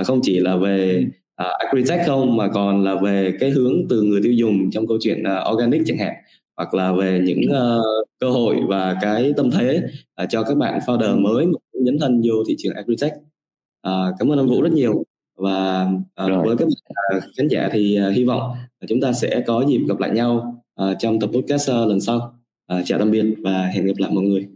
Uh, 0.00 0.06
không 0.06 0.20
chỉ 0.22 0.40
là 0.40 0.56
về 0.56 1.04
uh, 1.42 1.58
agritech 1.58 2.06
không 2.06 2.36
mà 2.36 2.48
còn 2.48 2.84
là 2.84 2.94
về 2.94 3.32
cái 3.40 3.50
hướng 3.50 3.88
từ 3.88 4.02
người 4.02 4.20
tiêu 4.22 4.32
dùng 4.32 4.70
trong 4.70 4.86
câu 4.86 4.98
chuyện 5.00 5.22
uh, 5.22 5.54
organic 5.54 5.82
chẳng 5.86 5.98
hạn 5.98 6.14
hoặc 6.56 6.74
là 6.74 6.92
về 6.92 7.20
những 7.24 7.40
uh, 7.50 8.08
cơ 8.20 8.30
hội 8.30 8.56
và 8.68 8.96
cái 9.00 9.32
tâm 9.36 9.50
thế 9.50 9.82
uh, 10.22 10.28
cho 10.30 10.42
các 10.42 10.56
bạn 10.56 10.78
founder 10.86 11.20
mới 11.20 11.46
dấn 11.72 11.98
thân 11.98 12.22
vô 12.24 12.34
thị 12.48 12.54
trường 12.58 12.74
agritech. 12.74 13.12
Uh, 13.88 14.14
cảm 14.18 14.32
ơn 14.32 14.38
anh 14.38 14.46
Vũ 14.46 14.62
rất 14.62 14.72
nhiều 14.72 15.04
và 15.36 15.88
uh, 16.24 16.46
với 16.46 16.56
các 16.56 16.68
bạn 16.68 17.18
uh, 17.18 17.22
khán 17.36 17.48
giả 17.48 17.68
thì 17.72 17.98
uh, 18.08 18.14
hy 18.14 18.24
vọng 18.24 18.52
chúng 18.88 19.00
ta 19.00 19.12
sẽ 19.12 19.44
có 19.46 19.64
dịp 19.68 19.80
gặp 19.88 19.98
lại 19.98 20.10
nhau 20.10 20.62
uh, 20.82 20.96
trong 20.98 21.20
tập 21.20 21.30
podcast 21.32 21.70
uh, 21.70 21.88
lần 21.88 22.00
sau. 22.00 22.38
Uh, 22.74 22.82
chào 22.84 22.98
tạm 22.98 23.10
biệt 23.10 23.24
và 23.38 23.66
hẹn 23.66 23.86
gặp 23.86 23.94
lại 23.98 24.10
mọi 24.14 24.24
người 24.24 24.48